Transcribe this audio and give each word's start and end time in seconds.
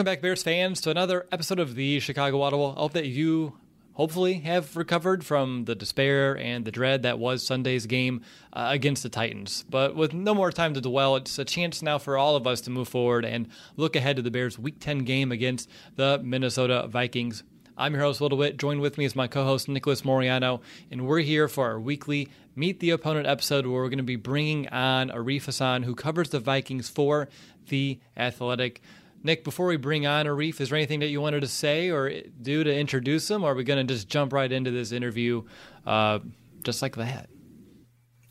Welcome 0.00 0.14
back, 0.14 0.22
Bears 0.22 0.42
fans, 0.42 0.80
to 0.80 0.90
another 0.90 1.26
episode 1.30 1.58
of 1.58 1.74
the 1.74 2.00
Chicago 2.00 2.40
Audible. 2.40 2.72
I 2.74 2.80
hope 2.80 2.94
that 2.94 3.04
you 3.04 3.58
hopefully 3.92 4.38
have 4.38 4.74
recovered 4.74 5.26
from 5.26 5.66
the 5.66 5.74
despair 5.74 6.38
and 6.38 6.64
the 6.64 6.72
dread 6.72 7.02
that 7.02 7.18
was 7.18 7.44
Sunday's 7.44 7.84
game 7.84 8.22
uh, 8.54 8.68
against 8.70 9.02
the 9.02 9.10
Titans. 9.10 9.66
But 9.68 9.94
with 9.94 10.14
no 10.14 10.34
more 10.34 10.50
time 10.52 10.72
to 10.72 10.80
dwell, 10.80 11.16
it's 11.16 11.38
a 11.38 11.44
chance 11.44 11.82
now 11.82 11.98
for 11.98 12.16
all 12.16 12.34
of 12.34 12.46
us 12.46 12.62
to 12.62 12.70
move 12.70 12.88
forward 12.88 13.26
and 13.26 13.46
look 13.76 13.94
ahead 13.94 14.16
to 14.16 14.22
the 14.22 14.30
Bears' 14.30 14.58
Week 14.58 14.76
10 14.80 15.00
game 15.00 15.30
against 15.30 15.68
the 15.96 16.18
Minnesota 16.24 16.86
Vikings. 16.88 17.42
I'm 17.76 17.92
your 17.92 18.02
host, 18.02 18.22
Will. 18.22 18.52
Joined 18.52 18.80
with 18.80 18.96
me 18.96 19.04
is 19.04 19.14
my 19.14 19.26
co 19.26 19.44
host, 19.44 19.68
Nicholas 19.68 20.00
Moriano, 20.00 20.62
and 20.90 21.06
we're 21.06 21.20
here 21.20 21.46
for 21.46 21.66
our 21.66 21.78
weekly 21.78 22.30
Meet 22.56 22.80
the 22.80 22.88
Opponent 22.88 23.26
episode 23.26 23.66
where 23.66 23.82
we're 23.82 23.90
going 23.90 23.98
to 23.98 24.02
be 24.02 24.16
bringing 24.16 24.66
on 24.68 25.10
Arif 25.10 25.44
Hasan, 25.44 25.82
who 25.82 25.94
covers 25.94 26.30
the 26.30 26.40
Vikings 26.40 26.88
for 26.88 27.28
The 27.68 28.00
Athletic. 28.16 28.80
Nick, 29.22 29.44
before 29.44 29.66
we 29.66 29.76
bring 29.76 30.06
on 30.06 30.26
Arif, 30.26 30.60
is 30.60 30.70
there 30.70 30.78
anything 30.78 31.00
that 31.00 31.08
you 31.08 31.20
wanted 31.20 31.40
to 31.40 31.48
say 31.48 31.90
or 31.90 32.10
do 32.40 32.64
to 32.64 32.74
introduce 32.74 33.30
him, 33.30 33.44
or 33.44 33.52
are 33.52 33.54
we 33.54 33.64
going 33.64 33.86
to 33.86 33.92
just 33.92 34.08
jump 34.08 34.32
right 34.32 34.50
into 34.50 34.70
this 34.70 34.92
interview 34.92 35.42
uh, 35.86 36.20
just 36.62 36.80
like 36.80 36.96
that? 36.96 37.28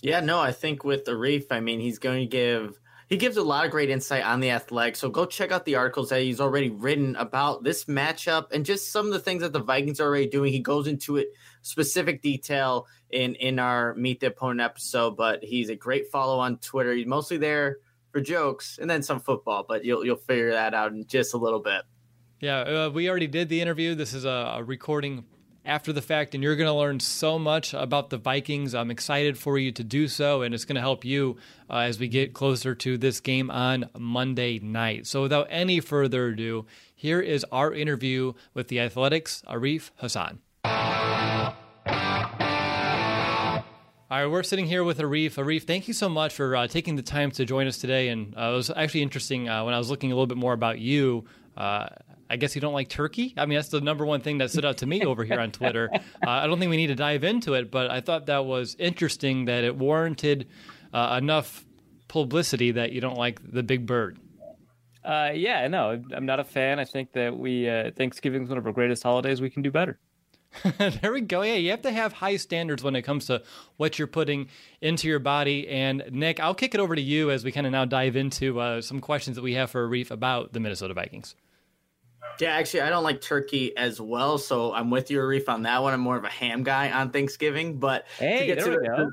Yeah, 0.01 0.21
no, 0.21 0.39
I 0.39 0.51
think 0.51 0.83
with 0.83 1.05
Arif, 1.05 1.47
I 1.51 1.59
mean, 1.59 1.79
he's 1.79 1.99
going 1.99 2.21
to 2.21 2.25
give 2.25 2.79
he 3.09 3.17
gives 3.17 3.37
a 3.37 3.43
lot 3.43 3.65
of 3.65 3.71
great 3.71 3.89
insight 3.89 4.23
on 4.23 4.39
the 4.39 4.51
athletic. 4.51 4.95
So 4.95 5.09
go 5.09 5.25
check 5.25 5.51
out 5.51 5.65
the 5.65 5.75
articles 5.75 6.09
that 6.09 6.21
he's 6.21 6.39
already 6.39 6.69
written 6.69 7.15
about 7.15 7.63
this 7.63 7.85
matchup 7.85 8.51
and 8.51 8.63
just 8.63 8.91
some 8.91 9.07
of 9.07 9.13
the 9.13 9.19
things 9.19 9.41
that 9.41 9.51
the 9.51 9.63
Vikings 9.63 9.99
are 9.99 10.05
already 10.05 10.27
doing. 10.27 10.53
He 10.53 10.59
goes 10.59 10.85
into 10.85 11.17
it 11.17 11.29
specific 11.63 12.21
detail 12.21 12.85
in 13.09 13.33
in 13.35 13.57
our 13.57 13.95
meet 13.95 14.19
the 14.19 14.27
opponent 14.27 14.61
episode, 14.61 15.17
but 15.17 15.43
he's 15.43 15.69
a 15.69 15.75
great 15.75 16.11
follow 16.11 16.39
on 16.39 16.57
Twitter. 16.57 16.93
He's 16.93 17.07
mostly 17.07 17.37
there 17.37 17.77
for 18.11 18.21
jokes 18.21 18.77
and 18.79 18.89
then 18.89 19.03
some 19.03 19.19
football, 19.19 19.65
but 19.67 19.85
you'll 19.85 20.05
you'll 20.05 20.15
figure 20.15 20.51
that 20.51 20.73
out 20.73 20.91
in 20.91 21.05
just 21.07 21.33
a 21.33 21.37
little 21.37 21.59
bit. 21.59 21.83
Yeah, 22.39 22.59
uh, 22.59 22.89
we 22.89 23.09
already 23.09 23.27
did 23.27 23.49
the 23.49 23.61
interview. 23.61 23.95
This 23.95 24.13
is 24.13 24.23
a, 24.25 24.55
a 24.57 24.63
recording 24.63 25.25
after 25.65 25.91
the 25.91 26.01
fact, 26.01 26.33
and 26.33 26.43
you're 26.43 26.55
going 26.55 26.67
to 26.67 26.73
learn 26.73 26.99
so 26.99 27.37
much 27.37 27.73
about 27.73 28.09
the 28.09 28.17
Vikings. 28.17 28.73
I'm 28.73 28.89
excited 28.89 29.37
for 29.37 29.57
you 29.57 29.71
to 29.73 29.83
do 29.83 30.07
so, 30.07 30.41
and 30.41 30.53
it's 30.53 30.65
going 30.65 30.75
to 30.75 30.81
help 30.81 31.03
you 31.03 31.37
uh, 31.69 31.79
as 31.79 31.99
we 31.99 32.07
get 32.07 32.33
closer 32.33 32.73
to 32.75 32.97
this 32.97 33.19
game 33.19 33.51
on 33.51 33.89
Monday 33.97 34.59
night. 34.59 35.05
So, 35.05 35.21
without 35.21 35.47
any 35.49 35.79
further 35.79 36.29
ado, 36.29 36.65
here 36.95 37.19
is 37.19 37.45
our 37.51 37.73
interview 37.73 38.33
with 38.53 38.69
the 38.69 38.79
Athletics, 38.79 39.43
Arif 39.47 39.91
Hasan. 39.97 40.39
All 44.11 44.17
right, 44.17 44.25
we're 44.25 44.41
sitting 44.41 44.65
here 44.65 44.83
with 44.83 44.97
Arif. 44.97 45.35
Arif, 45.35 45.65
thank 45.65 45.87
you 45.87 45.93
so 45.93 46.09
much 46.09 46.33
for 46.33 46.55
uh, 46.55 46.65
taking 46.65 46.95
the 46.95 47.03
time 47.03 47.29
to 47.29 47.45
join 47.45 47.67
us 47.67 47.77
today. 47.77 48.07
And 48.07 48.35
uh, 48.35 48.49
it 48.53 48.55
was 48.55 48.71
actually 48.71 49.03
interesting 49.03 49.47
uh, 49.47 49.63
when 49.63 49.75
I 49.75 49.77
was 49.77 49.91
looking 49.91 50.11
a 50.11 50.15
little 50.15 50.25
bit 50.25 50.37
more 50.39 50.53
about 50.53 50.79
you. 50.79 51.25
Uh, 51.55 51.89
I 52.27 52.37
guess 52.37 52.55
you 52.55 52.59
don't 52.59 52.73
like 52.73 52.89
turkey. 52.89 53.35
I 53.37 53.45
mean, 53.45 53.57
that's 53.57 53.69
the 53.69 53.81
number 53.81 54.07
one 54.07 54.21
thing 54.21 54.39
that 54.39 54.49
stood 54.49 54.65
out 54.65 54.77
to 54.77 54.87
me 54.87 55.05
over 55.05 55.23
here 55.23 55.39
on 55.39 55.51
Twitter. 55.51 55.91
Uh, 56.25 56.29
I 56.31 56.47
don't 56.47 56.59
think 56.59 56.71
we 56.71 56.77
need 56.77 56.87
to 56.87 56.95
dive 56.95 57.23
into 57.23 57.53
it, 57.53 57.71
but 57.71 57.91
I 57.91 58.01
thought 58.01 58.25
that 58.25 58.45
was 58.45 58.75
interesting 58.79 59.45
that 59.45 59.63
it 59.63 59.75
warranted 59.75 60.47
uh, 60.93 61.17
enough 61.21 61.65
publicity 62.07 62.71
that 62.71 62.91
you 62.91 62.99
don't 62.99 63.17
like 63.17 63.39
the 63.51 63.63
big 63.63 63.85
bird. 63.85 64.19
yeah, 65.05 65.67
no, 65.67 66.01
I'm 66.13 66.25
not 66.25 66.39
a 66.39 66.43
fan. 66.43 66.79
I 66.79 66.85
think 66.85 67.13
that 67.13 67.37
we 67.37 67.65
Thanksgiving 67.95 68.43
is 68.43 68.49
one 68.49 68.57
of 68.57 68.65
our 68.65 68.73
greatest 68.73 69.03
holidays. 69.03 69.39
We 69.39 69.49
can 69.51 69.61
do 69.61 69.71
better. 69.71 69.99
there 70.77 71.13
we 71.13 71.21
go. 71.21 71.41
Yeah, 71.41 71.55
you 71.55 71.71
have 71.71 71.83
to 71.83 71.91
have 71.91 72.13
high 72.13 72.37
standards 72.37 72.83
when 72.83 72.95
it 72.95 73.03
comes 73.03 73.27
to 73.27 73.43
what 73.77 73.97
you're 73.97 74.07
putting 74.07 74.49
into 74.81 75.07
your 75.07 75.19
body. 75.19 75.67
And 75.67 76.03
Nick, 76.11 76.39
I'll 76.39 76.55
kick 76.55 76.73
it 76.73 76.79
over 76.79 76.95
to 76.95 77.01
you 77.01 77.31
as 77.31 77.43
we 77.43 77.51
kind 77.51 77.65
of 77.65 77.71
now 77.71 77.85
dive 77.85 78.15
into 78.15 78.59
uh, 78.59 78.81
some 78.81 78.99
questions 78.99 79.35
that 79.35 79.43
we 79.43 79.53
have 79.53 79.71
for 79.71 79.87
Arif 79.87 80.11
about 80.11 80.53
the 80.53 80.59
Minnesota 80.59 80.93
Vikings. 80.93 81.35
Yeah, 82.39 82.55
actually, 82.55 82.81
I 82.81 82.89
don't 82.89 83.03
like 83.03 83.21
turkey 83.21 83.75
as 83.75 83.99
well, 83.99 84.37
so 84.37 84.73
I'm 84.73 84.89
with 84.89 85.11
you, 85.11 85.19
Arif, 85.19 85.49
on 85.49 85.63
that 85.63 85.81
one. 85.83 85.93
I'm 85.93 85.99
more 85.99 86.17
of 86.17 86.23
a 86.23 86.29
ham 86.29 86.63
guy 86.63 86.91
on 86.91 87.11
Thanksgiving, 87.11 87.79
but 87.79 88.05
hey, 88.17 88.39
to 88.39 88.45
get 88.45 88.59
there 88.59 88.73
to, 88.73 88.79
we 88.79 88.87
go. 88.87 89.11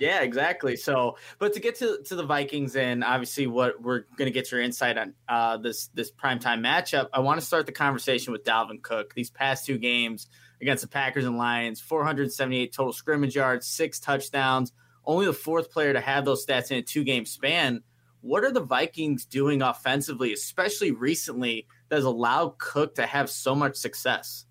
Yeah, 0.00 0.22
exactly. 0.22 0.76
So, 0.76 1.16
but 1.38 1.52
to 1.54 1.60
get 1.60 1.76
to, 1.76 1.98
to 2.06 2.16
the 2.16 2.24
Vikings 2.24 2.76
and 2.76 3.04
obviously 3.04 3.46
what 3.46 3.80
we're 3.80 4.00
going 4.16 4.26
to 4.26 4.30
get 4.30 4.50
your 4.50 4.60
insight 4.60 4.98
on 4.98 5.14
uh, 5.28 5.56
this 5.58 5.88
this 5.94 6.10
primetime 6.10 6.60
matchup, 6.60 7.08
I 7.12 7.20
want 7.20 7.40
to 7.40 7.46
start 7.46 7.66
the 7.66 7.72
conversation 7.72 8.32
with 8.32 8.44
Dalvin 8.44 8.82
Cook. 8.82 9.14
These 9.14 9.30
past 9.30 9.66
two 9.66 9.78
games 9.78 10.28
against 10.60 10.82
the 10.82 10.88
Packers 10.88 11.24
and 11.24 11.36
Lions, 11.36 11.80
478 11.80 12.72
total 12.72 12.92
scrimmage 12.92 13.36
yards, 13.36 13.66
six 13.66 14.00
touchdowns, 14.00 14.72
only 15.04 15.26
the 15.26 15.32
fourth 15.32 15.70
player 15.70 15.92
to 15.92 16.00
have 16.00 16.24
those 16.24 16.44
stats 16.44 16.70
in 16.70 16.78
a 16.78 16.82
two 16.82 17.04
game 17.04 17.26
span. 17.26 17.82
What 18.20 18.44
are 18.44 18.52
the 18.52 18.62
Vikings 18.62 19.26
doing 19.26 19.60
offensively, 19.60 20.32
especially 20.32 20.92
recently, 20.92 21.66
that 21.90 21.96
has 21.96 22.06
allowed 22.06 22.56
Cook 22.58 22.94
to 22.94 23.06
have 23.06 23.28
so 23.28 23.54
much 23.54 23.76
success? 23.76 24.46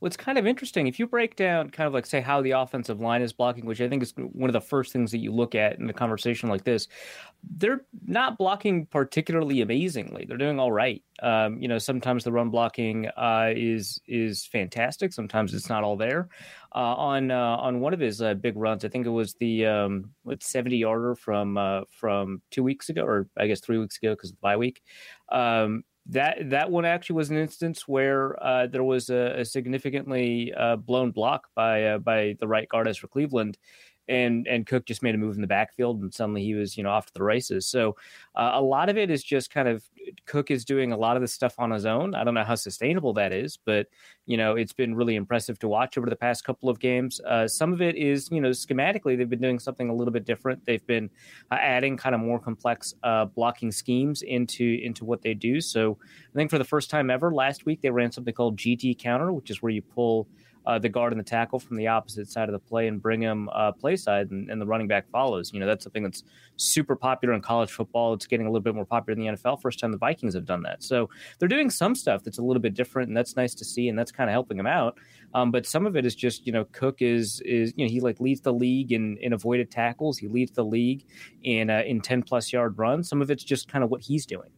What's 0.00 0.16
kind 0.16 0.38
of 0.38 0.46
interesting, 0.46 0.86
if 0.86 0.98
you 0.98 1.06
break 1.06 1.34
down 1.34 1.70
kind 1.70 1.86
of 1.86 1.92
like 1.92 2.06
say 2.06 2.20
how 2.20 2.40
the 2.40 2.52
offensive 2.52 3.00
line 3.00 3.20
is 3.20 3.32
blocking, 3.32 3.66
which 3.66 3.80
I 3.80 3.88
think 3.88 4.02
is 4.02 4.14
one 4.16 4.48
of 4.48 4.52
the 4.52 4.60
first 4.60 4.92
things 4.92 5.10
that 5.10 5.18
you 5.18 5.32
look 5.32 5.54
at 5.54 5.78
in 5.78 5.90
a 5.90 5.92
conversation 5.92 6.48
like 6.48 6.64
this, 6.64 6.86
they're 7.56 7.82
not 8.06 8.38
blocking 8.38 8.86
particularly 8.86 9.60
amazingly. 9.60 10.24
They're 10.24 10.36
doing 10.36 10.60
all 10.60 10.70
right. 10.70 11.02
Um, 11.20 11.60
you 11.60 11.66
know, 11.66 11.78
sometimes 11.78 12.22
the 12.22 12.30
run 12.30 12.50
blocking 12.50 13.06
uh, 13.16 13.52
is 13.56 14.00
is 14.06 14.46
fantastic. 14.46 15.12
Sometimes 15.12 15.52
it's 15.52 15.68
not 15.68 15.82
all 15.82 15.96
there. 15.96 16.28
Uh, 16.74 16.94
on 16.94 17.30
uh, 17.30 17.56
on 17.56 17.80
one 17.80 17.92
of 17.92 18.00
his 18.00 18.22
uh, 18.22 18.34
big 18.34 18.56
runs, 18.56 18.84
I 18.84 18.88
think 18.88 19.06
it 19.06 19.10
was 19.10 19.34
the 19.34 19.66
um, 19.66 20.10
what 20.22 20.42
seventy 20.42 20.76
yarder 20.76 21.16
from 21.16 21.56
uh, 21.56 21.80
from 21.90 22.40
two 22.50 22.62
weeks 22.62 22.88
ago, 22.88 23.02
or 23.02 23.28
I 23.36 23.46
guess 23.48 23.60
three 23.60 23.78
weeks 23.78 23.96
ago 23.96 24.14
because 24.14 24.30
of 24.30 24.36
the 24.36 24.42
bye 24.42 24.56
week. 24.56 24.82
Um, 25.30 25.82
that 26.08 26.50
that 26.50 26.70
one 26.70 26.84
actually 26.84 27.16
was 27.16 27.30
an 27.30 27.36
instance 27.36 27.86
where 27.86 28.42
uh, 28.42 28.66
there 28.66 28.84
was 28.84 29.10
a, 29.10 29.40
a 29.40 29.44
significantly 29.44 30.52
uh, 30.54 30.76
blown 30.76 31.10
block 31.10 31.48
by 31.54 31.84
uh, 31.84 31.98
by 31.98 32.34
the 32.40 32.48
right 32.48 32.68
guard 32.68 32.88
Ezra 32.88 33.08
Cleveland, 33.08 33.58
and 34.08 34.46
and 34.46 34.66
Cook 34.66 34.86
just 34.86 35.02
made 35.02 35.14
a 35.14 35.18
move 35.18 35.34
in 35.34 35.40
the 35.40 35.46
backfield, 35.46 36.02
and 36.02 36.12
suddenly 36.12 36.42
he 36.42 36.54
was 36.54 36.76
you 36.76 36.82
know 36.82 36.90
off 36.90 37.06
to 37.06 37.14
the 37.14 37.22
races. 37.22 37.66
So 37.66 37.96
uh, 38.34 38.52
a 38.54 38.62
lot 38.62 38.88
of 38.88 38.96
it 38.96 39.10
is 39.10 39.22
just 39.22 39.50
kind 39.50 39.68
of 39.68 39.84
Cook 40.26 40.50
is 40.50 40.64
doing 40.64 40.92
a 40.92 40.96
lot 40.96 41.16
of 41.16 41.22
this 41.22 41.32
stuff 41.32 41.54
on 41.58 41.70
his 41.70 41.86
own. 41.86 42.14
I 42.14 42.24
don't 42.24 42.34
know 42.34 42.44
how 42.44 42.54
sustainable 42.54 43.12
that 43.14 43.32
is, 43.32 43.56
but 43.56 43.86
you 44.26 44.36
know 44.36 44.54
it's 44.56 44.72
been 44.72 44.94
really 44.94 45.16
impressive 45.16 45.58
to 45.60 45.68
watch 45.68 45.98
over 45.98 46.08
the 46.08 46.16
past 46.16 46.44
couple 46.44 46.68
of 46.68 46.78
games. 46.78 47.20
Uh, 47.20 47.46
some 47.46 47.72
of 47.72 47.82
it 47.82 47.96
is 47.96 48.28
you 48.30 48.40
know 48.40 48.50
schematically 48.50 49.16
they've 49.16 49.28
been 49.28 49.40
doing 49.40 49.58
something 49.58 49.88
a 49.88 49.94
little 49.94 50.12
bit 50.12 50.24
different. 50.24 50.64
They've 50.64 50.86
been 50.86 51.10
uh, 51.50 51.56
adding 51.60 51.96
kind 51.96 52.14
of 52.14 52.20
more 52.20 52.38
complex 52.38 52.94
uh, 53.02 53.26
blocking 53.26 53.72
schemes 53.72 54.22
into 54.22 54.80
into 54.82 55.04
what 55.04 55.22
they 55.22 55.34
do. 55.34 55.60
So 55.60 55.98
I 56.02 56.34
think 56.34 56.50
for 56.50 56.58
the 56.58 56.64
first 56.64 56.90
time 56.90 57.10
ever 57.10 57.32
last 57.32 57.66
week 57.66 57.80
they 57.82 57.90
ran 57.90 58.12
something 58.12 58.34
called 58.34 58.56
GT 58.56 58.98
counter, 58.98 59.32
which 59.32 59.50
is 59.50 59.62
where 59.62 59.72
you 59.72 59.82
pull 59.82 60.28
uh, 60.68 60.78
the 60.78 60.88
guard 60.88 61.14
and 61.14 61.18
the 61.18 61.24
tackle 61.24 61.58
from 61.58 61.78
the 61.78 61.86
opposite 61.86 62.30
side 62.30 62.46
of 62.46 62.52
the 62.52 62.58
play 62.58 62.88
and 62.88 63.00
bring 63.00 63.22
him 63.22 63.48
uh, 63.54 63.72
play 63.72 63.96
side, 63.96 64.30
and, 64.30 64.50
and, 64.50 64.60
the 64.60 64.66
running 64.66 64.86
back 64.86 65.08
follows. 65.10 65.50
You 65.50 65.60
know, 65.60 65.66
that's 65.66 65.82
something 65.82 66.02
that's 66.02 66.24
super 66.56 66.94
popular 66.94 67.34
in 67.34 67.40
college 67.40 67.72
football. 67.72 68.12
It's 68.12 68.26
getting 68.26 68.46
a 68.46 68.50
little 68.50 68.62
bit 68.62 68.74
more 68.74 68.84
popular 68.84 69.18
in 69.18 69.26
the 69.26 69.32
NFL. 69.32 69.62
First 69.62 69.80
time 69.80 69.92
the 69.92 69.98
Vikings 69.98 70.34
have 70.34 70.44
done 70.44 70.62
that. 70.64 70.82
So 70.82 71.08
they're 71.38 71.48
doing 71.48 71.70
some 71.70 71.94
stuff 71.94 72.22
that's 72.22 72.36
a 72.36 72.42
little 72.42 72.60
bit 72.60 72.74
different, 72.74 73.08
and 73.08 73.16
that's 73.16 73.34
nice 73.34 73.54
to 73.54 73.64
see, 73.64 73.88
and 73.88 73.98
that's 73.98 74.12
kind 74.12 74.28
of 74.28 74.32
helping 74.32 74.58
them 74.58 74.66
out. 74.66 74.98
Um, 75.32 75.50
but 75.50 75.64
some 75.64 75.86
of 75.86 75.96
it 75.96 76.04
is 76.04 76.14
just, 76.14 76.46
you 76.46 76.52
know, 76.52 76.66
Cook 76.72 77.00
is 77.00 77.40
is 77.46 77.72
you 77.74 77.86
know 77.86 77.90
he 77.90 78.00
like 78.00 78.20
leads 78.20 78.42
the 78.42 78.52
league 78.52 78.92
in 78.92 79.16
in 79.22 79.32
avoided 79.32 79.70
tackles. 79.70 80.18
He 80.18 80.28
leads 80.28 80.52
the 80.52 80.64
league 80.64 81.06
in 81.44 81.70
uh, 81.70 81.82
in 81.86 82.02
ten 82.02 82.22
plus 82.22 82.52
yard 82.52 82.76
runs. 82.76 83.08
Some 83.08 83.22
of 83.22 83.30
it's 83.30 83.42
just 83.42 83.68
kind 83.68 83.82
of 83.82 83.90
what 83.90 84.02
he's 84.02 84.26
doing 84.26 84.50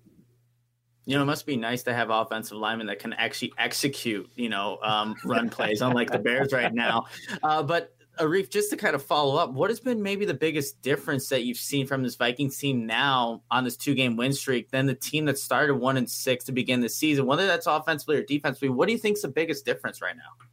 you 1.11 1.17
know, 1.17 1.23
it 1.23 1.27
must 1.27 1.45
be 1.45 1.57
nice 1.57 1.83
to 1.83 1.93
have 1.93 2.09
offensive 2.09 2.57
linemen 2.57 2.87
that 2.87 3.01
can 3.01 3.13
actually 3.15 3.53
execute, 3.59 4.31
you 4.37 4.49
know, 4.49 4.79
um, 4.81 5.17
run 5.25 5.51
plays, 5.51 5.81
unlike 5.81 6.09
the 6.09 6.21
Bears 6.21 6.53
right 6.53 6.73
now. 6.73 7.07
Uh, 7.43 7.65
but 7.65 7.97
Arif, 8.21 8.49
just 8.49 8.71
to 8.71 8.77
kind 8.77 8.95
of 8.95 9.03
follow 9.03 9.35
up, 9.35 9.51
what 9.53 9.71
has 9.71 9.81
been 9.81 10.01
maybe 10.01 10.25
the 10.25 10.35
biggest 10.35 10.81
difference 10.83 11.29
that 11.31 11.43
you've 11.43 11.59
seen 11.59 11.85
from 11.85 12.05
this 12.05 12.15
Vikings 12.15 12.57
team 12.59 12.87
now 12.87 13.43
on 13.51 13.65
this 13.65 13.77
two 13.77 13.97
game 13.97 14.17
win 14.17 14.33
streak 14.33 14.71
than 14.71 14.87
the 14.87 14.95
team 14.95 15.25
that 15.25 15.37
started 15.37 15.75
one 15.75 15.97
and 15.97 16.09
six 16.09 16.45
to 16.45 16.53
begin 16.53 16.81
the 16.81 16.89
season, 16.89 17.27
whether 17.27 17.45
that's 17.45 17.67
offensively 17.67 18.17
or 18.17 18.23
defensively? 18.23 18.69
What 18.69 18.87
do 18.87 18.93
you 18.93 18.99
think 18.99 19.17
is 19.17 19.23
the 19.23 19.29
biggest 19.29 19.65
difference 19.65 20.01
right 20.01 20.17
now? 20.17 20.47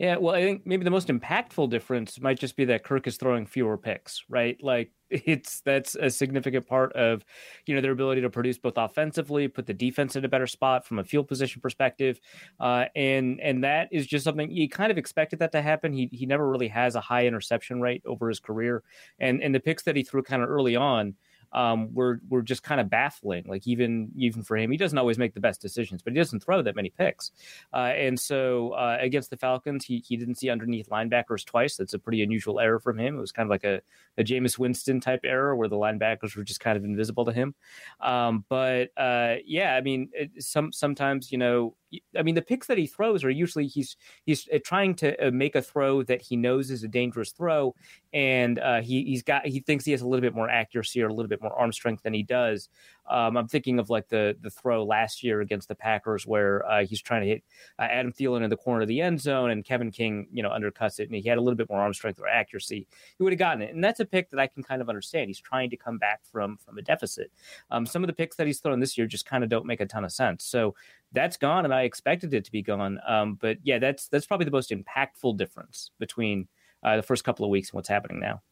Yeah, 0.00 0.16
well, 0.16 0.34
I 0.34 0.42
think 0.42 0.66
maybe 0.66 0.82
the 0.82 0.90
most 0.90 1.06
impactful 1.06 1.70
difference 1.70 2.20
might 2.20 2.38
just 2.40 2.56
be 2.56 2.64
that 2.64 2.82
Kirk 2.82 3.06
is 3.06 3.16
throwing 3.16 3.46
fewer 3.46 3.78
picks, 3.78 4.24
right? 4.28 4.60
Like 4.60 4.90
it's 5.10 5.60
that's 5.60 5.94
a 5.94 6.10
significant 6.10 6.66
part 6.66 6.92
of 6.94 7.24
you 7.66 7.74
know 7.76 7.80
their 7.80 7.92
ability 7.92 8.20
to 8.22 8.30
produce 8.30 8.58
both 8.58 8.76
offensively, 8.76 9.46
put 9.46 9.66
the 9.66 9.74
defense 9.74 10.16
in 10.16 10.24
a 10.24 10.28
better 10.28 10.48
spot 10.48 10.84
from 10.84 10.98
a 10.98 11.04
field 11.04 11.28
position 11.28 11.60
perspective, 11.62 12.20
uh, 12.58 12.86
and 12.96 13.40
and 13.40 13.62
that 13.62 13.88
is 13.92 14.06
just 14.06 14.24
something 14.24 14.50
you 14.50 14.68
kind 14.68 14.90
of 14.90 14.98
expected 14.98 15.38
that 15.38 15.52
to 15.52 15.62
happen. 15.62 15.92
He 15.92 16.08
he 16.12 16.26
never 16.26 16.50
really 16.50 16.68
has 16.68 16.96
a 16.96 17.00
high 17.00 17.26
interception 17.26 17.80
rate 17.80 18.02
over 18.04 18.28
his 18.28 18.40
career, 18.40 18.82
and 19.20 19.40
and 19.44 19.54
the 19.54 19.60
picks 19.60 19.84
that 19.84 19.94
he 19.94 20.02
threw 20.02 20.24
kind 20.24 20.42
of 20.42 20.48
early 20.50 20.74
on 20.74 21.14
um, 21.54 21.94
were 21.94 22.20
were 22.28 22.42
just 22.42 22.62
kind 22.62 22.80
of 22.80 22.90
baffling. 22.90 23.44
Like 23.46 23.66
even 23.66 24.10
even 24.16 24.42
for 24.42 24.56
him, 24.56 24.70
he 24.70 24.76
doesn't 24.76 24.98
always 24.98 25.18
make 25.18 25.34
the 25.34 25.40
best 25.40 25.62
decisions, 25.62 26.02
but 26.02 26.12
he 26.12 26.18
doesn't 26.18 26.40
throw 26.40 26.60
that 26.62 26.76
many 26.76 26.90
picks. 26.90 27.30
Uh, 27.72 27.92
and 27.96 28.18
so 28.18 28.70
uh, 28.70 28.98
against 29.00 29.30
the 29.30 29.36
Falcons, 29.36 29.84
he 29.84 30.02
he 30.06 30.16
didn't 30.16 30.34
see 30.36 30.50
underneath 30.50 30.88
linebackers 30.90 31.44
twice. 31.44 31.76
That's 31.76 31.94
a 31.94 31.98
pretty 31.98 32.22
unusual 32.22 32.60
error 32.60 32.80
from 32.80 32.98
him. 32.98 33.16
It 33.16 33.20
was 33.20 33.32
kind 33.32 33.46
of 33.46 33.50
like 33.50 33.64
a 33.64 33.80
a 34.18 34.24
Jameis 34.24 34.58
Winston 34.58 35.00
type 35.00 35.20
error 35.24 35.56
where 35.56 35.68
the 35.68 35.76
linebackers 35.76 36.36
were 36.36 36.44
just 36.44 36.60
kind 36.60 36.76
of 36.76 36.84
invisible 36.84 37.24
to 37.24 37.32
him. 37.32 37.54
Um, 38.00 38.44
but 38.48 38.90
uh, 38.96 39.36
yeah, 39.44 39.74
I 39.74 39.80
mean, 39.80 40.10
it, 40.12 40.42
some 40.42 40.72
sometimes 40.72 41.30
you 41.30 41.38
know 41.38 41.76
I 42.16 42.22
mean, 42.22 42.34
the 42.34 42.42
picks 42.42 42.66
that 42.66 42.78
he 42.78 42.86
throws 42.86 43.24
are 43.24 43.30
usually 43.30 43.66
he's 43.66 43.96
he's 44.24 44.48
uh, 44.52 44.58
trying 44.64 44.94
to 44.96 45.28
uh, 45.28 45.30
make 45.30 45.54
a 45.54 45.62
throw 45.62 46.02
that 46.04 46.22
he 46.22 46.36
knows 46.36 46.70
is 46.70 46.82
a 46.84 46.88
dangerous 46.88 47.32
throw, 47.32 47.74
and 48.12 48.58
uh, 48.58 48.80
he 48.80 49.04
he's 49.04 49.22
got 49.22 49.46
he 49.46 49.60
thinks 49.60 49.84
he 49.84 49.92
has 49.92 50.02
a 50.02 50.08
little 50.08 50.22
bit 50.22 50.34
more 50.34 50.48
accuracy 50.48 51.02
or 51.02 51.08
a 51.08 51.14
little 51.14 51.28
bit 51.28 51.42
more 51.42 51.52
arm 51.58 51.72
strength 51.72 52.02
than 52.02 52.14
he 52.14 52.22
does. 52.22 52.68
Um, 53.08 53.36
I'm 53.36 53.48
thinking 53.48 53.78
of 53.78 53.90
like 53.90 54.08
the 54.08 54.36
the 54.40 54.50
throw 54.50 54.84
last 54.84 55.22
year 55.22 55.40
against 55.40 55.68
the 55.68 55.74
Packers 55.74 56.26
where 56.26 56.66
uh, 56.66 56.84
he's 56.86 57.02
trying 57.02 57.22
to 57.22 57.28
hit 57.28 57.44
uh, 57.78 57.82
Adam 57.82 58.12
Thielen 58.12 58.42
in 58.42 58.50
the 58.50 58.56
corner 58.56 58.82
of 58.82 58.88
the 58.88 59.00
end 59.00 59.20
zone, 59.20 59.50
and 59.50 59.64
Kevin 59.64 59.90
King 59.90 60.26
you 60.32 60.42
know 60.42 60.50
undercuts 60.50 61.00
it, 61.00 61.08
and 61.08 61.14
he 61.14 61.28
had 61.28 61.38
a 61.38 61.40
little 61.40 61.56
bit 61.56 61.68
more 61.68 61.80
arm 61.80 61.92
strength 61.92 62.20
or 62.20 62.28
accuracy, 62.28 62.86
he 63.16 63.22
would 63.22 63.32
have 63.32 63.38
gotten 63.38 63.62
it. 63.62 63.74
And 63.74 63.82
that's 63.82 64.00
a 64.00 64.04
pick 64.04 64.30
that 64.30 64.40
I 64.40 64.46
can 64.46 64.62
kind 64.62 64.80
of 64.80 64.88
understand. 64.88 65.28
He's 65.28 65.40
trying 65.40 65.70
to 65.70 65.76
come 65.76 65.98
back 65.98 66.20
from 66.24 66.56
from 66.58 66.78
a 66.78 66.82
deficit. 66.82 67.30
Um, 67.70 67.86
some 67.86 68.02
of 68.02 68.06
the 68.06 68.14
picks 68.14 68.36
that 68.36 68.46
he's 68.46 68.60
thrown 68.60 68.80
this 68.80 68.96
year 68.96 69.06
just 69.06 69.26
kind 69.26 69.44
of 69.44 69.50
don't 69.50 69.66
make 69.66 69.80
a 69.80 69.86
ton 69.86 70.04
of 70.04 70.12
sense. 70.12 70.44
So 70.44 70.74
that's 71.12 71.36
gone, 71.36 71.64
and 71.64 71.74
I 71.74 71.82
expected 71.82 72.32
it 72.34 72.44
to 72.44 72.52
be 72.52 72.62
gone. 72.62 73.00
Um, 73.06 73.34
but 73.40 73.58
yeah, 73.62 73.78
that's 73.78 74.08
that's 74.08 74.26
probably 74.26 74.44
the 74.44 74.50
most 74.50 74.70
impactful 74.70 75.36
difference 75.36 75.90
between 75.98 76.48
uh, 76.82 76.96
the 76.96 77.02
first 77.02 77.24
couple 77.24 77.44
of 77.44 77.50
weeks 77.50 77.70
and 77.70 77.74
what's 77.74 77.88
happening 77.88 78.20
now. 78.20 78.42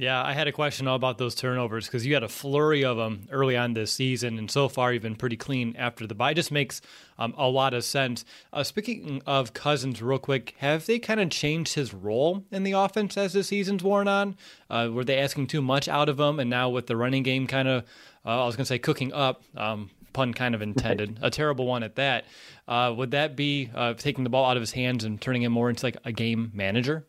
Yeah, 0.00 0.22
I 0.22 0.32
had 0.32 0.46
a 0.46 0.52
question 0.52 0.86
all 0.86 0.94
about 0.94 1.18
those 1.18 1.34
turnovers 1.34 1.86
because 1.86 2.06
you 2.06 2.14
had 2.14 2.22
a 2.22 2.28
flurry 2.28 2.84
of 2.84 2.96
them 2.96 3.26
early 3.32 3.56
on 3.56 3.74
this 3.74 3.92
season, 3.92 4.38
and 4.38 4.48
so 4.48 4.68
far 4.68 4.92
you've 4.92 5.02
been 5.02 5.16
pretty 5.16 5.36
clean 5.36 5.74
after 5.76 6.06
the 6.06 6.14
bye. 6.14 6.34
Just 6.34 6.52
makes 6.52 6.80
um, 7.18 7.34
a 7.36 7.48
lot 7.48 7.74
of 7.74 7.82
sense. 7.82 8.24
Uh, 8.52 8.62
speaking 8.62 9.20
of 9.26 9.54
Cousins, 9.54 10.00
real 10.00 10.20
quick, 10.20 10.54
have 10.58 10.86
they 10.86 11.00
kind 11.00 11.18
of 11.18 11.30
changed 11.30 11.74
his 11.74 11.92
role 11.92 12.44
in 12.52 12.62
the 12.62 12.72
offense 12.72 13.16
as 13.16 13.32
the 13.32 13.42
season's 13.42 13.82
worn 13.82 14.06
on? 14.06 14.36
Uh, 14.70 14.88
were 14.92 15.02
they 15.02 15.18
asking 15.18 15.48
too 15.48 15.60
much 15.60 15.88
out 15.88 16.08
of 16.08 16.20
him, 16.20 16.38
and 16.38 16.48
now 16.48 16.68
with 16.68 16.86
the 16.86 16.96
running 16.96 17.24
game 17.24 17.48
kind 17.48 17.66
of, 17.66 17.82
uh, 18.24 18.42
I 18.42 18.46
was 18.46 18.54
going 18.54 18.66
to 18.66 18.68
say 18.68 18.78
cooking 18.78 19.12
up, 19.12 19.42
um, 19.56 19.90
pun 20.12 20.32
kind 20.32 20.54
of 20.54 20.62
intended, 20.62 21.18
a 21.22 21.30
terrible 21.30 21.66
one 21.66 21.82
at 21.82 21.96
that. 21.96 22.24
Uh, 22.68 22.94
would 22.96 23.10
that 23.10 23.34
be 23.34 23.68
uh, 23.74 23.94
taking 23.94 24.22
the 24.22 24.30
ball 24.30 24.48
out 24.48 24.56
of 24.56 24.60
his 24.60 24.70
hands 24.70 25.02
and 25.02 25.20
turning 25.20 25.42
him 25.42 25.50
more 25.50 25.68
into 25.68 25.84
like 25.84 25.96
a 26.04 26.12
game 26.12 26.52
manager? 26.54 27.04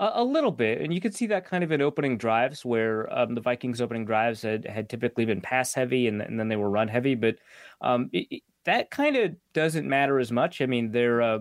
A, 0.00 0.12
a 0.14 0.24
little 0.24 0.50
bit, 0.50 0.80
and 0.80 0.92
you 0.92 1.00
could 1.00 1.14
see 1.14 1.26
that 1.26 1.44
kind 1.44 1.62
of 1.62 1.70
in 1.70 1.80
opening 1.80 2.18
drives, 2.18 2.64
where 2.64 3.12
um, 3.16 3.34
the 3.34 3.40
Vikings' 3.40 3.80
opening 3.80 4.04
drives 4.04 4.42
had, 4.42 4.66
had 4.66 4.88
typically 4.88 5.24
been 5.26 5.40
pass 5.40 5.74
heavy, 5.74 6.08
and, 6.08 6.20
and 6.22 6.40
then 6.40 6.48
they 6.48 6.56
were 6.56 6.70
run 6.70 6.88
heavy. 6.88 7.14
But 7.14 7.36
um, 7.82 8.10
it, 8.12 8.26
it, 8.30 8.42
that 8.64 8.90
kind 8.90 9.16
of 9.16 9.36
doesn't 9.52 9.88
matter 9.88 10.18
as 10.18 10.32
much. 10.32 10.60
I 10.60 10.66
mean, 10.66 10.90
they're 10.90 11.22
uh, 11.22 11.38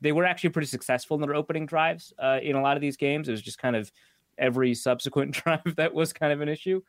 they 0.00 0.12
were 0.12 0.24
actually 0.24 0.50
pretty 0.50 0.68
successful 0.68 1.16
in 1.16 1.20
their 1.20 1.34
opening 1.34 1.66
drives 1.66 2.12
uh, 2.18 2.38
in 2.42 2.56
a 2.56 2.62
lot 2.62 2.76
of 2.76 2.80
these 2.80 2.96
games. 2.96 3.28
It 3.28 3.32
was 3.32 3.42
just 3.42 3.58
kind 3.58 3.76
of 3.76 3.92
every 4.38 4.74
subsequent 4.74 5.32
drive 5.44 5.76
that 5.76 5.92
was 5.92 6.12
kind 6.12 6.32
of 6.32 6.40
an 6.40 6.48
issue. 6.48 6.80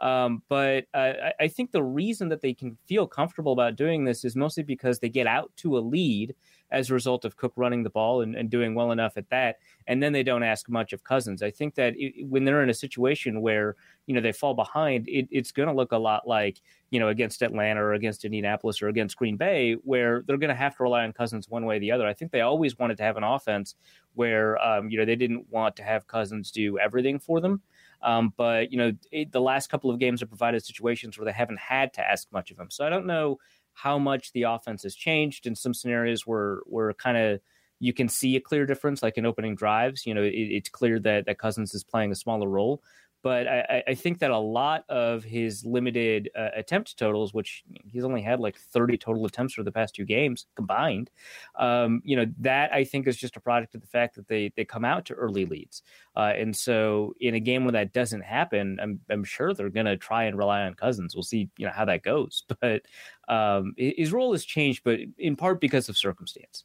Um, 0.00 0.42
but 0.48 0.84
uh, 0.94 1.12
I 1.40 1.48
think 1.48 1.72
the 1.72 1.82
reason 1.82 2.28
that 2.28 2.40
they 2.42 2.54
can 2.54 2.76
feel 2.86 3.06
comfortable 3.06 3.52
about 3.52 3.76
doing 3.76 4.04
this 4.04 4.24
is 4.24 4.36
mostly 4.36 4.62
because 4.62 4.98
they 5.00 5.08
get 5.08 5.26
out 5.26 5.50
to 5.56 5.76
a 5.76 5.80
lead 5.80 6.34
as 6.70 6.90
a 6.90 6.94
result 6.94 7.24
of 7.24 7.36
Cook 7.36 7.52
running 7.56 7.82
the 7.82 7.90
ball 7.90 8.20
and, 8.20 8.34
and 8.34 8.50
doing 8.50 8.74
well 8.74 8.92
enough 8.92 9.16
at 9.16 9.28
that. 9.30 9.56
And 9.86 10.02
then 10.02 10.12
they 10.12 10.22
don't 10.22 10.42
ask 10.42 10.68
much 10.68 10.92
of 10.92 11.02
Cousins. 11.04 11.42
I 11.42 11.50
think 11.50 11.74
that 11.76 11.94
it, 11.96 12.26
when 12.26 12.44
they're 12.44 12.62
in 12.62 12.70
a 12.70 12.74
situation 12.74 13.40
where, 13.40 13.76
you 14.06 14.14
know, 14.14 14.20
they 14.20 14.32
fall 14.32 14.54
behind, 14.54 15.08
it, 15.08 15.28
it's 15.30 15.52
going 15.52 15.68
to 15.68 15.74
look 15.74 15.92
a 15.92 15.98
lot 15.98 16.28
like, 16.28 16.60
you 16.90 17.00
know, 17.00 17.08
against 17.08 17.42
Atlanta 17.42 17.82
or 17.82 17.94
against 17.94 18.24
Indianapolis 18.24 18.82
or 18.82 18.88
against 18.88 19.16
Green 19.16 19.36
Bay, 19.36 19.74
where 19.84 20.22
they're 20.26 20.36
going 20.36 20.48
to 20.48 20.54
have 20.54 20.76
to 20.76 20.82
rely 20.82 21.04
on 21.04 21.12
Cousins 21.12 21.48
one 21.48 21.64
way 21.64 21.76
or 21.76 21.80
the 21.80 21.92
other. 21.92 22.06
I 22.06 22.14
think 22.14 22.32
they 22.32 22.42
always 22.42 22.78
wanted 22.78 22.96
to 22.98 23.02
have 23.02 23.16
an 23.16 23.24
offense 23.24 23.74
where, 24.14 24.62
um, 24.62 24.90
you 24.90 24.98
know, 24.98 25.04
they 25.04 25.16
didn't 25.16 25.46
want 25.50 25.76
to 25.76 25.82
have 25.82 26.06
Cousins 26.06 26.50
do 26.50 26.78
everything 26.78 27.18
for 27.18 27.40
them. 27.40 27.62
Um, 28.02 28.32
but 28.36 28.70
you 28.70 28.78
know, 28.78 28.92
it, 29.10 29.32
the 29.32 29.40
last 29.40 29.70
couple 29.70 29.90
of 29.90 29.98
games 29.98 30.20
have 30.20 30.28
provided 30.28 30.64
situations 30.64 31.18
where 31.18 31.24
they 31.24 31.32
haven't 31.32 31.58
had 31.58 31.92
to 31.94 32.08
ask 32.08 32.28
much 32.32 32.50
of 32.50 32.58
him. 32.58 32.70
So 32.70 32.86
I 32.86 32.90
don't 32.90 33.06
know 33.06 33.38
how 33.82 33.98
much 33.98 34.32
the 34.32 34.42
offense 34.42 34.82
has 34.82 34.94
changed 34.96 35.46
in 35.46 35.54
some 35.54 35.72
scenarios 35.72 36.26
where 36.26 36.60
where 36.66 36.92
kind 36.94 37.16
of 37.16 37.40
you 37.80 37.92
can 37.92 38.08
see 38.08 38.34
a 38.34 38.40
clear 38.40 38.66
difference, 38.66 39.04
like 39.04 39.16
in 39.16 39.24
opening 39.24 39.54
drives. 39.54 40.04
You 40.04 40.14
know, 40.14 40.22
it, 40.22 40.34
it's 40.34 40.68
clear 40.68 40.98
that 41.00 41.26
that 41.26 41.38
Cousins 41.38 41.74
is 41.74 41.84
playing 41.84 42.10
a 42.10 42.16
smaller 42.16 42.48
role. 42.48 42.82
But 43.22 43.48
I, 43.48 43.82
I, 43.88 43.94
think 43.94 44.20
that 44.20 44.30
a 44.30 44.38
lot 44.38 44.84
of 44.88 45.24
his 45.24 45.64
limited 45.64 46.30
uh, 46.38 46.50
attempt 46.54 46.96
totals, 46.96 47.34
which 47.34 47.64
he's 47.84 48.04
only 48.04 48.22
had 48.22 48.38
like 48.38 48.56
30 48.56 48.96
total 48.96 49.26
attempts 49.26 49.54
for 49.54 49.64
the 49.64 49.72
past 49.72 49.96
two 49.96 50.04
games 50.04 50.46
combined, 50.54 51.10
um, 51.56 52.00
you 52.04 52.16
know, 52.16 52.26
that 52.38 52.72
I 52.72 52.84
think 52.84 53.08
is 53.08 53.16
just 53.16 53.36
a 53.36 53.40
product 53.40 53.74
of 53.74 53.80
the 53.80 53.86
fact 53.88 54.14
that 54.16 54.28
they 54.28 54.52
they 54.56 54.64
come 54.64 54.84
out 54.84 55.04
to 55.06 55.14
early 55.14 55.46
leads. 55.46 55.82
Uh, 56.16 56.32
and 56.36 56.54
so 56.54 57.14
in 57.20 57.34
a 57.34 57.40
game 57.40 57.64
where 57.64 57.72
that 57.72 57.92
doesn't 57.92 58.22
happen, 58.22 58.78
I'm, 58.80 59.00
I'm 59.10 59.24
sure 59.24 59.52
they're 59.52 59.68
going 59.68 59.86
to 59.86 59.96
try 59.96 60.24
and 60.24 60.38
rely 60.38 60.62
on 60.62 60.74
Cousins. 60.74 61.14
We'll 61.14 61.22
see, 61.22 61.48
you 61.56 61.66
know, 61.66 61.72
how 61.72 61.84
that 61.86 62.02
goes. 62.02 62.44
But 62.60 62.82
um, 63.28 63.74
his 63.76 64.12
role 64.12 64.32
has 64.32 64.44
changed, 64.44 64.82
but 64.84 64.98
in 65.16 65.36
part 65.36 65.60
because 65.60 65.88
of 65.88 65.96
circumstance. 65.96 66.64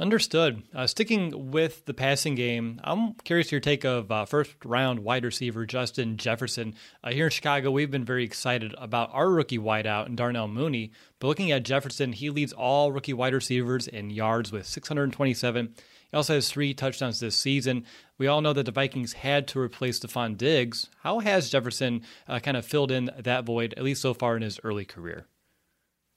Understood. 0.00 0.64
Uh, 0.74 0.88
sticking 0.88 1.52
with 1.52 1.84
the 1.86 1.94
passing 1.94 2.34
game, 2.34 2.80
I'm 2.82 3.14
curious 3.14 3.52
your 3.52 3.60
take 3.60 3.84
of 3.84 4.10
uh, 4.10 4.24
first 4.24 4.52
round 4.64 5.00
wide 5.00 5.24
receiver 5.24 5.66
Justin 5.66 6.16
Jefferson. 6.16 6.74
Uh, 7.04 7.12
here 7.12 7.26
in 7.26 7.30
Chicago, 7.30 7.70
we've 7.70 7.92
been 7.92 8.04
very 8.04 8.24
excited 8.24 8.74
about 8.76 9.10
our 9.12 9.30
rookie 9.30 9.58
wideout 9.58 10.06
and 10.06 10.16
Darnell 10.16 10.48
Mooney. 10.48 10.90
But 11.20 11.28
looking 11.28 11.52
at 11.52 11.62
Jefferson, 11.62 12.12
he 12.12 12.28
leads 12.28 12.52
all 12.52 12.90
rookie 12.90 13.12
wide 13.12 13.34
receivers 13.34 13.86
in 13.86 14.10
yards 14.10 14.50
with 14.50 14.66
627. 14.66 15.74
He 16.10 16.16
also 16.16 16.34
has 16.34 16.50
three 16.50 16.74
touchdowns 16.74 17.20
this 17.20 17.36
season. 17.36 17.84
We 18.18 18.26
all 18.26 18.40
know 18.40 18.52
that 18.52 18.66
the 18.66 18.72
Vikings 18.72 19.12
had 19.12 19.46
to 19.48 19.60
replace 19.60 20.00
Stefon 20.00 20.36
Diggs. 20.36 20.88
How 21.04 21.20
has 21.20 21.50
Jefferson 21.50 22.02
uh, 22.26 22.40
kind 22.40 22.56
of 22.56 22.66
filled 22.66 22.90
in 22.90 23.10
that 23.16 23.44
void, 23.44 23.74
at 23.76 23.84
least 23.84 24.02
so 24.02 24.12
far 24.12 24.34
in 24.34 24.42
his 24.42 24.58
early 24.64 24.84
career? 24.84 25.28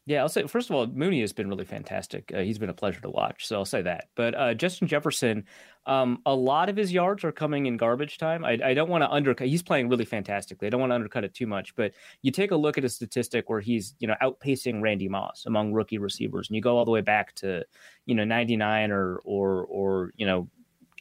Yeah, 0.08 0.22
I'll 0.22 0.30
say 0.30 0.48
first 0.48 0.70
of 0.70 0.76
all, 0.78 0.88
Mooney 0.88 1.20
has 1.20 1.34
been 1.34 1.50
really 1.50 1.66
fantastic. 1.66 2.32
Uh, 2.34 2.40
he's 2.40 2.58
been 2.58 2.70
a 2.70 2.74
pleasure 2.74 3.02
to 3.02 3.10
watch, 3.10 3.46
so 3.46 3.58
I'll 3.58 3.66
say 3.66 3.82
that. 3.82 4.06
But 4.16 4.36
uh, 4.36 4.54
Justin 4.54 4.88
Jefferson, 4.88 5.44
um, 5.86 6.22
a 6.26 6.34
lot 6.34 6.70
of 6.70 6.78
his 6.78 6.94
yards 6.94 7.26
are 7.26 7.34
coming 7.34 7.66
in 7.66 7.76
garbage 7.76 8.18
time. 8.18 8.46
I, 8.46 8.58
I 8.64 8.74
don't 8.74 8.88
want 8.88 9.04
to 9.04 9.12
undercut. 9.12 9.50
He's 9.50 9.62
playing 9.62 9.90
really 9.90 10.06
fantastically. 10.06 10.66
I 10.66 10.70
don't 10.70 10.80
want 10.80 10.92
to 10.92 10.96
undercut 10.96 11.26
it 11.26 11.34
too 11.34 11.46
much. 11.46 11.76
But 11.76 11.92
you 12.22 12.32
take 12.32 12.52
a 12.52 12.56
look 12.56 12.78
at 12.78 12.86
a 12.86 12.90
statistic 12.90 13.50
where 13.50 13.60
he's 13.60 13.96
you 14.00 14.08
know 14.08 14.16
outpacing 14.22 14.82
Randy 14.82 15.10
Moss 15.10 15.44
among 15.46 15.74
rookie 15.74 15.98
receivers, 15.98 16.48
and 16.48 16.56
you 16.56 16.62
go 16.62 16.78
all 16.78 16.86
the 16.86 16.92
way 16.92 17.02
back 17.02 17.36
to 17.36 17.66
you 18.06 18.16
know 18.16 18.24
ninety 18.24 18.56
nine 18.56 18.92
or 18.92 19.18
or 19.26 19.66
or 19.66 20.14
you 20.16 20.26
know 20.26 20.48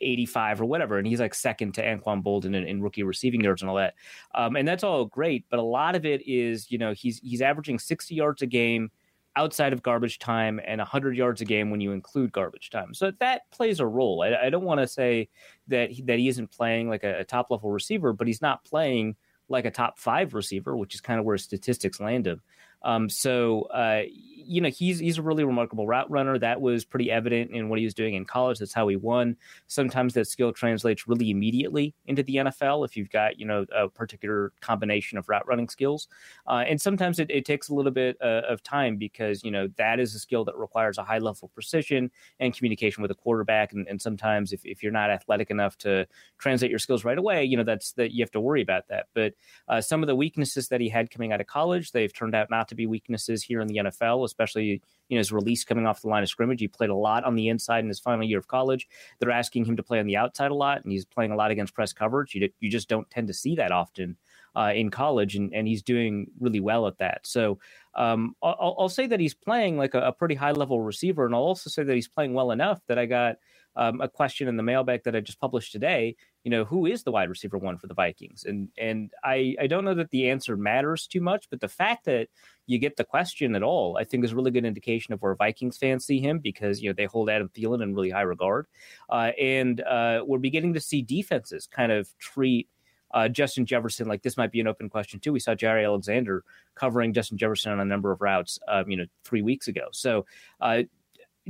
85 0.01 0.61
or 0.61 0.65
whatever, 0.65 0.99
and 0.99 1.07
he's 1.07 1.21
like 1.21 1.35
second 1.35 1.73
to 1.75 1.83
Anquan 1.83 2.23
Boldin 2.23 2.55
in, 2.57 2.67
in 2.67 2.83
rookie 2.83 3.03
receiving 3.03 3.43
yards 3.43 3.63
and 3.63 3.69
all 3.69 3.77
that. 3.77 3.95
Um, 4.35 4.57
and 4.57 4.67
that's 4.67 4.85
all 4.85 5.05
great, 5.05 5.45
but 5.51 5.59
a 5.59 5.63
lot 5.63 5.95
of 5.95 6.05
it 6.05 6.27
is, 6.27 6.71
you 6.71 6.79
know, 6.79 6.93
he's 6.93 7.19
he's 7.21 7.43
averaging 7.43 7.79
60 7.79 8.15
yards 8.15 8.43
a 8.43 8.47
game 8.47 8.91
outside 9.37 9.73
of 9.73 9.83
garbage 9.83 10.19
time 10.19 10.59
and 10.65 10.79
100 10.79 11.17
yards 11.17 11.43
a 11.43 11.45
game 11.45 11.71
when 11.71 11.81
you 11.81 11.93
include 11.93 12.33
garbage 12.33 12.71
time. 12.71 12.95
So 12.95 13.13
that 13.21 13.43
plays 13.51 13.81
a 13.81 13.87
role. 13.87 14.23
I, 14.23 14.47
I 14.47 14.51
don't 14.51 14.65
want 14.65 14.81
to 14.81 14.87
say 14.87 15.29
that 15.69 15.91
he, 15.91 16.03
that 16.03 16.19
he 16.19 16.29
isn't 16.29 16.51
playing 16.51 16.89
like 16.89 17.05
a, 17.05 17.21
a 17.21 17.25
top 17.25 17.51
level 17.51 17.71
receiver, 17.71 18.13
but 18.15 18.27
he's 18.27 18.41
not 18.41 18.65
playing 18.65 19.15
like 19.49 19.67
a 19.67 19.71
top 19.71 19.99
five 19.99 20.35
receiver, 20.35 20.77
which 20.77 20.95
is 20.95 21.01
kind 21.01 21.21
of 21.21 21.27
where 21.27 21.39
statistics 21.39 22.01
land 22.01 22.27
him. 22.27 22.41
Um, 22.87 23.11
so 23.11 23.63
uh, 23.63 24.03
you 24.47 24.61
know 24.61 24.69
he's 24.69 25.01
he's 25.01 25.19
a 25.19 25.23
really 25.23 25.45
remarkable 25.45 25.87
route 25.87 26.11
runner. 26.11 26.39
That 26.39 26.61
was 26.61 26.85
pretty 26.85 27.11
evident 27.11 27.51
in 27.51 27.69
what 27.69 27.79
he 27.79 27.85
was 27.85 27.95
doing 27.95 28.15
in 28.15 28.25
college. 28.25 28.61
That's 28.61 28.73
how 28.73 28.87
he 28.87 28.97
won. 28.97 29.37
Sometimes 29.67 30.15
that 30.15 30.29
skill 30.29 30.53
translates 30.53 31.09
really 31.09 31.31
immediately 31.31 31.95
into 32.07 32.23
the 32.23 32.37
NFL 32.37 32.85
if 32.85 32.97
you've 32.97 33.11
got 33.11 33.39
you 33.39 33.45
know 33.45 33.67
a 33.75 33.89
particular 33.89 34.53
combination 34.61 35.19
of 35.19 35.29
route 35.29 35.47
running 35.49 35.69
skills, 35.69 36.07
uh, 36.47 36.65
and 36.67 36.81
sometimes 36.81 37.19
it, 37.19 37.29
it, 37.31 37.45
takes 37.45 37.69
a 37.69 37.75
little 37.75 37.93
bit 37.93 38.17
uh, 38.23 38.43
of 38.49 38.63
time 38.63 38.97
because 38.97 39.43
you 39.43 39.51
know 39.51 39.69
that 39.77 39.99
is 39.99 40.15
a 40.15 40.19
skill 40.19 40.45
that 40.45 40.57
requires 40.57 40.97
a 40.97 41.03
high 41.03 41.19
level 41.19 41.47
of 41.47 41.55
precision 41.55 42.11
and 42.39 42.57
communication 42.57 43.03
with 43.03 43.11
a 43.11 43.15
quarterback. 43.15 43.73
And, 43.73 43.87
and 43.89 44.01
sometimes 44.01 44.53
if, 44.53 44.65
if 44.65 44.83
you're 44.83 44.93
not 44.93 45.11
athletic 45.11 45.51
enough 45.51 45.77
to 45.79 46.07
translate 46.39 46.71
your 46.71 46.79
skills 46.79 47.05
right 47.05 47.19
away, 47.19 47.45
you 47.45 47.57
know 47.57 47.65
that's 47.65 47.93
that 47.95 48.13
you 48.13 48.23
have 48.23 48.31
to 48.31 48.41
worry 48.41 48.63
about 48.63 48.87
that. 48.89 49.07
But 49.13 49.35
uh, 49.69 49.81
some 49.81 50.05
of 50.05 50.07
the 50.07 50.15
weaknesses 50.15 50.69
that 50.69 50.81
he 50.81 50.89
had 50.89 51.11
coming 51.11 51.33
out 51.33 51.41
of 51.41 51.49
college, 51.49 51.91
they've 51.91 52.13
turned 52.13 52.37
out 52.37 52.49
not 52.49 52.69
to 52.69 52.76
be 52.77 52.87
weaknesses 52.87 53.43
here 53.43 53.61
in 53.61 53.69
the 53.69 53.77
NFL, 53.77 54.25
especially 54.25 54.83
you 55.09 55.17
know 55.17 55.19
his 55.19 55.33
release 55.33 55.65
coming 55.65 55.87
off 55.87 56.03
the 56.03 56.09
line 56.09 56.23
of 56.23 56.29
scrimmage. 56.29 56.61
He 56.61 56.69
played 56.69 56.91
a 56.91 56.95
lot 56.95 57.25
on 57.25 57.35
the 57.35 57.49
inside 57.49 57.81
in 57.81 57.89
his 57.89 58.01
final 58.01 58.25
year 58.25 58.39
of 58.39 58.49
college. 58.49 58.89
They're 59.19 59.31
asking 59.31 59.65
him 59.65 59.77
to 59.77 59.83
play 59.83 59.99
on 59.99 60.07
the 60.07 60.17
outside 60.17 60.51
a 60.51 60.55
lot, 60.55 60.83
and 60.83 60.93
he's 60.93 61.05
playing 61.05 61.33
a 61.33 61.37
lot 61.37 61.51
against 61.51 61.75
press 61.75 61.93
coverage. 61.93 62.35
You 62.35 62.49
you 62.61 62.71
just 62.71 62.89
don't 62.89 63.09
tend 63.11 63.29
to 63.29 63.35
see 63.35 63.57
that 63.57 63.73
often 63.73 64.17
uh, 64.57 64.73
in 64.75 64.91
college, 64.91 65.37
and, 65.37 65.53
and 65.53 65.69
he's 65.69 65.83
doing 65.83 66.31
really 66.41 66.61
well 66.61 66.87
at 66.87 66.99
that. 66.99 67.27
So 67.27 67.59
um, 67.95 68.35
I'll, 68.43 68.77
I'll, 68.79 68.89
say 68.89 69.07
that 69.07 69.21
he's 69.21 69.35
playing 69.35 69.77
like 69.77 69.95
a, 69.95 70.01
a 70.01 70.13
pretty 70.13 70.35
high 70.35 70.53
level 70.53 70.81
receiver, 70.81 71.27
and 71.27 71.35
I'll 71.35 71.43
also 71.43 71.69
say 71.69 71.83
that 71.83 71.95
he's 71.95 72.09
playing 72.09 72.33
well 72.33 72.51
enough 72.51 72.81
that 72.89 72.99
I 72.99 73.05
got 73.05 73.37
um, 73.77 74.01
a 74.01 74.09
question 74.09 74.49
in 74.49 74.57
the 74.57 74.63
mailbag 74.63 75.05
that 75.05 75.15
I 75.15 75.21
just 75.21 75.41
published 75.41 75.73
today. 75.73 76.17
You 76.45 76.51
know, 76.51 76.65
who 76.65 76.87
is 76.87 77.03
the 77.03 77.13
wide 77.13 77.29
receiver 77.29 77.59
one 77.59 77.77
for 77.77 77.87
the 77.87 77.95
Vikings? 77.95 78.45
And 78.45 78.69
and 78.79 79.11
I 79.23 79.55
I 79.61 79.67
don't 79.67 79.85
know 79.85 79.95
that 79.95 80.11
the 80.11 80.31
answer 80.31 80.57
matters 80.57 81.07
too 81.07 81.21
much, 81.21 81.49
but 81.51 81.61
the 81.61 81.69
fact 81.69 82.07
that 82.07 82.29
you 82.67 82.79
get 82.79 82.97
the 82.97 83.05
question 83.05 83.55
at 83.55 83.63
all, 83.63 83.97
I 83.99 84.05
think 84.05 84.25
is 84.25 84.33
a 84.33 84.37
really 84.37 84.51
good 84.51 84.65
indication 84.65 85.13
of 85.13 85.21
where 85.21 85.35
Vikings 85.35 85.79
fans 85.79 86.07
see 86.07 86.21
him 86.21 86.39
because 86.39 86.81
you 86.81 86.89
know 86.89 86.95
they 86.95 87.05
hold 87.05 87.31
Adam 87.31 87.49
Thielen 87.49 87.83
in 87.83 87.95
really 87.95 88.11
high 88.11 88.23
regard, 88.23 88.67
uh, 89.11 89.33
and 89.41 89.81
uh, 89.83 90.23
we're 90.27 90.39
beginning 90.39 90.75
to 90.75 90.81
see 90.81 91.03
defenses 91.03 91.69
kind 91.71 91.93
of 91.93 92.09
treat. 92.19 92.69
Uh, 93.15 93.29
Justin 93.29 93.65
Jefferson, 93.65 94.09
like 94.09 94.23
this 94.23 94.37
might 94.37 94.51
be 94.51 94.61
an 94.61 94.67
open 94.67 94.91
question 94.91 95.21
too. 95.21 95.33
We 95.33 95.39
saw 95.39 95.55
Jaire 95.55 95.85
Alexander 95.85 96.43
covering 96.75 97.13
Justin 97.13 97.39
Jefferson 97.39 97.73
on 97.73 97.81
a 97.81 97.85
number 97.85 98.11
of 98.11 98.21
routes, 98.21 98.59
um, 98.67 98.91
you 98.91 98.97
know, 98.97 99.07
three 99.25 99.43
weeks 99.43 99.69
ago. 99.69 99.87
So 99.93 100.27
uh, 100.61 100.83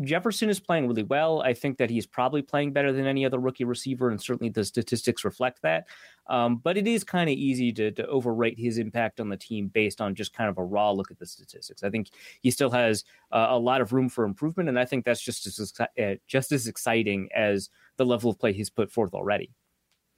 Jefferson 0.03 0.51
is 0.51 0.61
playing 0.61 0.87
really 0.87 1.03
well. 1.03 1.43
I 1.43 1.55
think 1.55 1.79
that 1.79 1.91
he's 1.91 2.07
probably 2.07 2.43
playing 2.43 2.73
better 2.73 2.93
than 2.93 3.07
any 3.07 3.25
other 3.25 3.39
rookie 3.39 3.65
receiver, 3.65 4.11
and 4.11 4.21
certainly 4.21 4.51
the 4.51 4.65
statistics 4.65 5.25
reflect 5.25 5.63
that. 5.63 5.87
Um, 6.29 6.57
but 6.57 6.77
it 6.77 6.87
is 6.87 7.05
kind 7.05 7.31
of 7.31 7.35
easy 7.37 7.73
to, 7.73 7.91
to 7.93 8.07
overrate 8.07 8.59
his 8.59 8.79
impact 8.79 9.21
on 9.21 9.29
the 9.29 9.37
team 9.37 9.69
based 9.69 10.01
on 10.01 10.15
just 10.15 10.33
kind 10.33 10.51
of 10.51 10.59
a 10.59 10.65
raw 10.65 10.91
look 10.91 11.11
at 11.11 11.19
the 11.19 11.27
statistics. 11.27 11.83
I 11.83 11.91
think 11.91 12.11
he 12.41 12.51
still 12.51 12.71
has 12.71 13.05
uh, 13.33 13.47
a 13.51 13.59
lot 13.59 13.81
of 13.81 13.93
room 13.93 14.09
for 14.09 14.25
improvement, 14.25 14.69
and 14.69 14.79
I 14.79 14.85
think 14.85 15.05
that's 15.05 15.23
just 15.23 15.47
as 15.47 15.73
uh, 15.81 16.15
just 16.27 16.53
as 16.53 16.67
exciting 16.67 17.29
as 17.35 17.71
the 17.97 18.07
level 18.07 18.31
of 18.31 18.39
play 18.39 18.53
he's 18.53 18.71
put 18.71 18.91
forth 18.91 19.15
already. 19.15 19.51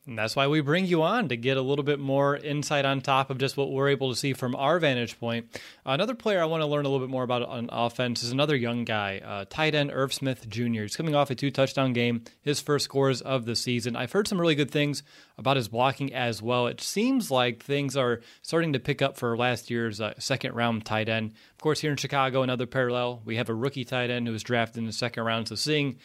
And 0.08 0.18
that's 0.18 0.34
why 0.34 0.46
we 0.46 0.62
bring 0.62 0.86
you 0.86 1.02
on 1.02 1.28
to 1.28 1.36
get 1.36 1.58
a 1.58 1.62
little 1.62 1.84
bit 1.84 2.00
more 2.00 2.34
insight 2.34 2.86
on 2.86 3.02
top 3.02 3.28
of 3.28 3.36
just 3.36 3.58
what 3.58 3.70
we're 3.70 3.90
able 3.90 4.08
to 4.08 4.16
see 4.16 4.32
from 4.32 4.56
our 4.56 4.78
vantage 4.78 5.20
point. 5.20 5.60
Another 5.84 6.14
player 6.14 6.40
I 6.40 6.46
want 6.46 6.62
to 6.62 6.66
learn 6.66 6.86
a 6.86 6.88
little 6.88 7.06
bit 7.06 7.12
more 7.12 7.24
about 7.24 7.42
on 7.42 7.68
offense 7.70 8.22
is 8.22 8.32
another 8.32 8.56
young 8.56 8.84
guy, 8.84 9.20
uh, 9.22 9.44
tight 9.50 9.74
end 9.74 9.90
Irv 9.92 10.14
Smith 10.14 10.48
Jr. 10.48 10.82
He's 10.82 10.96
coming 10.96 11.14
off 11.14 11.30
a 11.30 11.34
two 11.34 11.50
touchdown 11.50 11.92
game, 11.92 12.24
his 12.40 12.58
first 12.58 12.86
scores 12.86 13.20
of 13.20 13.44
the 13.44 13.54
season. 13.54 13.96
I've 13.96 14.12
heard 14.12 14.26
some 14.26 14.40
really 14.40 14.54
good 14.54 14.70
things 14.70 15.02
about 15.36 15.58
his 15.58 15.68
blocking 15.68 16.14
as 16.14 16.40
well. 16.40 16.68
It 16.68 16.80
seems 16.80 17.30
like 17.30 17.62
things 17.62 17.94
are 17.94 18.22
starting 18.40 18.72
to 18.72 18.80
pick 18.80 19.02
up 19.02 19.18
for 19.18 19.36
last 19.36 19.68
year's 19.68 20.00
uh, 20.00 20.14
second 20.18 20.54
round 20.54 20.86
tight 20.86 21.10
end. 21.10 21.34
Of 21.52 21.58
course, 21.58 21.80
here 21.80 21.90
in 21.90 21.98
Chicago, 21.98 22.40
another 22.40 22.66
parallel, 22.66 23.20
we 23.26 23.36
have 23.36 23.50
a 23.50 23.54
rookie 23.54 23.84
tight 23.84 24.08
end 24.08 24.26
who 24.26 24.32
was 24.32 24.42
drafted 24.42 24.78
in 24.78 24.86
the 24.86 24.92
second 24.92 25.24
round. 25.24 25.48
So 25.48 25.54
seeing 25.54 25.98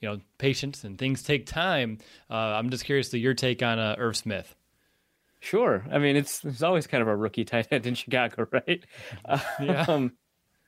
you 0.00 0.08
know 0.08 0.20
patience 0.38 0.84
and 0.84 0.98
things 0.98 1.22
take 1.22 1.46
time. 1.46 1.98
Uh, 2.30 2.34
I'm 2.34 2.70
just 2.70 2.84
curious 2.84 3.08
to 3.10 3.18
your 3.18 3.34
take 3.34 3.62
on 3.62 3.78
uh, 3.78 3.96
Irv 3.98 4.16
Smith. 4.16 4.54
Sure. 5.40 5.84
I 5.92 5.98
mean, 5.98 6.16
it's 6.16 6.44
it's 6.44 6.62
always 6.62 6.86
kind 6.86 7.02
of 7.02 7.08
a 7.08 7.16
rookie 7.16 7.44
tight 7.46 7.68
end 7.70 7.86
in 7.86 7.94
Chicago, 7.94 8.46
right? 8.50 8.84
Yeah. 9.60 9.84
Um, 9.88 10.12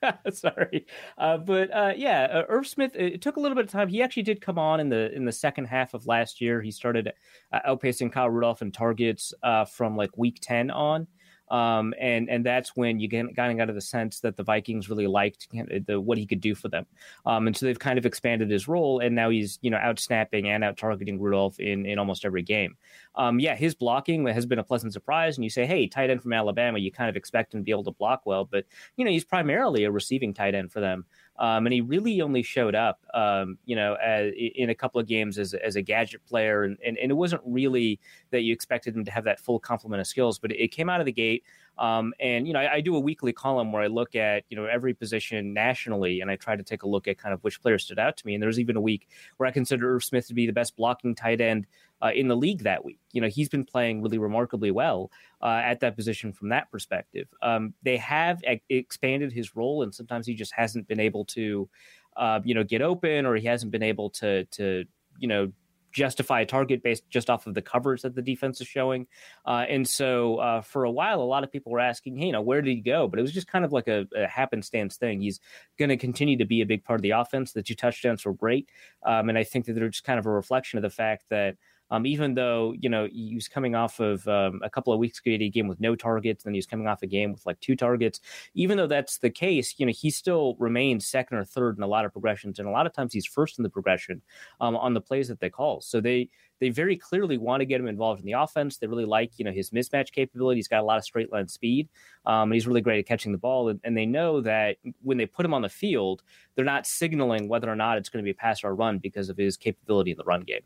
sorry, 0.31 0.85
uh, 1.17 1.37
but 1.37 1.73
uh, 1.73 1.93
yeah, 1.95 2.27
uh, 2.31 2.43
Irv 2.47 2.67
Smith. 2.67 2.95
It 2.95 3.21
took 3.21 3.35
a 3.35 3.39
little 3.39 3.55
bit 3.55 3.65
of 3.65 3.71
time. 3.71 3.89
He 3.89 4.01
actually 4.01 4.23
did 4.23 4.39
come 4.41 4.57
on 4.57 4.79
in 4.79 4.89
the 4.89 5.13
in 5.13 5.25
the 5.25 5.31
second 5.31 5.65
half 5.65 5.93
of 5.93 6.07
last 6.07 6.39
year. 6.39 6.61
He 6.61 6.71
started 6.71 7.11
uh, 7.51 7.59
outpacing 7.67 8.11
Kyle 8.11 8.29
Rudolph 8.29 8.61
in 8.61 8.71
targets 8.71 9.33
uh, 9.43 9.65
from 9.65 9.97
like 9.97 10.17
week 10.17 10.39
ten 10.41 10.71
on. 10.71 11.07
Um, 11.49 11.93
and 11.99 12.29
and 12.29 12.45
that's 12.45 12.75
when 12.75 12.99
you 12.99 13.07
get 13.07 13.35
kind 13.35 13.51
of 13.51 13.67
got 13.67 13.73
the 13.73 13.81
sense 13.81 14.19
that 14.21 14.37
the 14.37 14.43
Vikings 14.43 14.89
really 14.89 15.07
liked 15.07 15.47
the, 15.85 15.99
what 15.99 16.17
he 16.17 16.25
could 16.25 16.41
do 16.41 16.55
for 16.55 16.69
them. 16.69 16.85
Um, 17.25 17.47
and 17.47 17.57
so 17.57 17.65
they've 17.65 17.79
kind 17.79 17.97
of 17.97 18.05
expanded 18.05 18.49
his 18.49 18.67
role, 18.67 18.99
and 18.99 19.15
now 19.15 19.29
he's 19.29 19.59
you 19.61 19.71
know 19.71 19.77
out 19.77 19.99
snapping 19.99 20.49
and 20.49 20.63
out 20.63 20.77
targeting 20.77 21.19
Rudolph 21.19 21.59
in 21.59 21.85
in 21.85 21.99
almost 21.99 22.25
every 22.25 22.43
game. 22.43 22.77
Um, 23.15 23.39
yeah, 23.39 23.55
his 23.55 23.75
blocking 23.75 24.25
has 24.27 24.45
been 24.45 24.59
a 24.59 24.63
pleasant 24.63 24.93
surprise. 24.93 25.37
And 25.37 25.43
you 25.43 25.49
say, 25.49 25.65
hey, 25.65 25.87
tight 25.87 26.09
end 26.09 26.21
from 26.21 26.33
Alabama, 26.33 26.79
you 26.79 26.91
kind 26.91 27.09
of 27.09 27.15
expect 27.15 27.53
him 27.53 27.61
to 27.61 27.63
be 27.63 27.71
able 27.71 27.83
to 27.85 27.91
block 27.91 28.21
well, 28.25 28.45
but 28.45 28.65
you 28.95 29.05
know 29.05 29.11
he's 29.11 29.25
primarily 29.25 29.83
a 29.83 29.91
receiving 29.91 30.33
tight 30.33 30.55
end 30.55 30.71
for 30.71 30.79
them. 30.79 31.05
Um, 31.39 31.65
and 31.65 31.73
he 31.73 31.79
really 31.79 32.21
only 32.21 32.43
showed 32.43 32.75
up, 32.75 32.99
um, 33.13 33.57
you 33.65 33.73
know, 33.73 33.95
as, 33.95 34.33
in 34.35 34.71
a 34.71 34.75
couple 34.75 34.99
of 34.99 35.07
games 35.07 35.39
as, 35.39 35.53
as 35.53 35.77
a 35.77 35.81
gadget 35.81 36.25
player, 36.25 36.63
and, 36.63 36.77
and, 36.85 36.97
and, 36.97 37.09
it 37.09 37.15
wasn't 37.15 37.41
really 37.45 37.97
that 38.31 38.41
you 38.41 38.51
expected 38.51 38.93
him 38.93 39.05
to 39.05 39.11
have 39.11 39.23
that 39.23 39.39
full 39.39 39.57
complement 39.57 40.01
of 40.01 40.07
skills, 40.07 40.37
but 40.37 40.51
it 40.51 40.67
came 40.67 40.89
out 40.89 40.99
of 40.99 41.05
the 41.05 41.13
gate. 41.13 41.45
Um, 41.79 42.13
and 42.19 42.45
you 42.45 42.51
know, 42.51 42.59
I, 42.59 42.73
I, 42.73 42.81
do 42.81 42.97
a 42.97 42.99
weekly 42.99 43.31
column 43.31 43.71
where 43.71 43.81
I 43.81 43.87
look 43.87 44.13
at 44.13 44.43
you 44.49 44.57
know 44.57 44.65
every 44.65 44.93
position 44.93 45.53
nationally, 45.53 46.19
and 46.19 46.29
I 46.29 46.35
try 46.35 46.57
to 46.57 46.63
take 46.63 46.83
a 46.83 46.87
look 46.87 47.07
at 47.07 47.17
kind 47.17 47.33
of 47.33 47.41
which 47.41 47.61
players 47.61 47.85
stood 47.85 47.97
out 47.97 48.17
to 48.17 48.27
me. 48.27 48.33
And 48.33 48.43
there 48.43 48.49
was 48.49 48.59
even 48.59 48.75
a 48.75 48.81
week 48.81 49.07
where 49.37 49.47
I 49.47 49.51
consider 49.51 49.95
Irv 49.95 50.03
Smith 50.03 50.27
to 50.27 50.33
be 50.33 50.45
the 50.45 50.51
best 50.51 50.75
blocking 50.75 51.15
tight 51.15 51.39
end 51.39 51.67
uh, 52.01 52.11
in 52.13 52.27
the 52.27 52.35
league 52.35 52.63
that 52.63 52.83
week. 52.83 52.99
You 53.13 53.21
know, 53.21 53.29
he's 53.29 53.47
been 53.47 53.63
playing 53.63 54.01
really 54.01 54.17
remarkably 54.17 54.71
well 54.71 55.09
uh, 55.41 55.61
at 55.63 55.79
that 55.79 55.95
position 55.95 56.33
from 56.33 56.49
that 56.49 56.69
perspective. 56.69 57.29
Um, 57.41 57.73
they 57.81 57.95
have 57.95 58.43
a- 58.45 58.61
expanded 58.67 59.31
his 59.31 59.55
role, 59.55 59.83
and 59.83 59.95
sometimes 59.95 60.27
he 60.27 60.33
just 60.33 60.53
hasn't 60.53 60.85
been 60.85 60.99
able 60.99 61.23
to, 61.25 61.69
uh, 62.17 62.41
you 62.43 62.55
know, 62.55 62.63
get 62.65 62.81
open, 62.81 63.25
or 63.25 63.35
he 63.35 63.47
hasn't 63.47 63.71
been 63.71 63.83
able 63.83 64.09
to 64.11 64.43
to 64.45 64.83
you 65.17 65.29
know 65.29 65.51
justify 65.91 66.41
a 66.41 66.45
target 66.45 66.83
based 66.83 67.09
just 67.09 67.29
off 67.29 67.47
of 67.47 67.53
the 67.53 67.61
covers 67.61 68.01
that 68.03 68.15
the 68.15 68.21
defense 68.21 68.61
is 68.61 68.67
showing. 68.67 69.07
Uh, 69.45 69.65
and 69.67 69.87
so 69.87 70.37
uh, 70.37 70.61
for 70.61 70.83
a 70.83 70.91
while, 70.91 71.21
a 71.21 71.23
lot 71.23 71.43
of 71.43 71.51
people 71.51 71.71
were 71.71 71.79
asking, 71.79 72.17
hey, 72.17 72.27
you 72.27 72.31
know, 72.31 72.41
where 72.41 72.61
did 72.61 72.71
he 72.71 72.81
go? 72.81 73.07
But 73.07 73.19
it 73.19 73.21
was 73.21 73.31
just 73.31 73.47
kind 73.47 73.65
of 73.65 73.71
like 73.71 73.87
a, 73.87 74.07
a 74.15 74.27
happenstance 74.27 74.97
thing. 74.97 75.21
He's 75.21 75.39
going 75.77 75.89
to 75.89 75.97
continue 75.97 76.37
to 76.37 76.45
be 76.45 76.61
a 76.61 76.65
big 76.65 76.83
part 76.83 76.99
of 76.99 77.03
the 77.03 77.11
offense. 77.11 77.51
The 77.51 77.63
two 77.63 77.75
touchdowns 77.75 78.25
were 78.25 78.33
great. 78.33 78.69
Um, 79.03 79.29
and 79.29 79.37
I 79.37 79.43
think 79.43 79.65
that 79.65 79.73
they're 79.73 79.89
just 79.89 80.03
kind 80.03 80.19
of 80.19 80.25
a 80.25 80.31
reflection 80.31 80.77
of 80.77 80.83
the 80.83 80.89
fact 80.89 81.25
that 81.29 81.55
um, 81.91 82.05
even 82.05 82.33
though 82.33 82.73
you 82.79 82.89
know 82.89 83.07
he 83.11 83.35
was 83.35 83.47
coming 83.47 83.75
off 83.75 83.99
of 83.99 84.27
um, 84.27 84.59
a 84.63 84.69
couple 84.69 84.93
of 84.93 84.99
weeks 84.99 85.19
ago, 85.19 85.31
a 85.31 85.49
game 85.49 85.67
with 85.67 85.79
no 85.79 85.95
targets, 85.95 86.43
then 86.43 86.53
he 86.53 86.57
was 86.57 86.65
coming 86.65 86.87
off 86.87 87.01
a 87.01 87.07
game 87.07 87.31
with 87.31 87.45
like 87.45 87.59
two 87.59 87.75
targets. 87.75 88.19
Even 88.53 88.77
though 88.77 88.87
that's 88.87 89.17
the 89.17 89.29
case, 89.29 89.75
you 89.77 89.85
know 89.85 89.91
he 89.91 90.09
still 90.09 90.55
remains 90.59 91.07
second 91.07 91.37
or 91.37 91.45
third 91.45 91.77
in 91.77 91.83
a 91.83 91.87
lot 91.87 92.05
of 92.05 92.11
progressions, 92.11 92.59
and 92.59 92.67
a 92.67 92.71
lot 92.71 92.85
of 92.85 92.93
times 92.93 93.13
he's 93.13 93.25
first 93.25 93.59
in 93.59 93.63
the 93.63 93.69
progression 93.69 94.21
um, 94.61 94.75
on 94.75 94.93
the 94.93 95.01
plays 95.01 95.27
that 95.27 95.39
they 95.39 95.49
call. 95.49 95.81
So 95.81 96.01
they 96.01 96.29
they 96.59 96.69
very 96.69 96.97
clearly 96.97 97.37
want 97.37 97.61
to 97.61 97.65
get 97.65 97.79
him 97.79 97.87
involved 97.87 98.19
in 98.19 98.25
the 98.25 98.33
offense. 98.33 98.77
They 98.77 98.87
really 98.87 99.05
like 99.05 99.37
you 99.37 99.45
know 99.45 99.51
his 99.51 99.71
mismatch 99.71 100.11
capability. 100.11 100.59
He's 100.59 100.67
got 100.67 100.81
a 100.81 100.85
lot 100.85 100.97
of 100.97 101.03
straight 101.03 101.31
line 101.31 101.47
speed, 101.47 101.89
um, 102.25 102.43
and 102.43 102.53
he's 102.53 102.67
really 102.67 102.81
great 102.81 102.99
at 102.99 103.07
catching 103.07 103.31
the 103.31 103.37
ball. 103.37 103.69
And, 103.69 103.79
and, 103.83 103.97
they 103.97 104.05
know 104.05 104.39
that 104.41 104.77
when 105.01 105.17
they 105.17 105.25
put 105.25 105.45
him 105.45 105.53
on 105.53 105.61
the 105.61 105.69
field, 105.69 106.23
they're 106.55 106.65
not 106.65 106.87
signaling 106.87 107.49
whether 107.49 107.69
or 107.69 107.75
not 107.75 107.97
it's 107.97 108.09
going 108.09 108.23
to 108.23 108.25
be 108.25 108.31
a 108.31 108.35
pass 108.35 108.63
or 108.63 108.69
a 108.69 108.73
run 108.73 108.99
because 108.99 109.29
of 109.29 109.37
his 109.37 109.57
capability 109.57 110.11
in 110.11 110.17
the 110.17 110.23
run 110.23 110.41
game. 110.41 110.61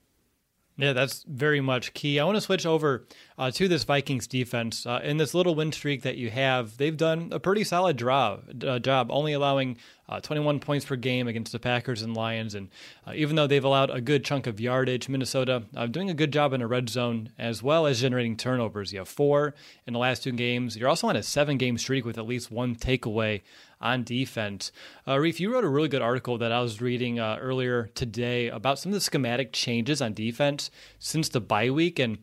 Yeah, 0.75 0.93
that's 0.93 1.23
very 1.27 1.61
much 1.61 1.93
key. 1.93 2.19
I 2.19 2.25
want 2.25 2.35
to 2.35 2.41
switch 2.41 2.65
over 2.65 3.05
uh, 3.37 3.51
to 3.51 3.67
this 3.67 3.83
Vikings 3.83 4.25
defense. 4.25 4.87
Uh, 4.87 5.01
in 5.03 5.17
this 5.17 5.35
little 5.35 5.53
win 5.53 5.71
streak 5.71 6.01
that 6.01 6.17
you 6.17 6.31
have, 6.31 6.77
they've 6.77 6.97
done 6.97 7.29
a 7.31 7.39
pretty 7.39 7.63
solid 7.63 7.97
job, 7.97 8.63
uh, 8.65 8.79
job 8.79 9.09
only 9.11 9.33
allowing 9.33 9.77
uh, 10.09 10.19
21 10.19 10.59
points 10.59 10.83
per 10.83 10.95
game 10.95 11.27
against 11.27 11.51
the 11.51 11.59
Packers 11.59 12.01
and 12.01 12.15
Lions. 12.15 12.55
And 12.55 12.69
uh, 13.05 13.11
even 13.13 13.35
though 13.35 13.45
they've 13.45 13.63
allowed 13.63 13.91
a 13.91 14.01
good 14.01 14.25
chunk 14.25 14.47
of 14.47 14.59
yardage, 14.59 15.07
Minnesota 15.07 15.63
uh, 15.75 15.85
doing 15.85 16.09
a 16.09 16.15
good 16.15 16.33
job 16.33 16.53
in 16.53 16.61
a 16.61 16.67
red 16.67 16.89
zone 16.89 17.29
as 17.37 17.61
well 17.61 17.85
as 17.85 18.01
generating 18.01 18.35
turnovers. 18.35 18.91
You 18.91 18.99
have 18.99 19.07
four 19.07 19.53
in 19.85 19.93
the 19.93 19.99
last 19.99 20.23
two 20.23 20.31
games. 20.31 20.75
You're 20.75 20.89
also 20.89 21.07
on 21.07 21.15
a 21.15 21.23
seven 21.23 21.57
game 21.57 21.77
streak 21.77 22.03
with 22.03 22.17
at 22.17 22.25
least 22.25 22.51
one 22.51 22.75
takeaway 22.75 23.41
on 23.83 24.03
defense. 24.03 24.71
Uh, 25.07 25.19
Reef, 25.19 25.39
you 25.39 25.53
wrote 25.53 25.63
a 25.63 25.69
really 25.69 25.89
good 25.89 26.01
article 26.01 26.39
that 26.39 26.51
I 26.51 26.61
was 26.61 26.81
reading 26.81 27.19
uh, 27.19 27.37
earlier 27.39 27.91
today 27.93 28.47
about 28.47 28.79
some 28.79 28.91
of 28.91 28.95
the 28.95 29.01
schematic 29.01 29.53
changes 29.53 30.01
on 30.01 30.13
defense 30.13 30.71
since 30.97 31.29
the 31.29 31.41
bye 31.41 31.69
week. 31.69 31.99
And 31.99 32.17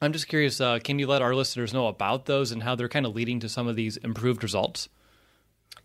I'm 0.00 0.12
just 0.12 0.28
curious, 0.28 0.60
uh, 0.60 0.78
can 0.78 0.98
you 0.98 1.06
let 1.06 1.20
our 1.20 1.34
listeners 1.34 1.74
know 1.74 1.88
about 1.88 2.24
those 2.24 2.52
and 2.52 2.62
how 2.62 2.74
they're 2.74 2.88
kind 2.88 3.04
of 3.04 3.14
leading 3.14 3.40
to 3.40 3.48
some 3.48 3.66
of 3.66 3.76
these 3.76 3.98
improved 3.98 4.42
results? 4.42 4.88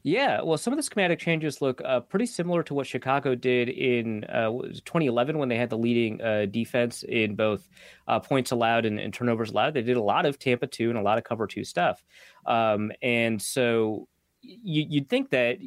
Yeah, 0.04 0.42
well, 0.42 0.58
some 0.58 0.72
of 0.72 0.78
the 0.78 0.84
schematic 0.84 1.20
changes 1.20 1.62
look 1.62 1.82
uh, 1.84 2.00
pretty 2.00 2.26
similar 2.26 2.64
to 2.64 2.74
what 2.74 2.88
Chicago 2.88 3.36
did 3.36 3.68
in 3.68 4.24
uh, 4.26 4.50
2011 4.86 5.38
when 5.38 5.50
they 5.50 5.58
had 5.58 5.70
the 5.70 5.78
leading 5.78 6.22
uh, 6.22 6.46
defense 6.46 7.04
in 7.04 7.36
both 7.36 7.68
uh, 8.08 8.20
points 8.20 8.52
allowed 8.52 8.86
and, 8.86 8.98
and, 8.98 9.14
turnovers 9.14 9.52
allowed. 9.52 9.74
They 9.74 9.82
did 9.82 9.98
a 9.98 10.02
lot 10.02 10.26
of 10.26 10.40
Tampa 10.40 10.68
2 10.68 10.90
and 10.90 10.98
a 10.98 11.02
lot 11.02 11.18
of 11.18 11.26
cover 11.26 11.48
2 11.48 11.66
stuff. 11.66 12.02
Um, 12.46 12.94
and 13.02 13.42
so 13.42 14.08
you, 14.42 14.86
you'd 14.90 15.10
think 15.10 15.30
that 15.32 15.58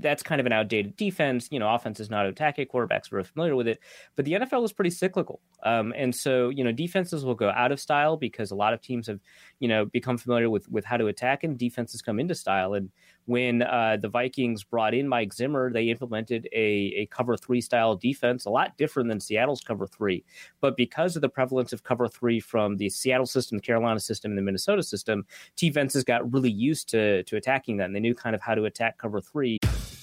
that's 0.00 0.22
kind 0.22 0.40
of 0.40 0.46
an 0.46 0.52
outdated 0.52 0.96
defense. 0.96 1.48
You 1.50 1.58
know, 1.58 1.72
offense 1.72 2.00
is 2.00 2.10
not 2.10 2.26
attacking. 2.26 2.66
Quarterbacks 2.66 3.12
are 3.12 3.22
familiar 3.22 3.54
with 3.54 3.68
it, 3.68 3.80
but 4.16 4.24
the 4.24 4.32
NFL 4.32 4.64
is 4.64 4.72
pretty 4.72 4.90
cyclical. 4.90 5.40
Um, 5.62 5.92
and 5.96 6.14
so, 6.14 6.48
you 6.48 6.64
know, 6.64 6.72
defenses 6.72 7.24
will 7.24 7.34
go 7.34 7.50
out 7.50 7.72
of 7.72 7.80
style 7.80 8.16
because 8.16 8.50
a 8.50 8.54
lot 8.54 8.72
of 8.72 8.80
teams 8.80 9.06
have, 9.06 9.20
you 9.60 9.68
know, 9.68 9.84
become 9.84 10.16
familiar 10.16 10.48
with 10.48 10.68
with 10.70 10.84
how 10.84 10.96
to 10.96 11.06
attack, 11.08 11.44
and 11.44 11.58
defenses 11.58 12.02
come 12.02 12.18
into 12.18 12.34
style. 12.34 12.74
And 12.74 12.90
when 13.26 13.62
uh, 13.62 13.96
the 14.00 14.08
Vikings 14.08 14.64
brought 14.64 14.94
in 14.94 15.08
Mike 15.08 15.32
Zimmer, 15.32 15.72
they 15.72 15.84
implemented 15.84 16.48
a, 16.52 16.94
a 16.96 17.06
cover 17.06 17.36
three 17.36 17.60
style 17.60 17.96
defense, 17.96 18.44
a 18.44 18.50
lot 18.50 18.76
different 18.76 19.08
than 19.08 19.20
Seattle's 19.20 19.60
cover 19.60 19.86
three. 19.86 20.24
But 20.60 20.76
because 20.76 21.16
of 21.16 21.22
the 21.22 21.28
prevalence 21.28 21.72
of 21.72 21.82
cover 21.82 22.06
three 22.08 22.40
from 22.40 22.76
the 22.76 22.90
Seattle 22.90 23.26
system, 23.26 23.58
the 23.58 23.62
Carolina 23.62 24.00
system, 24.00 24.32
and 24.32 24.38
the 24.38 24.42
Minnesota 24.42 24.82
system, 24.82 25.26
t 25.56 25.68
defenses 25.68 26.04
got 26.04 26.32
really 26.32 26.50
used 26.50 26.88
to 26.90 27.22
to 27.24 27.36
attacking 27.36 27.78
that, 27.78 27.86
and 27.86 27.96
they 27.96 28.00
knew 28.00 28.14
kind 28.14 28.34
of 28.34 28.42
how 28.42 28.54
to 28.54 28.64
attack 28.64 28.98
cover 28.98 29.20
three. 29.20 29.58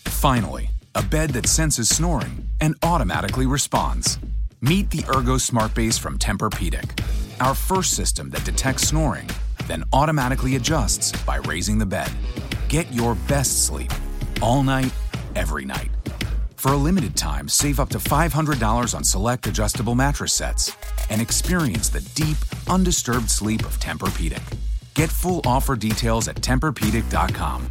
Finally, 0.05 0.69
a 0.95 1.01
bed 1.01 1.31
that 1.31 1.47
senses 1.47 1.89
snoring 1.89 2.47
and 2.59 2.75
automatically 2.83 3.45
responds. 3.45 4.19
Meet 4.61 4.91
the 4.91 5.03
Ergo 5.15 5.37
Smart 5.37 5.73
Base 5.73 5.97
from 5.97 6.19
Tempur-Pedic, 6.19 7.03
our 7.39 7.55
first 7.55 7.95
system 7.95 8.29
that 8.29 8.45
detects 8.45 8.87
snoring, 8.87 9.27
then 9.67 9.83
automatically 9.91 10.55
adjusts 10.55 11.11
by 11.23 11.37
raising 11.37 11.79
the 11.79 11.85
bed. 11.85 12.11
Get 12.71 12.89
your 12.93 13.15
best 13.27 13.65
sleep 13.65 13.91
all 14.41 14.63
night, 14.63 14.93
every 15.35 15.65
night. 15.65 15.91
For 16.55 16.71
a 16.71 16.77
limited 16.77 17.17
time, 17.17 17.49
save 17.49 17.81
up 17.81 17.89
to 17.89 17.97
$500 17.97 18.95
on 18.95 19.03
select 19.03 19.45
adjustable 19.45 19.93
mattress 19.93 20.31
sets 20.31 20.73
and 21.09 21.21
experience 21.21 21.89
the 21.89 21.99
deep, 22.15 22.37
undisturbed 22.69 23.29
sleep 23.29 23.65
of 23.65 23.77
Tempur-Pedic. 23.81 24.57
Get 24.93 25.09
full 25.09 25.41
offer 25.45 25.75
details 25.75 26.29
at 26.29 26.37
TempurPedic.com 26.37 27.67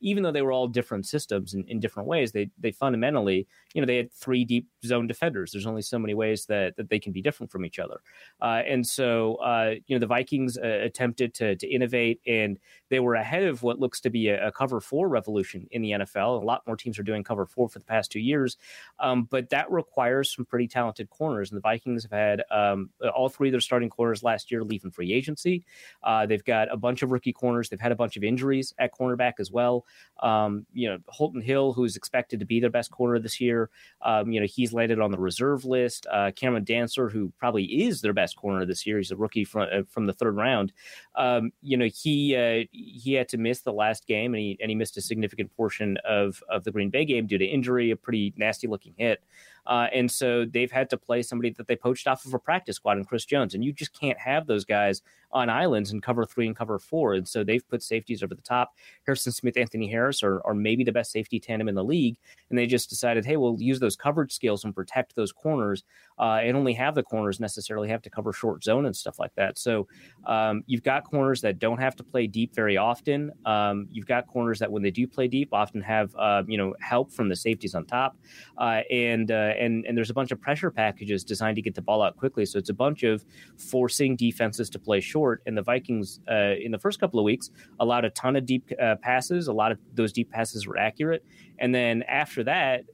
even 0.00 0.22
though 0.22 0.30
they 0.30 0.42
were 0.42 0.52
all 0.52 0.68
different 0.68 1.06
systems 1.06 1.54
in, 1.54 1.64
in 1.64 1.80
different 1.80 2.08
ways, 2.08 2.30
they 2.30 2.48
they 2.58 2.70
fundamentally, 2.70 3.48
you 3.76 3.82
know, 3.82 3.86
they 3.86 3.98
had 3.98 4.10
three 4.10 4.42
deep 4.42 4.66
zone 4.86 5.06
defenders. 5.06 5.52
There's 5.52 5.66
only 5.66 5.82
so 5.82 5.98
many 5.98 6.14
ways 6.14 6.46
that, 6.46 6.76
that 6.76 6.88
they 6.88 6.98
can 6.98 7.12
be 7.12 7.20
different 7.20 7.52
from 7.52 7.66
each 7.66 7.78
other. 7.78 8.00
Uh, 8.40 8.62
and 8.66 8.86
so, 8.86 9.34
uh, 9.34 9.74
you 9.86 9.94
know, 9.94 10.00
the 10.00 10.06
Vikings 10.06 10.56
uh, 10.56 10.80
attempted 10.82 11.34
to, 11.34 11.56
to 11.56 11.68
innovate 11.68 12.22
and 12.26 12.58
they 12.88 13.00
were 13.00 13.16
ahead 13.16 13.42
of 13.42 13.62
what 13.62 13.78
looks 13.78 14.00
to 14.00 14.08
be 14.08 14.28
a, 14.28 14.46
a, 14.46 14.50
cover 14.52 14.80
four 14.80 15.10
revolution 15.10 15.66
in 15.72 15.82
the 15.82 15.90
NFL. 15.90 16.40
A 16.40 16.44
lot 16.44 16.62
more 16.66 16.74
teams 16.74 16.98
are 16.98 17.02
doing 17.02 17.22
cover 17.22 17.44
four 17.44 17.68
for 17.68 17.78
the 17.78 17.84
past 17.84 18.10
two 18.10 18.20
years. 18.20 18.56
Um, 18.98 19.24
but 19.24 19.50
that 19.50 19.70
requires 19.70 20.34
some 20.34 20.46
pretty 20.46 20.68
talented 20.68 21.10
corners. 21.10 21.50
And 21.50 21.58
the 21.58 21.60
Vikings 21.62 22.04
have 22.04 22.12
had 22.12 22.44
um, 22.50 22.88
all 23.14 23.28
three 23.28 23.48
of 23.48 23.52
their 23.52 23.60
starting 23.60 23.90
corners 23.90 24.22
last 24.22 24.50
year 24.50 24.64
leaving 24.64 24.90
free 24.90 25.12
agency. 25.12 25.66
Uh, 26.02 26.24
they've 26.24 26.44
got 26.44 26.72
a 26.72 26.78
bunch 26.78 27.02
of 27.02 27.10
rookie 27.10 27.34
corners. 27.34 27.68
They've 27.68 27.78
had 27.78 27.92
a 27.92 27.96
bunch 27.96 28.16
of 28.16 28.24
injuries 28.24 28.72
at 28.78 28.94
cornerback 28.94 29.34
as 29.38 29.52
well. 29.52 29.84
Um, 30.22 30.64
you 30.72 30.88
know, 30.88 30.96
Holton 31.08 31.42
Hill, 31.42 31.74
who's 31.74 31.96
expected 31.96 32.40
to 32.40 32.46
be 32.46 32.58
their 32.58 32.70
best 32.70 32.90
corner 32.90 33.18
this 33.18 33.38
year, 33.38 33.65
um, 34.02 34.32
you 34.32 34.40
know, 34.40 34.46
he's 34.46 34.72
landed 34.72 35.00
on 35.00 35.10
the 35.10 35.18
reserve 35.18 35.64
list. 35.64 36.06
Uh, 36.10 36.30
Cameron 36.34 36.64
Dantzler, 36.64 37.10
who 37.10 37.32
probably 37.38 37.64
is 37.64 38.00
their 38.00 38.12
best 38.12 38.36
corner 38.36 38.64
this 38.64 38.86
year, 38.86 38.98
he's 38.98 39.10
a 39.10 39.16
rookie 39.16 39.44
from 39.44 39.68
uh, 39.72 39.82
from 39.88 40.06
the 40.06 40.12
third 40.12 40.36
round. 40.36 40.72
Um, 41.14 41.52
you 41.62 41.76
know, 41.76 41.88
he 41.92 42.36
uh, 42.36 42.64
he 42.72 43.14
had 43.14 43.28
to 43.30 43.38
miss 43.38 43.60
the 43.60 43.72
last 43.72 44.06
game, 44.06 44.34
and 44.34 44.40
he 44.40 44.58
and 44.60 44.70
he 44.70 44.74
missed 44.74 44.96
a 44.96 45.00
significant 45.00 45.54
portion 45.56 45.98
of 46.04 46.42
of 46.50 46.64
the 46.64 46.72
Green 46.72 46.90
Bay 46.90 47.04
game 47.04 47.26
due 47.26 47.38
to 47.38 47.44
injury, 47.44 47.90
a 47.90 47.96
pretty 47.96 48.34
nasty 48.36 48.66
looking 48.66 48.94
hit. 48.96 49.22
Uh, 49.66 49.88
and 49.92 50.10
so 50.10 50.44
they've 50.44 50.70
had 50.70 50.88
to 50.90 50.96
play 50.96 51.22
somebody 51.22 51.50
that 51.50 51.66
they 51.66 51.76
poached 51.76 52.06
off 52.06 52.24
of 52.24 52.34
a 52.34 52.38
practice 52.38 52.76
squad 52.76 52.98
in 52.98 53.04
Chris 53.04 53.24
Jones. 53.24 53.54
And 53.54 53.64
you 53.64 53.72
just 53.72 53.98
can't 53.98 54.18
have 54.18 54.46
those 54.46 54.64
guys 54.64 55.02
on 55.32 55.50
islands 55.50 55.90
and 55.90 56.02
cover 56.02 56.24
three 56.24 56.46
and 56.46 56.56
cover 56.56 56.78
four. 56.78 57.14
And 57.14 57.26
so 57.26 57.44
they've 57.44 57.66
put 57.68 57.82
safeties 57.82 58.22
over 58.22 58.34
the 58.34 58.42
top. 58.42 58.74
Harrison 59.04 59.32
Smith, 59.32 59.56
Anthony 59.56 59.88
Harris 59.88 60.22
are, 60.22 60.40
are 60.46 60.54
maybe 60.54 60.84
the 60.84 60.92
best 60.92 61.10
safety 61.10 61.38
tandem 61.38 61.68
in 61.68 61.74
the 61.74 61.84
league. 61.84 62.16
And 62.48 62.58
they 62.58 62.66
just 62.66 62.88
decided, 62.88 63.24
hey, 63.24 63.36
we'll 63.36 63.60
use 63.60 63.80
those 63.80 63.96
coverage 63.96 64.32
skills 64.32 64.64
and 64.64 64.74
protect 64.74 65.14
those 65.14 65.32
corners 65.32 65.84
uh, 66.18 66.40
and 66.42 66.56
only 66.56 66.72
have 66.74 66.94
the 66.94 67.02
corners 67.02 67.40
necessarily 67.40 67.88
have 67.88 68.02
to 68.02 68.10
cover 68.10 68.32
short 68.32 68.64
zone 68.64 68.86
and 68.86 68.96
stuff 68.96 69.18
like 69.18 69.34
that. 69.34 69.58
So 69.58 69.86
um, 70.26 70.62
you've 70.66 70.82
got 70.82 71.04
corners 71.04 71.40
that 71.42 71.58
don't 71.58 71.78
have 71.78 71.96
to 71.96 72.04
play 72.04 72.26
deep 72.26 72.54
very 72.54 72.76
often. 72.76 73.32
Um, 73.44 73.88
you've 73.90 74.06
got 74.06 74.26
corners 74.26 74.58
that 74.60 74.70
when 74.70 74.82
they 74.82 74.90
do 74.90 75.06
play 75.06 75.28
deep 75.28 75.52
often 75.52 75.80
have, 75.82 76.14
uh, 76.16 76.44
you 76.46 76.56
know, 76.56 76.74
help 76.80 77.12
from 77.12 77.28
the 77.28 77.36
safeties 77.36 77.74
on 77.74 77.84
top. 77.84 78.16
Uh, 78.56 78.80
and, 78.90 79.30
uh, 79.30 79.52
and 79.58 79.84
and 79.86 79.96
there's 79.96 80.10
a 80.10 80.14
bunch 80.14 80.32
of 80.32 80.40
pressure 80.40 80.70
packages 80.70 81.24
designed 81.24 81.56
to 81.56 81.62
get 81.62 81.74
the 81.74 81.82
ball 81.82 82.02
out 82.02 82.16
quickly. 82.16 82.44
So 82.46 82.58
it's 82.58 82.70
a 82.70 82.74
bunch 82.74 83.02
of 83.02 83.24
forcing 83.58 84.16
defenses 84.16 84.70
to 84.70 84.78
play 84.78 85.00
short. 85.00 85.42
And 85.46 85.56
the 85.56 85.62
Vikings 85.62 86.20
uh, 86.30 86.54
in 86.60 86.72
the 86.72 86.78
first 86.78 87.00
couple 87.00 87.18
of 87.18 87.24
weeks 87.24 87.50
allowed 87.80 88.04
a 88.04 88.10
ton 88.10 88.36
of 88.36 88.46
deep 88.46 88.70
uh, 88.80 88.96
passes. 88.96 89.48
A 89.48 89.52
lot 89.52 89.72
of 89.72 89.78
those 89.94 90.12
deep 90.12 90.30
passes 90.30 90.66
were 90.66 90.78
accurate. 90.78 91.24
And 91.58 91.74
then 91.74 92.02
after 92.04 92.44
that, 92.44 92.84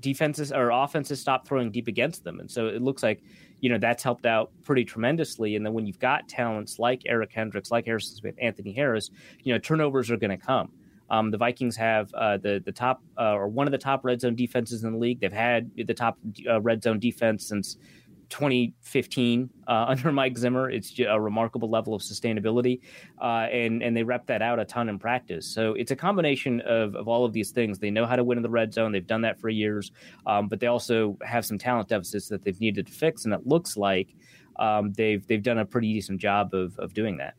defenses 0.00 0.52
or 0.52 0.70
offenses 0.70 1.20
stopped 1.20 1.46
throwing 1.46 1.70
deep 1.70 1.86
against 1.86 2.24
them. 2.24 2.40
And 2.40 2.50
so 2.50 2.66
it 2.66 2.82
looks 2.82 3.02
like 3.02 3.22
you 3.60 3.68
know 3.68 3.78
that's 3.78 4.02
helped 4.02 4.26
out 4.26 4.50
pretty 4.62 4.84
tremendously. 4.84 5.56
And 5.56 5.64
then 5.64 5.72
when 5.74 5.86
you've 5.86 5.98
got 5.98 6.28
talents 6.28 6.78
like 6.78 7.02
Eric 7.06 7.32
Kendricks, 7.32 7.70
like 7.70 7.86
Harrison 7.86 8.16
Smith, 8.16 8.34
Anthony 8.40 8.72
Harris, 8.72 9.10
you 9.42 9.52
know 9.52 9.58
turnovers 9.58 10.10
are 10.10 10.16
going 10.16 10.30
to 10.30 10.44
come. 10.44 10.72
Um, 11.10 11.30
the 11.30 11.38
Vikings 11.38 11.76
have 11.76 12.12
uh, 12.14 12.36
the 12.36 12.62
the 12.64 12.72
top 12.72 13.02
uh, 13.18 13.32
or 13.34 13.48
one 13.48 13.66
of 13.66 13.72
the 13.72 13.78
top 13.78 14.04
red 14.04 14.20
zone 14.20 14.34
defenses 14.34 14.84
in 14.84 14.92
the 14.92 14.98
league. 14.98 15.20
They've 15.20 15.32
had 15.32 15.70
the 15.76 15.94
top 15.94 16.18
uh, 16.48 16.60
red 16.60 16.82
zone 16.82 16.98
defense 16.98 17.46
since 17.46 17.76
2015 18.30 19.50
uh, 19.66 19.70
under 19.88 20.10
Mike 20.12 20.38
Zimmer. 20.38 20.70
It's 20.70 20.98
a 21.00 21.20
remarkable 21.20 21.68
level 21.68 21.94
of 21.94 22.00
sustainability, 22.00 22.80
uh, 23.20 23.48
and 23.52 23.82
and 23.82 23.96
they 23.96 24.02
rep 24.02 24.26
that 24.26 24.40
out 24.40 24.58
a 24.58 24.64
ton 24.64 24.88
in 24.88 24.98
practice. 24.98 25.46
So 25.46 25.74
it's 25.74 25.90
a 25.90 25.96
combination 25.96 26.60
of, 26.62 26.94
of 26.94 27.08
all 27.08 27.24
of 27.24 27.32
these 27.32 27.50
things. 27.50 27.78
They 27.78 27.90
know 27.90 28.06
how 28.06 28.16
to 28.16 28.24
win 28.24 28.38
in 28.38 28.42
the 28.42 28.50
red 28.50 28.72
zone. 28.72 28.92
They've 28.92 29.06
done 29.06 29.22
that 29.22 29.38
for 29.38 29.48
years, 29.48 29.92
um, 30.26 30.48
but 30.48 30.60
they 30.60 30.68
also 30.68 31.18
have 31.22 31.44
some 31.44 31.58
talent 31.58 31.88
deficits 31.88 32.28
that 32.28 32.42
they've 32.44 32.60
needed 32.60 32.86
to 32.86 32.92
fix, 32.92 33.24
and 33.24 33.34
it 33.34 33.46
looks 33.46 33.76
like 33.76 34.14
um, 34.56 34.92
they've 34.92 35.26
they've 35.26 35.42
done 35.42 35.58
a 35.58 35.66
pretty 35.66 35.92
decent 35.92 36.20
job 36.20 36.54
of 36.54 36.78
of 36.78 36.94
doing 36.94 37.18
that. 37.18 37.34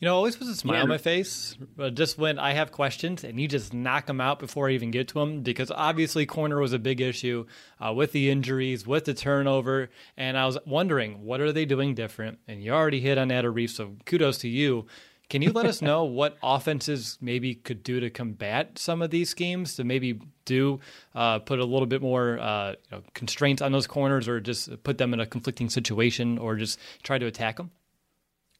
You 0.00 0.06
know, 0.06 0.16
always 0.16 0.36
puts 0.36 0.50
a 0.50 0.56
smile 0.56 0.76
yeah. 0.76 0.82
on 0.82 0.88
my 0.88 0.98
face 0.98 1.56
but 1.76 1.94
just 1.94 2.18
when 2.18 2.38
I 2.38 2.52
have 2.52 2.72
questions 2.72 3.24
and 3.24 3.40
you 3.40 3.48
just 3.48 3.72
knock 3.72 4.06
them 4.06 4.20
out 4.20 4.38
before 4.38 4.68
I 4.68 4.72
even 4.72 4.90
get 4.90 5.08
to 5.08 5.14
them 5.14 5.42
because 5.42 5.70
obviously 5.70 6.26
corner 6.26 6.60
was 6.60 6.72
a 6.72 6.78
big 6.78 7.00
issue 7.00 7.46
uh, 7.84 7.92
with 7.92 8.12
the 8.12 8.30
injuries, 8.30 8.86
with 8.86 9.04
the 9.04 9.14
turnover, 9.14 9.90
and 10.16 10.38
I 10.38 10.46
was 10.46 10.58
wondering 10.66 11.24
what 11.24 11.40
are 11.40 11.52
they 11.52 11.64
doing 11.64 11.94
different? 11.94 12.38
And 12.48 12.62
you 12.62 12.72
already 12.72 13.00
hit 13.00 13.18
on 13.18 13.28
that, 13.28 13.44
Arif, 13.44 13.70
so 13.70 13.92
kudos 14.04 14.38
to 14.38 14.48
you. 14.48 14.86
Can 15.30 15.42
you 15.42 15.52
let 15.52 15.66
us 15.66 15.80
know 15.88 16.04
what 16.04 16.36
offenses 16.42 17.18
maybe 17.20 17.54
could 17.54 17.82
do 17.82 18.00
to 18.00 18.10
combat 18.10 18.78
some 18.78 19.02
of 19.02 19.10
these 19.10 19.30
schemes 19.30 19.76
to 19.76 19.84
maybe 19.84 20.20
do 20.44 20.80
uh, 21.14 21.38
put 21.38 21.58
a 21.58 21.64
little 21.64 21.86
bit 21.86 22.02
more 22.02 22.38
uh, 22.38 22.70
you 22.70 22.76
know, 22.92 23.02
constraints 23.14 23.62
on 23.62 23.72
those 23.72 23.86
corners 23.86 24.28
or 24.28 24.40
just 24.40 24.82
put 24.82 24.98
them 24.98 25.14
in 25.14 25.20
a 25.20 25.26
conflicting 25.26 25.70
situation 25.70 26.38
or 26.38 26.56
just 26.56 26.78
try 27.02 27.18
to 27.18 27.26
attack 27.26 27.56
them? 27.56 27.70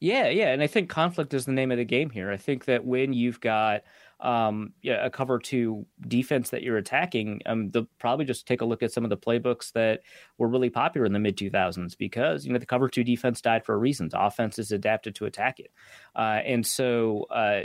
Yeah, 0.01 0.29
yeah, 0.29 0.49
and 0.53 0.63
I 0.63 0.67
think 0.67 0.91
conflict 0.91 1.33
is 1.35 1.47
the 1.47 1.53
name 1.53 1.71
of 1.71 1.79
the 1.79 1.85
game 1.85 2.11
here. 2.11 2.31
I 2.31 2.37
think 2.37 2.67
that 2.67 2.85
when 2.85 3.13
you've 3.13 3.41
got 3.41 3.83
um, 4.21 4.73
yeah, 4.83 5.05
a 5.05 5.11
cover 5.11 5.39
two 5.39 5.87
defense 6.09 6.51
that 6.51 6.63
you're 6.63 6.77
attacking, 6.77 7.41
um, 7.47 7.71
probably 7.99 8.25
just 8.25 8.47
take 8.47 8.61
a 8.61 8.65
look 8.65 8.83
at 8.83 8.93
some 8.93 9.05
of 9.05 9.11
the 9.11 9.17
playbooks 9.17 9.73
that 9.73 10.03
were 10.39 10.49
really 10.49 10.71
popular 10.71 11.07
in 11.07 11.13
the 11.13 11.19
mid 11.19 11.37
2000s 11.37 11.95
because 11.97 12.45
you 12.45 12.53
know 12.53 12.59
the 12.59 12.67
cover 12.67 12.89
two 12.89 13.05
defense 13.05 13.41
died 13.41 13.65
for 13.65 13.75
a 13.75 13.79
reason. 13.79 14.09
The 14.09 14.23
offense 14.23 14.59
is 14.59 14.73
adapted 14.73 15.15
to 15.17 15.27
attack 15.27 15.59
it, 15.61 15.71
uh, 16.17 16.41
and 16.45 16.67
so 16.67 17.27
uh, 17.31 17.63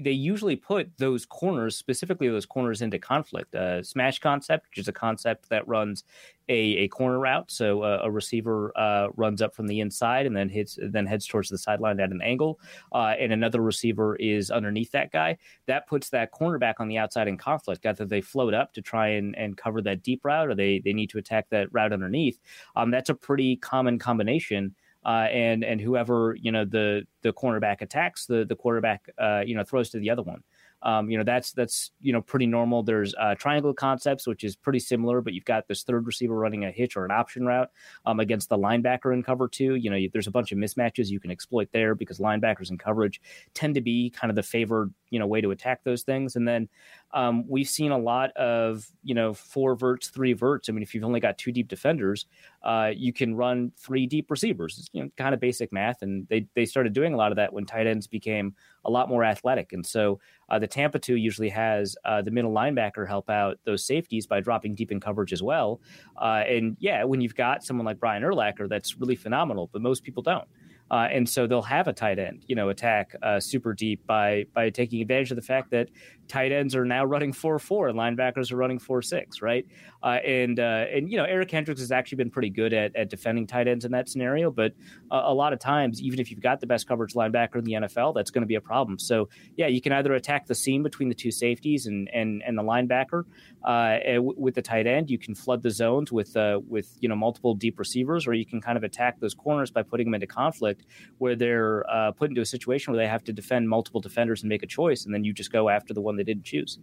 they 0.00 0.10
usually 0.10 0.56
put 0.56 0.90
those 0.98 1.26
corners, 1.26 1.76
specifically 1.76 2.28
those 2.28 2.46
corners, 2.46 2.82
into 2.82 2.98
conflict. 2.98 3.54
Uh, 3.54 3.82
smash 3.82 4.18
concept, 4.18 4.66
which 4.70 4.78
is 4.78 4.88
a 4.88 4.92
concept 4.92 5.48
that 5.48 5.66
runs 5.68 6.04
a, 6.48 6.78
a 6.78 6.88
corner 6.88 7.20
route, 7.20 7.50
so 7.50 7.84
a, 7.84 7.98
a 8.00 8.10
receiver 8.10 8.72
uh, 8.76 9.08
runs 9.14 9.40
up 9.40 9.54
from 9.54 9.68
the 9.68 9.80
inside 9.80 10.26
and 10.26 10.36
then 10.36 10.48
hits, 10.48 10.78
then 10.82 11.06
heads 11.06 11.26
towards 11.26 11.48
the 11.48 11.58
sideline 11.58 12.00
at 12.00 12.10
an 12.10 12.20
angle, 12.22 12.58
uh, 12.92 13.14
and 13.20 13.32
another 13.32 13.60
receiver 13.60 14.16
is 14.16 14.50
underneath 14.50 14.90
that 14.90 15.12
guy. 15.12 15.38
That 15.66 15.86
puts 15.86 16.10
that 16.10 16.32
cornerback 16.32 16.74
on 16.78 16.88
the 16.88 16.98
outside 16.98 17.28
in 17.28 17.38
conflict. 17.38 17.86
Either 17.86 18.04
they 18.04 18.20
float 18.20 18.52
up 18.52 18.72
to 18.74 18.82
try 18.82 19.08
and, 19.08 19.36
and 19.36 19.56
cover 19.56 19.80
that 19.82 20.02
deep 20.02 20.24
route, 20.24 20.48
or 20.48 20.54
they 20.56 20.80
they 20.80 20.92
need 20.92 21.10
to 21.10 21.18
attack 21.18 21.48
that 21.50 21.72
route 21.72 21.92
underneath. 21.92 22.40
Um, 22.74 22.90
that's 22.90 23.10
a 23.10 23.14
pretty 23.14 23.56
common 23.56 23.98
combination. 23.98 24.74
Uh, 25.04 25.26
and 25.30 25.64
and 25.64 25.80
whoever 25.80 26.36
you 26.40 26.52
know 26.52 26.64
the 26.64 27.02
the 27.22 27.32
cornerback 27.32 27.80
attacks, 27.80 28.26
the 28.26 28.44
the 28.44 28.56
quarterback 28.56 29.08
uh, 29.18 29.42
you 29.44 29.54
know 29.54 29.64
throws 29.64 29.90
to 29.90 29.98
the 29.98 30.10
other 30.10 30.22
one. 30.22 30.42
Um, 30.82 31.10
you 31.10 31.18
know 31.18 31.24
that's 31.24 31.52
that's 31.52 31.90
you 32.00 32.12
know 32.12 32.22
pretty 32.22 32.46
normal. 32.46 32.82
There's 32.82 33.14
uh, 33.20 33.34
triangle 33.34 33.74
concepts, 33.74 34.26
which 34.26 34.44
is 34.44 34.56
pretty 34.56 34.78
similar, 34.78 35.20
but 35.20 35.34
you've 35.34 35.44
got 35.44 35.68
this 35.68 35.82
third 35.82 36.06
receiver 36.06 36.34
running 36.34 36.64
a 36.64 36.70
hitch 36.70 36.96
or 36.96 37.04
an 37.04 37.10
option 37.10 37.44
route 37.44 37.70
um, 38.06 38.18
against 38.18 38.48
the 38.48 38.56
linebacker 38.56 39.12
in 39.12 39.22
cover 39.22 39.46
two. 39.46 39.74
You 39.74 39.90
know, 39.90 39.96
you, 39.96 40.08
there's 40.10 40.26
a 40.26 40.30
bunch 40.30 40.52
of 40.52 40.58
mismatches 40.58 41.08
you 41.08 41.20
can 41.20 41.30
exploit 41.30 41.68
there 41.72 41.94
because 41.94 42.18
linebackers 42.18 42.70
in 42.70 42.78
coverage 42.78 43.20
tend 43.52 43.74
to 43.74 43.82
be 43.82 44.10
kind 44.10 44.30
of 44.30 44.36
the 44.36 44.42
favored 44.42 44.92
you 45.10 45.18
know 45.18 45.26
way 45.26 45.42
to 45.42 45.50
attack 45.50 45.84
those 45.84 46.02
things. 46.02 46.36
And 46.36 46.48
then 46.48 46.68
um, 47.12 47.46
we've 47.46 47.68
seen 47.68 47.90
a 47.90 47.98
lot 47.98 48.30
of 48.36 48.86
you 49.02 49.14
know 49.14 49.34
four 49.34 49.76
verts, 49.76 50.08
three 50.08 50.32
verts. 50.32 50.70
I 50.70 50.72
mean, 50.72 50.82
if 50.82 50.94
you've 50.94 51.04
only 51.04 51.20
got 51.20 51.36
two 51.36 51.52
deep 51.52 51.68
defenders, 51.68 52.24
uh, 52.62 52.90
you 52.94 53.12
can 53.12 53.34
run 53.34 53.72
three 53.78 54.06
deep 54.06 54.30
receivers. 54.30 54.78
It's, 54.78 54.88
you 54.92 55.02
know, 55.02 55.10
kind 55.16 55.34
of 55.34 55.40
basic 55.40 55.72
math, 55.72 56.02
and 56.02 56.26
they 56.28 56.46
they 56.54 56.64
started 56.64 56.92
doing 56.92 57.14
a 57.14 57.16
lot 57.16 57.32
of 57.32 57.36
that 57.36 57.52
when 57.52 57.64
tight 57.64 57.86
ends 57.86 58.06
became 58.06 58.54
a 58.84 58.90
lot 58.90 59.08
more 59.08 59.24
athletic. 59.24 59.72
And 59.72 59.84
so 59.84 60.20
uh, 60.48 60.58
the 60.58 60.66
Tampa 60.66 60.98
two 60.98 61.16
usually 61.16 61.48
has 61.48 61.96
uh, 62.04 62.22
the 62.22 62.30
middle 62.30 62.52
linebacker 62.52 63.06
help 63.06 63.30
out 63.30 63.58
those 63.64 63.84
safeties 63.84 64.26
by 64.26 64.40
dropping 64.40 64.74
deep 64.74 64.92
in 64.92 65.00
coverage 65.00 65.32
as 65.32 65.42
well. 65.42 65.80
Uh, 66.20 66.44
and 66.46 66.76
yeah, 66.80 67.04
when 67.04 67.20
you've 67.20 67.34
got 67.34 67.64
someone 67.64 67.86
like 67.86 67.98
Brian 67.98 68.22
Urlacher, 68.22 68.68
that's 68.68 68.98
really 68.98 69.16
phenomenal, 69.16 69.70
but 69.72 69.82
most 69.82 70.02
people 70.02 70.22
don't. 70.22 70.48
Uh, 70.90 71.06
and 71.12 71.28
so 71.28 71.46
they'll 71.46 71.62
have 71.62 71.86
a 71.86 71.92
tight 71.92 72.18
end, 72.18 72.44
you 72.48 72.56
know, 72.56 72.68
attack 72.68 73.14
uh, 73.22 73.38
super 73.38 73.72
deep 73.72 74.04
by 74.06 74.44
by 74.52 74.70
taking 74.70 75.00
advantage 75.00 75.30
of 75.30 75.36
the 75.36 75.42
fact 75.42 75.70
that 75.70 75.88
tight 76.30 76.52
ends 76.52 76.74
are 76.74 76.84
now 76.84 77.04
running 77.04 77.32
four 77.32 77.58
four 77.58 77.88
and 77.88 77.98
linebackers 77.98 78.52
are 78.52 78.56
running 78.56 78.78
four 78.78 79.02
six, 79.02 79.42
right? 79.42 79.66
Uh, 80.02 80.18
and 80.24 80.58
uh, 80.58 80.86
and 80.92 81.10
you 81.10 81.16
know 81.16 81.24
Eric 81.24 81.48
Kendricks 81.48 81.80
has 81.80 81.92
actually 81.92 82.16
been 82.16 82.30
pretty 82.30 82.50
good 82.50 82.72
at, 82.72 82.94
at 82.96 83.10
defending 83.10 83.46
tight 83.46 83.68
ends 83.68 83.84
in 83.84 83.92
that 83.92 84.08
scenario, 84.08 84.50
but 84.50 84.72
a 85.10 85.34
lot 85.34 85.52
of 85.52 85.58
times, 85.58 86.00
even 86.00 86.20
if 86.20 86.30
you've 86.30 86.40
got 86.40 86.60
the 86.60 86.66
best 86.66 86.86
coverage 86.88 87.14
linebacker 87.14 87.56
in 87.56 87.64
the 87.64 87.72
NFL, 87.72 88.14
that's 88.14 88.30
going 88.30 88.42
to 88.42 88.46
be 88.46 88.54
a 88.54 88.60
problem. 88.60 88.98
So 88.98 89.28
yeah, 89.56 89.66
you 89.66 89.80
can 89.80 89.92
either 89.92 90.14
attack 90.14 90.46
the 90.46 90.54
seam 90.54 90.82
between 90.82 91.08
the 91.08 91.14
two 91.14 91.30
safeties 91.30 91.86
and 91.86 92.08
and 92.14 92.42
and 92.46 92.56
the 92.56 92.62
linebacker 92.62 93.24
uh, 93.64 93.98
with 94.22 94.54
the 94.54 94.62
tight 94.62 94.86
end. 94.86 95.10
You 95.10 95.18
can 95.18 95.34
flood 95.34 95.62
the 95.62 95.70
zones 95.70 96.12
with 96.12 96.36
uh, 96.36 96.60
with 96.68 96.96
you 97.00 97.08
know 97.08 97.16
multiple 97.16 97.54
deep 97.54 97.78
receivers, 97.78 98.26
or 98.26 98.34
you 98.34 98.46
can 98.46 98.60
kind 98.60 98.78
of 98.78 98.84
attack 98.84 99.20
those 99.20 99.34
corners 99.34 99.70
by 99.70 99.82
putting 99.82 100.06
them 100.06 100.14
into 100.14 100.26
conflict 100.26 100.86
where 101.18 101.36
they're 101.36 101.84
uh, 101.90 102.12
put 102.12 102.30
into 102.30 102.40
a 102.40 102.46
situation 102.46 102.92
where 102.92 103.02
they 103.02 103.08
have 103.08 103.24
to 103.24 103.32
defend 103.32 103.68
multiple 103.68 104.00
defenders 104.00 104.42
and 104.42 104.48
make 104.48 104.62
a 104.62 104.66
choice, 104.66 105.04
and 105.04 105.12
then 105.12 105.24
you 105.24 105.32
just 105.32 105.52
go 105.52 105.68
after 105.68 105.92
the 105.92 106.00
one 106.00 106.16
they 106.20 106.32
didn't 106.32 106.44
choose. 106.44 106.78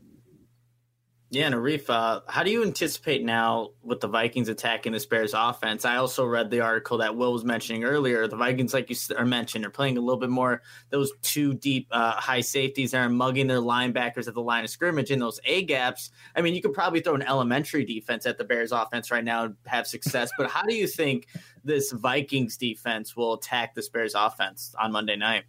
Yeah, 1.29 1.47
and 1.47 1.55
Arif, 1.55 1.89
uh, 1.89 2.21
how 2.29 2.43
do 2.43 2.51
you 2.51 2.63
anticipate 2.63 3.21
now 3.21 3.71
with 3.83 3.99
the 3.99 4.07
Vikings 4.07 4.47
attacking 4.47 4.93
this 4.93 5.05
Bears 5.05 5.33
offense? 5.33 5.83
I 5.83 5.97
also 5.97 6.25
read 6.25 6.49
the 6.49 6.61
article 6.61 6.99
that 6.99 7.17
Will 7.17 7.33
was 7.33 7.43
mentioning 7.43 7.83
earlier. 7.83 8.29
The 8.29 8.37
Vikings, 8.37 8.73
like 8.73 8.89
you 8.89 8.95
are 9.17 9.25
mentioned, 9.25 9.65
are 9.65 9.69
playing 9.69 9.97
a 9.97 9.99
little 9.99 10.21
bit 10.21 10.29
more 10.29 10.61
those 10.89 11.11
two 11.21 11.53
deep 11.53 11.89
uh, 11.91 12.13
high 12.13 12.39
safeties 12.39 12.93
are 12.93 13.09
mugging 13.09 13.47
their 13.47 13.59
linebackers 13.59 14.29
at 14.29 14.35
the 14.35 14.41
line 14.41 14.63
of 14.63 14.69
scrimmage 14.69 15.11
in 15.11 15.19
those 15.19 15.41
A 15.43 15.65
gaps. 15.65 16.11
I 16.33 16.41
mean, 16.41 16.55
you 16.55 16.61
could 16.61 16.73
probably 16.73 17.01
throw 17.01 17.15
an 17.15 17.23
elementary 17.23 17.83
defense 17.83 18.25
at 18.25 18.37
the 18.37 18.45
Bears 18.45 18.71
offense 18.71 19.11
right 19.11 19.23
now 19.23 19.43
and 19.45 19.55
have 19.65 19.85
success. 19.85 20.31
but 20.37 20.49
how 20.49 20.63
do 20.63 20.73
you 20.73 20.87
think 20.87 21.27
this 21.61 21.91
Vikings 21.91 22.55
defense 22.55 23.17
will 23.17 23.33
attack 23.33 23.75
this 23.75 23.89
Bears 23.89 24.15
offense 24.15 24.73
on 24.79 24.93
Monday 24.93 25.17
night? 25.17 25.43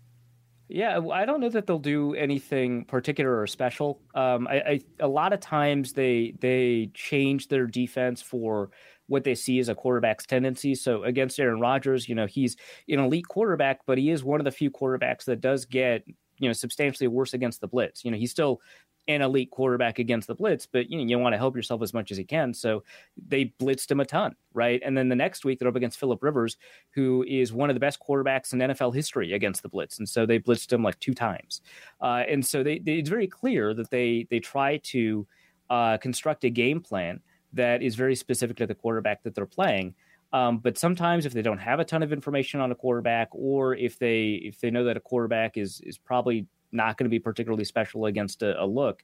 Yeah, 0.68 1.00
I 1.12 1.24
don't 1.24 1.40
know 1.40 1.48
that 1.48 1.66
they'll 1.66 1.78
do 1.78 2.14
anything 2.14 2.85
particular 2.85 3.40
or 3.40 3.46
special. 3.46 4.02
Um, 4.14 4.46
I, 4.46 4.61
I, 4.61 4.81
a 5.00 5.09
lot 5.09 5.33
of 5.33 5.40
times 5.40 5.94
they 5.94 6.35
they 6.40 6.90
change 6.92 7.48
their 7.48 7.66
defense 7.66 8.20
for 8.20 8.70
what 9.07 9.24
they 9.24 9.35
see 9.35 9.59
as 9.61 9.70
a 9.70 9.74
quarterback's 9.74 10.26
tendency. 10.26 10.74
So 10.74 11.04
against 11.04 11.40
Aaron 11.40 11.59
Rodgers, 11.61 12.07
you 12.07 12.14
know, 12.14 12.26
he's 12.26 12.54
an 12.87 12.98
elite 12.98 13.26
quarterback, 13.28 13.81
but 13.87 13.96
he 13.96 14.11
is 14.11 14.22
one 14.22 14.40
of 14.40 14.44
the 14.44 14.50
few 14.50 14.70
quarterbacks 14.70 15.24
that 15.24 15.40
does 15.40 15.64
get 15.64 16.04
you 16.38 16.48
know 16.48 16.52
substantially 16.52 17.09
worse 17.09 17.33
against 17.33 17.62
the 17.62 17.68
blitz. 17.68 18.04
You 18.04 18.11
know, 18.11 18.18
he's 18.18 18.31
still 18.31 18.61
an 19.08 19.22
elite 19.22 19.50
quarterback 19.50 19.98
against 19.98 20.28
the 20.28 20.34
blitz, 20.34 20.66
but 20.66 20.90
you 20.90 20.98
know 20.98 21.04
you 21.04 21.18
want 21.18 21.32
to 21.32 21.38
help 21.38 21.56
yourself 21.56 21.82
as 21.82 21.92
much 21.92 22.12
as 22.12 22.18
you 22.18 22.26
can. 22.26 22.54
So 22.54 22.84
they 23.26 23.52
blitzed 23.60 23.90
him 23.90 24.00
a 24.00 24.04
ton, 24.04 24.34
right? 24.52 24.80
And 24.84 24.96
then 24.96 25.08
the 25.08 25.16
next 25.16 25.44
week 25.44 25.58
they're 25.58 25.68
up 25.68 25.76
against 25.76 25.98
Philip 25.98 26.22
Rivers, 26.22 26.56
who 26.90 27.24
is 27.26 27.52
one 27.52 27.70
of 27.70 27.74
the 27.74 27.80
best 27.80 27.98
quarterbacks 28.00 28.52
in 28.52 28.60
NFL 28.60 28.94
history 28.94 29.32
against 29.32 29.62
the 29.62 29.68
blitz, 29.68 29.98
and 29.98 30.08
so 30.08 30.26
they 30.26 30.38
blitzed 30.38 30.72
him 30.72 30.82
like 30.82 31.00
two 31.00 31.14
times. 31.14 31.62
Uh, 32.00 32.22
and 32.28 32.44
so 32.44 32.62
they, 32.62 32.78
they, 32.78 32.98
it's 32.98 33.08
very 33.08 33.26
clear 33.26 33.74
that 33.74 33.90
they 33.90 34.26
they 34.30 34.38
try 34.38 34.76
to 34.84 35.26
uh, 35.70 35.96
construct 35.96 36.44
a 36.44 36.50
game 36.50 36.80
plan 36.80 37.20
that 37.54 37.82
is 37.82 37.94
very 37.94 38.14
specific 38.14 38.56
to 38.58 38.66
the 38.66 38.74
quarterback 38.74 39.22
that 39.22 39.34
they're 39.34 39.46
playing. 39.46 39.94
Um, 40.32 40.58
but 40.58 40.76
sometimes 40.76 41.24
if 41.24 41.32
they 41.32 41.40
don't 41.40 41.58
have 41.58 41.80
a 41.80 41.84
ton 41.84 42.02
of 42.02 42.12
information 42.12 42.60
on 42.60 42.70
a 42.70 42.74
quarterback, 42.74 43.28
or 43.32 43.74
if 43.74 43.98
they 43.98 44.32
if 44.44 44.60
they 44.60 44.70
know 44.70 44.84
that 44.84 44.96
a 44.96 45.00
quarterback 45.00 45.56
is 45.56 45.80
is 45.80 45.96
probably 45.96 46.46
not 46.72 46.96
going 46.96 47.04
to 47.04 47.11
be 47.11 47.18
particularly 47.18 47.64
special 47.64 48.07
against 48.07 48.42
a, 48.42 48.62
a 48.62 48.66
look. 48.66 49.02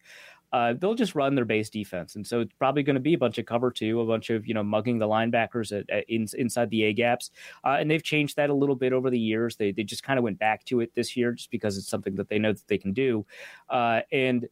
Uh, 0.52 0.72
they'll 0.78 0.94
just 0.94 1.16
run 1.16 1.34
their 1.34 1.44
base 1.44 1.68
defense, 1.68 2.14
and 2.14 2.24
so 2.24 2.40
it's 2.40 2.52
probably 2.60 2.84
going 2.84 2.94
to 2.94 3.00
be 3.00 3.14
a 3.14 3.18
bunch 3.18 3.38
of 3.38 3.46
cover 3.46 3.72
two, 3.72 4.00
a 4.00 4.06
bunch 4.06 4.30
of 4.30 4.46
you 4.46 4.54
know 4.54 4.62
mugging 4.62 4.98
the 4.98 5.06
linebackers 5.06 5.76
at, 5.76 5.88
at 5.90 6.08
in, 6.08 6.28
inside 6.38 6.70
the 6.70 6.84
A 6.84 6.92
gaps, 6.92 7.32
uh, 7.64 7.76
and 7.80 7.90
they've 7.90 8.04
changed 8.04 8.36
that 8.36 8.50
a 8.50 8.54
little 8.54 8.76
bit 8.76 8.92
over 8.92 9.10
the 9.10 9.18
years. 9.18 9.56
They 9.56 9.72
they 9.72 9.82
just 9.82 10.04
kind 10.04 10.16
of 10.16 10.22
went 10.22 10.38
back 10.38 10.64
to 10.66 10.78
it 10.78 10.94
this 10.94 11.16
year 11.16 11.32
just 11.32 11.50
because 11.50 11.76
it's 11.76 11.88
something 11.88 12.14
that 12.14 12.28
they 12.28 12.38
know 12.38 12.52
that 12.52 12.68
they 12.68 12.78
can 12.78 12.92
do, 12.92 13.26
uh, 13.68 14.02
and 14.12 14.48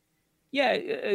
yeah, 0.53 0.73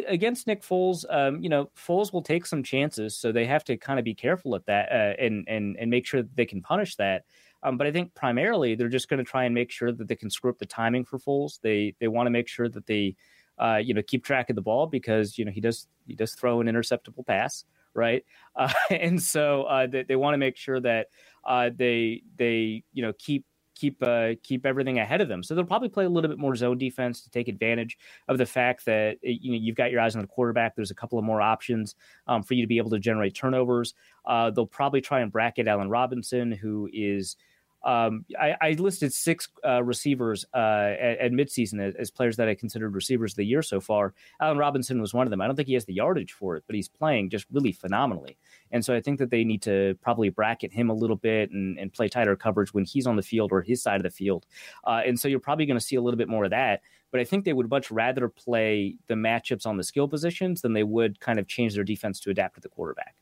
against 0.07 0.47
Nick 0.47 0.63
Foles, 0.63 1.05
um, 1.09 1.43
you 1.43 1.49
know, 1.49 1.69
Foles 1.77 2.11
will 2.11 2.23
take 2.23 2.45
some 2.47 2.63
chances, 2.63 3.15
so 3.15 3.31
they 3.31 3.45
have 3.45 3.63
to 3.65 3.77
kind 3.77 3.99
of 3.99 4.05
be 4.05 4.15
careful 4.15 4.55
at 4.55 4.65
that 4.65 4.91
uh, 4.91 5.21
and 5.23 5.45
and 5.47 5.77
and 5.77 5.91
make 5.91 6.07
sure 6.07 6.23
that 6.23 6.35
they 6.35 6.45
can 6.45 6.61
punish 6.61 6.95
that. 6.95 7.25
Um, 7.63 7.77
but 7.77 7.87
I 7.87 7.91
think 7.91 8.13
primarily 8.13 8.75
they're 8.75 8.89
just 8.89 9.09
going 9.09 9.17
to 9.17 9.29
try 9.29 9.45
and 9.45 9.53
make 9.53 9.71
sure 9.71 9.91
that 9.91 10.07
they 10.07 10.15
can 10.15 10.29
screw 10.29 10.51
up 10.51 10.59
the 10.59 10.65
timing 10.65 11.05
for 11.05 11.17
Foles. 11.19 11.59
They 11.61 11.95
they 11.99 12.07
want 12.07 12.27
to 12.27 12.31
make 12.31 12.47
sure 12.47 12.69
that 12.69 12.85
they 12.85 13.15
uh, 13.57 13.81
you 13.83 13.93
know 13.93 14.01
keep 14.01 14.23
track 14.23 14.49
of 14.49 14.55
the 14.55 14.61
ball 14.61 14.87
because 14.87 15.37
you 15.37 15.45
know 15.45 15.51
he 15.51 15.61
does 15.61 15.87
he 16.05 16.15
does 16.15 16.33
throw 16.33 16.61
an 16.61 16.67
interceptable 16.67 17.25
pass 17.25 17.65
right 17.93 18.23
uh, 18.55 18.71
and 18.91 19.21
so 19.21 19.63
uh, 19.63 19.87
they, 19.87 20.03
they 20.03 20.15
want 20.15 20.33
to 20.33 20.37
make 20.37 20.55
sure 20.57 20.79
that 20.79 21.07
uh, 21.45 21.69
they 21.75 22.21
they 22.37 22.83
you 22.93 23.01
know 23.01 23.13
keep 23.17 23.45
keep 23.77 24.01
uh, 24.03 24.31
keep 24.43 24.65
everything 24.65 24.99
ahead 24.99 25.21
of 25.21 25.27
them. 25.27 25.43
So 25.43 25.55
they'll 25.55 25.63
probably 25.65 25.89
play 25.89 26.05
a 26.05 26.09
little 26.09 26.29
bit 26.29 26.39
more 26.39 26.55
zone 26.55 26.77
defense 26.77 27.21
to 27.21 27.29
take 27.29 27.47
advantage 27.47 27.97
of 28.27 28.37
the 28.37 28.45
fact 28.45 28.85
that 28.85 29.17
you 29.21 29.51
know 29.51 29.57
you've 29.57 29.75
got 29.75 29.91
your 29.91 30.01
eyes 30.01 30.15
on 30.15 30.21
the 30.21 30.27
quarterback. 30.27 30.75
There's 30.75 30.91
a 30.91 30.95
couple 30.95 31.19
of 31.19 31.25
more 31.25 31.41
options 31.41 31.95
um, 32.27 32.43
for 32.43 32.53
you 32.53 32.63
to 32.63 32.67
be 32.67 32.77
able 32.77 32.91
to 32.91 32.99
generate 32.99 33.35
turnovers. 33.35 33.93
Uh, 34.25 34.51
they'll 34.51 34.65
probably 34.65 35.01
try 35.01 35.21
and 35.21 35.31
bracket 35.31 35.67
Allen 35.67 35.89
Robinson, 35.89 36.51
who 36.51 36.89
is 36.91 37.37
um, 37.83 38.25
I, 38.39 38.55
I, 38.59 38.71
listed 38.71 39.13
six 39.13 39.47
uh, 39.65 39.83
receivers 39.83 40.45
uh, 40.53 40.93
at, 40.99 41.19
at, 41.19 41.31
midseason 41.31 41.79
as, 41.79 41.95
as, 41.95 42.11
players 42.11 42.35
that 42.37 42.49
I 42.49 42.55
considered 42.55 42.95
receivers 42.95 43.33
of 43.33 43.37
the 43.37 43.45
year 43.45 43.61
so 43.61 43.79
far. 43.79 44.13
Allen 44.41 44.57
Robinson 44.57 44.99
was 44.99 45.13
one 45.13 45.27
of 45.27 45.31
them. 45.31 45.41
I 45.41 45.47
don't 45.47 45.55
think 45.55 45.67
he 45.67 45.75
has 45.75 45.85
the 45.85 45.93
yardage 45.93 46.33
for 46.33 46.57
it, 46.57 46.63
but 46.65 46.75
he's 46.75 46.89
playing 46.89 47.29
just 47.29 47.45
really 47.51 47.71
phenomenally. 47.71 48.37
And 48.71 48.83
so 48.83 48.95
I 48.95 49.01
think 49.01 49.19
that 49.19 49.29
they 49.29 49.43
need 49.43 49.61
to 49.63 49.97
probably 50.01 50.29
bracket 50.29 50.73
him 50.73 50.89
a 50.89 50.93
little 50.93 51.15
bit 51.15 51.51
and, 51.51 51.77
and 51.77 51.93
play 51.93 52.09
tighter 52.09 52.35
coverage 52.35 52.73
when 52.73 52.83
he's 52.83 53.07
on 53.07 53.15
the 53.15 53.21
field 53.21 53.51
or 53.51 53.61
his 53.61 53.81
side 53.81 53.97
of 53.97 54.03
the 54.03 54.09
field. 54.09 54.45
Uh, 54.85 55.01
and 55.05 55.19
so 55.19 55.27
you're 55.27 55.39
probably 55.39 55.65
going 55.65 55.79
to 55.79 55.85
see 55.85 55.95
a 55.95 56.01
little 56.01 56.17
bit 56.17 56.29
more 56.29 56.45
of 56.45 56.51
that. 56.51 56.81
But 57.11 57.21
I 57.21 57.23
think 57.23 57.45
they 57.45 57.53
would 57.53 57.69
much 57.69 57.89
rather 57.91 58.27
play 58.27 58.95
the 59.07 59.13
matchups 59.13 59.65
on 59.65 59.77
the 59.77 59.83
skill 59.83 60.07
positions 60.07 60.61
than 60.61 60.73
they 60.73 60.83
would 60.83 61.19
kind 61.19 61.39
of 61.39 61.47
change 61.47 61.75
their 61.75 61.83
defense 61.83 62.19
to 62.21 62.31
adapt 62.31 62.55
to 62.55 62.61
the 62.61 62.69
quarterback. 62.69 63.15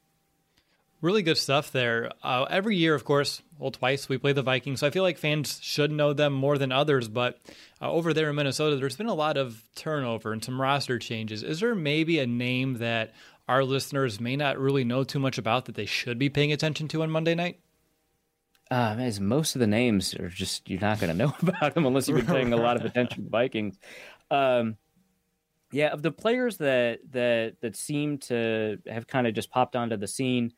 Really 1.06 1.22
good 1.22 1.38
stuff 1.38 1.72
there. 1.72 2.10
Uh, 2.24 2.48
every 2.50 2.78
year, 2.78 2.96
of 2.96 3.06
course, 3.06 3.44
well, 3.60 3.70
twice 3.70 4.10
we 4.10 4.18
play 4.18 4.34
the 4.34 4.42
Vikings, 4.42 4.80
so 4.80 4.88
I 4.88 4.90
feel 4.90 5.04
like 5.04 5.20
fans 5.20 5.60
should 5.62 5.92
know 5.92 6.14
them 6.14 6.34
more 6.34 6.58
than 6.58 6.72
others. 6.72 7.08
But 7.08 7.40
uh, 7.80 7.92
over 7.92 8.12
there 8.12 8.32
in 8.32 8.36
Minnesota, 8.36 8.78
there's 8.78 8.96
been 8.96 9.06
a 9.06 9.14
lot 9.14 9.38
of 9.38 9.62
turnover 9.76 10.34
and 10.34 10.44
some 10.44 10.60
roster 10.60 10.98
changes. 10.98 11.44
Is 11.44 11.60
there 11.60 11.76
maybe 11.76 12.18
a 12.18 12.26
name 12.26 12.80
that 12.80 13.14
our 13.48 13.64
listeners 13.64 14.20
may 14.20 14.36
not 14.36 14.58
really 14.58 14.84
know 14.84 15.04
too 15.04 15.20
much 15.20 15.38
about 15.38 15.66
that 15.66 15.76
they 15.76 15.86
should 15.86 16.18
be 16.18 16.28
paying 16.28 16.52
attention 16.52 16.88
to 16.88 17.04
on 17.04 17.12
Monday 17.12 17.36
night? 17.36 17.60
Uh, 18.72 18.96
as 18.98 19.20
most 19.20 19.56
of 19.56 19.60
the 19.60 19.68
names 19.68 20.16
are 20.16 20.30
just 20.30 20.68
you're 20.68 20.82
not 20.82 21.00
going 21.00 21.12
to 21.12 21.16
know 21.16 21.36
about 21.44 21.76
them 21.76 21.86
unless 21.86 22.08
you've 22.08 22.18
been 22.18 22.26
paying 22.26 22.52
a 22.52 22.58
lot 22.58 22.78
of 22.78 22.84
attention 22.84 23.26
to 23.26 23.30
Vikings. 23.30 23.78
Um, 24.32 24.78
yeah, 25.72 25.90
of 25.90 26.02
the 26.02 26.12
players 26.12 26.58
that 26.58 27.02
that 27.12 27.58
that 27.62 27.76
seem 27.76 28.18
to 28.20 28.80
have 28.88 29.06
kind 29.06 29.28
of 29.28 29.36
just 29.36 29.52
popped 29.52 29.76
onto 29.76 29.98
the 29.98 30.08
scene, 30.08 30.54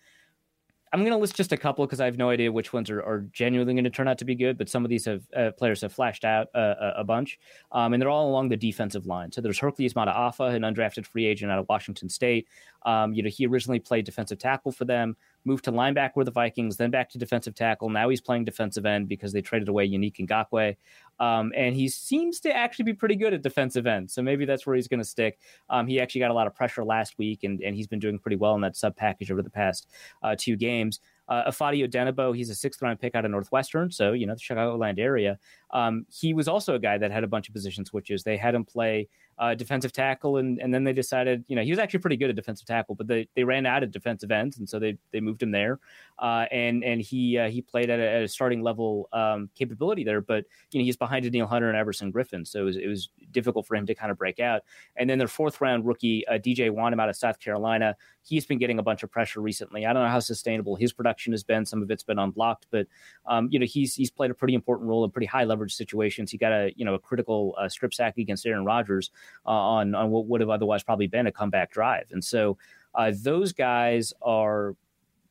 I'm 0.93 1.01
going 1.01 1.11
to 1.11 1.17
list 1.17 1.35
just 1.35 1.51
a 1.51 1.57
couple 1.57 1.85
because 1.85 1.99
I 1.99 2.05
have 2.05 2.17
no 2.17 2.29
idea 2.29 2.51
which 2.51 2.71
ones 2.71 2.89
are, 2.89 3.01
are 3.01 3.25
genuinely 3.31 3.73
going 3.73 3.83
to 3.83 3.89
turn 3.89 4.07
out 4.07 4.17
to 4.19 4.25
be 4.25 4.35
good. 4.35 4.57
But 4.57 4.69
some 4.69 4.85
of 4.85 4.89
these 4.89 5.05
have 5.05 5.23
uh, 5.35 5.51
players 5.51 5.81
have 5.81 5.91
flashed 5.91 6.23
out 6.23 6.47
uh, 6.55 6.93
a, 6.95 7.03
bunch, 7.03 7.39
um, 7.71 7.93
and 7.93 8.01
they're 8.01 8.09
all 8.09 8.29
along 8.29 8.49
the 8.49 8.57
defensive 8.57 9.05
line. 9.05 9.31
So 9.31 9.41
there's 9.41 9.59
Hercules 9.59 9.93
Mata'afa, 9.93 10.55
an 10.55 10.61
undrafted 10.61 11.05
free 11.05 11.25
agent 11.25 11.51
out 11.51 11.59
of 11.59 11.67
Washington 11.67 12.09
State. 12.09 12.47
Um, 12.85 13.13
you 13.13 13.23
know, 13.23 13.29
he 13.29 13.45
originally 13.47 13.79
played 13.79 14.05
defensive 14.05 14.39
tackle 14.39 14.71
for 14.71 14.85
them 14.85 15.17
moved 15.47 15.63
to 15.65 15.71
linebacker 15.71 16.17
with 16.17 16.25
the 16.25 16.31
Vikings, 16.31 16.77
then 16.77 16.91
back 16.91 17.09
to 17.11 17.17
defensive 17.17 17.55
tackle. 17.55 17.89
Now 17.89 18.09
he's 18.09 18.21
playing 18.21 18.45
defensive 18.45 18.85
end 18.85 19.07
because 19.07 19.31
they 19.31 19.41
traded 19.41 19.69
away 19.69 19.89
Yannick 19.89 20.17
Ngakoue. 20.17 20.75
Um, 21.19 21.51
and 21.55 21.75
he 21.75 21.87
seems 21.87 22.39
to 22.41 22.55
actually 22.55 22.85
be 22.85 22.93
pretty 22.93 23.15
good 23.15 23.33
at 23.33 23.41
defensive 23.41 23.87
end. 23.87 24.11
So 24.11 24.21
maybe 24.21 24.45
that's 24.45 24.67
where 24.67 24.75
he's 24.75 24.87
going 24.87 24.99
to 24.99 25.05
stick. 25.05 25.39
Um, 25.69 25.87
he 25.87 25.99
actually 25.99 26.19
got 26.19 26.29
a 26.29 26.33
lot 26.33 26.45
of 26.45 26.53
pressure 26.53 26.83
last 26.83 27.17
week, 27.17 27.43
and, 27.43 27.59
and 27.61 27.75
he's 27.75 27.87
been 27.87 27.99
doing 27.99 28.19
pretty 28.19 28.35
well 28.35 28.53
in 28.53 28.61
that 28.61 28.75
sub 28.75 28.95
package 28.95 29.31
over 29.31 29.41
the 29.41 29.49
past 29.49 29.87
uh, 30.21 30.35
two 30.37 30.55
games. 30.55 30.99
Uh, 31.29 31.49
Ifeadi 31.49 31.85
Odenigbo, 31.87 32.35
he's 32.35 32.49
a 32.49 32.55
sixth 32.55 32.81
round 32.81 32.99
pick 32.99 33.15
out 33.15 33.25
of 33.25 33.31
Northwestern, 33.31 33.91
so 33.91 34.13
you 34.13 34.25
know 34.25 34.33
the 34.33 34.39
Chicagoland 34.39 34.97
area. 34.97 35.37
Um, 35.71 36.05
he 36.09 36.33
was 36.33 36.47
also 36.47 36.75
a 36.75 36.79
guy 36.79 36.97
that 36.97 37.11
had 37.11 37.25
a 37.25 37.27
bunch 37.27 37.49
of 37.49 37.53
position 37.53 37.83
switches. 37.83 38.23
They 38.23 38.37
had 38.37 38.55
him 38.55 38.63
play 38.63 39.09
uh, 39.39 39.53
defensive 39.53 39.91
tackle, 39.91 40.37
and, 40.37 40.59
and 40.59 40.73
then 40.73 40.83
they 40.83 40.93
decided, 40.93 41.43
you 41.47 41.55
know, 41.55 41.61
he 41.61 41.69
was 41.69 41.79
actually 41.79 41.99
pretty 41.99 42.17
good 42.17 42.29
at 42.29 42.35
defensive 42.35 42.65
tackle, 42.65 42.95
but 42.95 43.07
they, 43.07 43.27
they 43.35 43.43
ran 43.43 43.65
out 43.65 43.83
of 43.83 43.91
defensive 43.91 44.31
ends, 44.31 44.57
and 44.57 44.67
so 44.67 44.79
they, 44.79 44.97
they 45.11 45.19
moved 45.19 45.43
him 45.43 45.51
there, 45.51 45.79
uh, 46.19 46.45
and 46.51 46.83
and 46.83 47.01
he 47.01 47.37
uh, 47.37 47.49
he 47.49 47.61
played 47.61 47.89
at 47.89 47.99
a, 47.99 48.09
at 48.09 48.23
a 48.23 48.27
starting 48.27 48.61
level 48.61 49.09
um, 49.13 49.49
capability 49.55 50.03
there, 50.03 50.21
but 50.21 50.45
you 50.71 50.79
know 50.79 50.85
he's 50.85 50.97
behind 50.97 51.23
Danielle 51.23 51.47
Hunter 51.47 51.69
and 51.69 51.77
Everson 51.77 52.11
Griffen, 52.11 52.47
so 52.47 52.61
it 52.61 52.63
was, 52.63 52.77
it 52.77 52.87
was 52.87 53.09
difficult 53.31 53.67
for 53.67 53.75
him 53.75 53.85
to 53.85 53.93
kind 53.93 54.11
of 54.11 54.17
break 54.17 54.39
out. 54.39 54.63
And 54.95 55.09
then 55.09 55.17
their 55.17 55.27
fourth 55.27 55.61
round 55.61 55.85
rookie 55.85 56.27
uh, 56.27 56.33
DJ 56.33 56.71
Wonnum 56.71 57.01
out 57.01 57.09
of 57.09 57.15
South 57.15 57.39
Carolina, 57.39 57.95
he's 58.27 58.45
been 58.45 58.57
getting 58.57 58.79
a 58.79 58.83
bunch 58.83 59.03
of 59.03 59.11
pressure 59.11 59.39
recently. 59.39 59.85
I 59.85 59.93
don't 59.93 60.03
know 60.03 60.09
how 60.09 60.19
sustainable 60.19 60.75
his 60.75 60.91
production 60.91 61.31
has 61.33 61.43
been. 61.43 61.65
Some 61.65 61.81
of 61.81 61.89
it's 61.89 62.03
been 62.03 62.19
unblocked, 62.19 62.67
but 62.71 62.87
um, 63.25 63.47
you 63.51 63.59
know 63.59 63.65
he's 63.65 63.95
he's 63.95 64.11
played 64.11 64.31
a 64.31 64.33
pretty 64.33 64.53
important 64.53 64.89
role 64.89 65.05
in 65.05 65.11
pretty 65.11 65.27
high 65.27 65.45
leverage 65.45 65.73
situations. 65.73 66.31
He 66.31 66.37
got 66.37 66.51
a 66.51 66.73
you 66.75 66.85
know 66.85 66.95
a 66.95 66.99
critical 66.99 67.55
uh, 67.57 67.69
strip 67.69 67.93
sack 67.93 68.17
against 68.17 68.45
Aaron 68.45 68.65
Rodgers 68.65 69.11
uh, 69.45 69.49
on 69.49 69.95
on 69.95 70.09
what 70.09 70.27
would 70.27 70.41
have 70.41 70.49
otherwise 70.49 70.83
probably 70.83 71.07
been 71.07 71.27
a 71.27 71.31
comeback 71.31 71.71
drive. 71.71 72.07
And 72.11 72.23
so 72.23 72.57
uh, 72.95 73.13
those 73.15 73.53
guys 73.53 74.13
are 74.21 74.75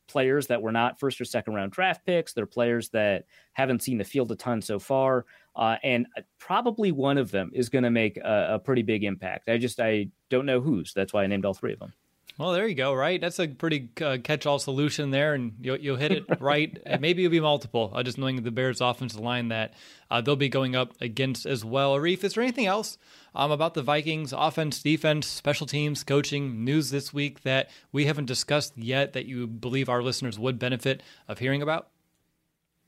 players 0.07 0.47
that 0.47 0.61
were 0.61 0.71
not 0.71 0.99
first 0.99 1.19
or 1.19 1.25
second 1.25 1.53
round 1.53 1.71
draft 1.71 2.05
picks. 2.05 2.33
They're 2.33 2.45
players 2.45 2.89
that 2.89 3.25
haven't 3.53 3.83
seen 3.83 3.97
the 3.97 4.03
field 4.03 4.31
a 4.31 4.35
ton 4.35 4.61
so 4.61 4.79
far. 4.79 5.25
Uh, 5.55 5.75
and 5.83 6.07
probably 6.39 6.91
one 6.91 7.17
of 7.17 7.31
them 7.31 7.51
is 7.53 7.69
going 7.69 7.83
to 7.83 7.89
make 7.89 8.17
a, 8.17 8.53
a, 8.53 8.59
pretty 8.59 8.83
big 8.83 9.03
impact. 9.03 9.49
I 9.49 9.57
just 9.57 9.79
I 9.79 10.07
don't 10.29 10.45
know 10.45 10.61
whose. 10.61 10.93
That's 10.93 11.13
why 11.13 11.23
I 11.23 11.27
named 11.27 11.45
all 11.45 11.53
three 11.53 11.73
of 11.73 11.79
them. 11.79 11.93
Well, 12.37 12.51
there 12.51 12.67
you 12.67 12.75
go. 12.75 12.93
Right, 12.93 13.19
that's 13.19 13.39
a 13.39 13.47
pretty 13.47 13.89
uh, 13.99 14.17
catch-all 14.23 14.59
solution 14.59 15.09
there, 15.09 15.33
and 15.33 15.53
you'll, 15.59 15.77
you'll 15.77 15.95
hit 15.95 16.11
it 16.11 16.25
right. 16.39 16.77
maybe 16.99 17.25
it'll 17.25 17.31
be 17.31 17.39
multiple. 17.39 17.91
Uh, 17.93 18.03
just 18.03 18.19
knowing 18.19 18.43
the 18.43 18.51
Bears' 18.51 18.79
offensive 18.79 19.19
line 19.19 19.47
that 19.47 19.73
uh, 20.11 20.21
they'll 20.21 20.35
be 20.35 20.49
going 20.49 20.75
up 20.75 20.93
against 21.01 21.47
as 21.47 21.65
well. 21.65 21.95
Arif, 21.95 22.23
is 22.23 22.35
there 22.35 22.43
anything 22.43 22.67
else 22.67 22.99
um, 23.33 23.49
about 23.49 23.73
the 23.73 23.81
Vikings' 23.81 24.33
offense, 24.33 24.83
defense, 24.83 25.25
special 25.25 25.65
teams, 25.65 26.03
coaching 26.03 26.63
news 26.63 26.91
this 26.91 27.11
week 27.11 27.41
that 27.41 27.69
we 27.91 28.05
haven't 28.05 28.25
discussed 28.25 28.77
yet 28.77 29.13
that 29.13 29.25
you 29.25 29.47
believe 29.47 29.89
our 29.89 30.03
listeners 30.03 30.37
would 30.37 30.59
benefit 30.59 31.01
of 31.27 31.39
hearing 31.39 31.63
about? 31.63 31.89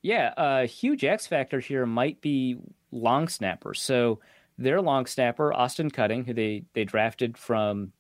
Yeah, 0.04 0.34
a 0.38 0.66
huge 0.68 1.04
X 1.04 1.26
factor 1.26 1.60
here 1.60 1.88
might 1.88 2.22
be 2.22 2.58
long 2.92 3.28
snapper. 3.28 3.74
So 3.74 4.20
their 4.60 4.80
long 4.80 5.08
snapper, 5.08 5.52
Austin 5.54 5.90
Cutting, 5.90 6.26
who 6.26 6.34
they 6.34 6.64
they 6.74 6.84
drafted 6.84 7.38
from 7.38 7.94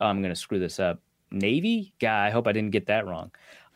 I'm 0.00 0.20
going 0.22 0.34
to 0.34 0.40
screw 0.40 0.58
this 0.58 0.80
up. 0.80 1.00
Navy 1.30 1.94
guy. 2.00 2.26
I 2.26 2.30
hope 2.30 2.46
I 2.46 2.52
didn't 2.52 2.70
get 2.70 2.86
that 2.86 3.06
wrong. 3.06 3.30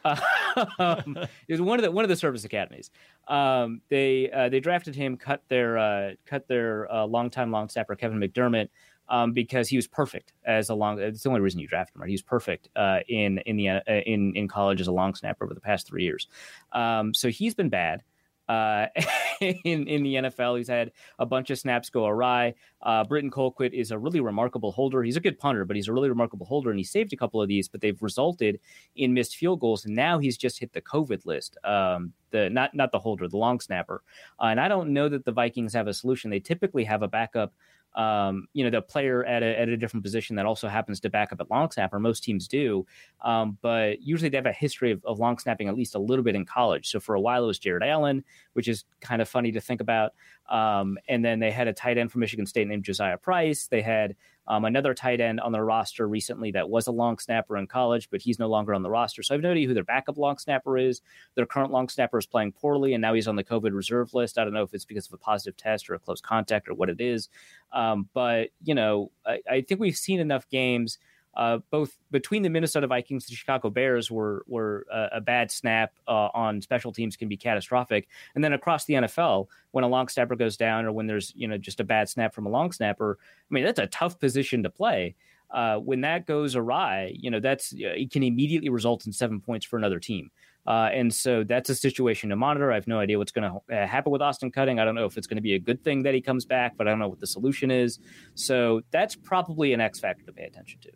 um, 0.05 1.17
it 1.49 1.53
was 1.53 1.61
one 1.61 1.79
of 1.79 1.85
the 1.85 1.91
one 1.91 2.05
of 2.05 2.09
the 2.09 2.17
service 2.17 2.45
academies. 2.45 2.91
Um, 3.27 3.81
they 3.89 4.31
uh, 4.31 4.49
they 4.49 4.61
drafted 4.61 4.95
him, 4.95 5.17
cut 5.17 5.43
their 5.49 5.79
uh, 5.79 6.11
cut 6.25 6.49
their 6.49 6.91
uh, 6.93 7.07
longtime 7.07 7.51
long 7.51 7.69
snapper 7.69 7.97
Kevin 7.97 8.19
McDermott 8.19 8.69
um, 9.09 9.33
because 9.33 9.69
he 9.69 9.77
was 9.77 9.87
perfect 9.87 10.33
as 10.45 10.71
a 10.71 10.75
long. 10.75 10.99
It's 11.01 11.23
the 11.23 11.29
only 11.29 11.41
reason 11.41 11.61
you 11.61 11.67
draft 11.67 11.95
him, 11.95 12.01
right? 12.01 12.09
He 12.09 12.15
was 12.15 12.23
perfect 12.23 12.69
uh, 12.77 13.01
in 13.09 13.39
in 13.39 13.57
the 13.57 13.69
uh, 13.69 13.81
in 13.87 14.35
in 14.37 14.49
college 14.49 14.81
as 14.81 14.87
a 14.87 14.93
long 14.93 15.15
snapper 15.15 15.45
over 15.45 15.55
the 15.55 15.61
past 15.61 15.87
three 15.87 16.05
years. 16.05 16.29
Um, 16.73 17.13
so 17.13 17.29
he's 17.29 17.55
been 17.55 17.69
bad 17.69 18.03
uh, 18.49 18.87
in 19.65 19.87
in 19.87 20.03
the 20.03 20.15
NFL. 20.15 20.59
He's 20.59 20.69
had 20.69 20.93
a 21.19 21.27
bunch 21.27 21.51
of 21.51 21.59
snaps 21.59 21.91
go 21.91 22.07
awry. 22.07 22.55
Uh, 22.83 23.05
Britton 23.05 23.31
Colquitt 23.31 23.73
is 23.73 23.91
a 23.91 23.99
really 23.99 24.21
remarkable 24.21 24.73
holder. 24.73 25.03
He's 25.03 25.17
a 25.17 25.21
good 25.21 25.39
punter, 25.39 25.65
but 25.65 25.77
he's 25.77 25.89
a 25.89 25.93
really 25.93 26.09
remarkable 26.09 26.47
holder, 26.47 26.71
and 26.71 26.79
he 26.79 26.85
saved 26.85 27.13
a 27.13 27.17
couple 27.17 27.41
of 27.43 27.49
these, 27.49 27.69
but 27.69 27.81
they've 27.81 28.01
resulted 28.03 28.61
in 28.97 29.15
missed 29.15 29.37
field 29.37 29.61
goals. 29.61 29.85
And 29.85 29.95
now 29.95 30.19
he's 30.19 30.37
just 30.37 30.59
hit 30.59 30.73
the 30.73 30.83
COVID 30.83 31.27
list. 31.27 31.57
Um, 31.65 32.13
the 32.31 32.51
not 32.51 32.75
not 32.75 32.93
the 32.93 32.99
holder, 32.99 33.29
the 33.29 33.37
long 33.37 33.61
snapper. 33.61 34.03
Uh, 34.41 34.47
and 34.47 34.61
I 34.61 34.69
don't 34.69 34.93
know 34.93 35.09
that 35.09 35.25
the 35.25 35.33
Vikings 35.33 35.75
have 35.75 35.87
a 35.87 35.95
solution. 35.95 36.31
They 36.31 36.41
typically 36.41 36.85
have 36.85 37.03
a 37.03 37.09
backup 37.09 37.53
um, 37.95 38.47
you 38.53 38.65
know, 38.65 38.71
the 38.71 38.83
player 38.83 39.25
at 39.25 39.43
a, 39.43 39.59
at 39.59 39.69
a 39.69 39.77
different 39.77 40.05
position 40.05 40.37
that 40.37 40.47
also 40.47 40.69
happens 40.69 41.01
to 41.01 41.11
back 41.11 41.33
up 41.33 41.41
at 41.41 41.51
long 41.51 41.71
snapper. 41.71 41.99
Most 41.99 42.23
teams 42.23 42.47
do, 42.47 42.87
um, 43.23 43.59
but 43.61 44.01
usually 44.01 44.29
they 44.29 44.37
have 44.37 44.47
a 44.47 44.53
history 44.53 44.93
of, 44.93 45.05
of, 45.05 45.19
long 45.19 45.39
snapping 45.39 45.69
at 45.69 45.75
least 45.75 45.95
a 45.95 45.99
little 45.99 46.23
bit 46.23 46.37
in 46.37 46.45
college. 46.45 46.89
So 46.89 47.01
for 47.01 47.15
a 47.15 47.21
while 47.21 47.45
it 47.45 47.49
was 47.49 47.59
Jared 47.59 47.83
Allen, 47.83 48.25
which 48.53 48.69
is 48.69 48.85
kind 49.01 49.21
of 49.21 49.29
funny 49.29 49.51
to 49.53 49.61
think 49.61 49.81
about. 49.81 50.13
Um, 50.49 50.97
and 51.09 51.25
then 51.25 51.41
they 51.41 51.51
had 51.51 51.69
a 51.69 51.73
tight 51.73 51.99
end 51.99 52.13
from 52.13 52.21
Michigan 52.21 52.47
State 52.47 52.69
named 52.69 52.85
Josiah 52.85 53.19
Price. 53.19 53.67
They 53.67 53.83
had 53.83 54.15
um, 54.49 54.65
another 54.65 54.95
tight 54.95 55.21
end 55.21 55.39
on 55.39 55.53
their 55.53 55.65
roster 55.65 56.09
recently 56.09 56.51
that 56.51 56.69
was 56.69 56.89
a 56.89 56.93
long 56.93 57.19
snapper 57.19 57.57
in 57.57 57.69
college, 57.69 58.09
but 58.11 58.21
he's 58.21 58.41
no 58.41 58.49
longer 58.49 58.75
on 58.75 58.83
the 58.83 58.91
roster. 58.91 59.23
So 59.23 59.33
I 59.33 59.37
have 59.37 59.43
no 59.43 59.53
idea 59.53 59.69
who 59.69 59.75
their 59.75 59.85
backup 59.85 60.19
long 60.19 60.39
snapper 60.39 60.77
is. 60.77 61.01
Their 61.37 61.47
current 61.47 61.71
long 61.71 61.89
snapper 61.89 62.19
is 62.19 62.27
playing 62.27 62.53
poorly, 62.53 62.95
and 62.95 63.03
now 63.03 63.15
he's 63.15 63.29
on 63.29 63.37
the 63.37 63.45
COVID 63.45 63.73
reserve 63.73 64.13
list. 64.15 64.39
I 64.39 64.45
don't 64.45 64.55
know 64.55 64.65
if 64.65 64.75
it's 64.75 64.85
because 64.85 65.07
of 65.07 65.13
a 65.13 65.19
positive 65.19 65.57
test 65.57 65.89
or 65.89 65.95
a 65.95 65.99
close 66.01 66.21
contact 66.21 66.69
or 66.69 66.75
what 66.75 66.91
it 66.91 67.01
is. 67.01 67.29
Um, 67.73 68.09
but, 68.13 68.49
you 68.65 68.75
know, 68.75 69.13
I, 69.25 69.41
I 69.49 69.61
think 69.61 69.81
we've 69.81 69.97
seen 69.97 70.19
enough 70.19 70.49
games– 70.49 70.99
uh, 71.35 71.59
both 71.71 71.97
between 72.11 72.43
the 72.43 72.51
Minnesota 72.51 72.87
Vikings 72.87 73.25
and 73.25 73.33
the 73.33 73.37
Chicago 73.37 73.71
Bears, 73.71 74.11
were 74.11 74.45
were 74.47 74.87
uh, 74.93 75.09
a 75.13 75.21
bad 75.21 75.51
snap 75.51 75.93
uh, 76.07 76.29
on 76.35 76.61
special 76.61 76.93
teams 76.93 77.17
can 77.17 77.29
be 77.29 77.37
catastrophic, 77.37 78.09
and 78.35 78.43
then 78.43 78.53
across 78.53 78.85
the 78.87 78.95
NFL, 78.95 79.47
when 79.71 79.85
a 79.85 79.89
long 79.89 80.09
snapper 80.09 80.37
goes 80.37 80.57
down 80.57 80.85
or 80.85 80.93
when 80.93 81.07
there's 81.07 81.33
you 81.37 81.47
know 81.47 81.59
just 81.59 81.81
a 81.81 81.85
bad 81.85 82.09
snap 82.09 82.35
from 82.35 82.47
a 82.47 82.51
long 82.51 82.73
snapper, 82.73 83.19
I 83.21 83.55
mean 83.55 83.65
that's 83.65 83.79
a 83.79 83.87
tough 83.87 84.19
position 84.19 84.63
to 84.63 84.71
play. 84.71 85.15
Uh, 85.51 85.77
when 85.79 86.03
that 86.03 86.27
goes 86.27 86.57
awry, 86.57 87.15
you 87.15 87.31
know 87.31 87.41
that's 87.41 87.73
it 87.77 88.11
can 88.11 88.23
immediately 88.23 88.69
result 88.69 89.07
in 89.07 89.13
seven 89.13 89.41
points 89.41 89.65
for 89.65 89.77
another 89.77 90.01
team. 90.01 90.31
Uh, 90.67 90.91
and 90.93 91.15
so 91.15 91.45
that's 91.45 91.71
a 91.71 91.75
situation 91.75 92.29
to 92.29 92.37
monitor. 92.37 92.71
I 92.71 92.75
have 92.75 92.87
no 92.87 92.99
idea 92.99 93.17
what's 93.17 93.33
going 93.33 93.51
to 93.51 93.75
uh, 93.75 93.87
happen 93.87 94.13
with 94.13 94.21
Austin 94.21 94.51
Cutting. 94.51 94.79
I 94.79 94.85
don't 94.85 94.95
know 94.95 95.07
if 95.07 95.17
it's 95.17 95.27
going 95.27 95.37
to 95.37 95.43
be 95.43 95.55
a 95.55 95.59
good 95.59 95.83
thing 95.83 96.03
that 96.03 96.13
he 96.13 96.21
comes 96.21 96.45
back, 96.45 96.77
but 96.77 96.87
I 96.87 96.91
don't 96.91 96.99
know 96.99 97.09
what 97.09 97.21
the 97.21 97.27
solution 97.27 97.71
is. 97.71 98.01
So 98.35 98.83
that's 98.91 99.17
probably 99.17 99.73
an 99.73 99.81
X 99.81 99.99
factor 99.99 100.27
to 100.27 100.33
pay 100.33 100.43
attention 100.43 100.79
to. 100.81 100.91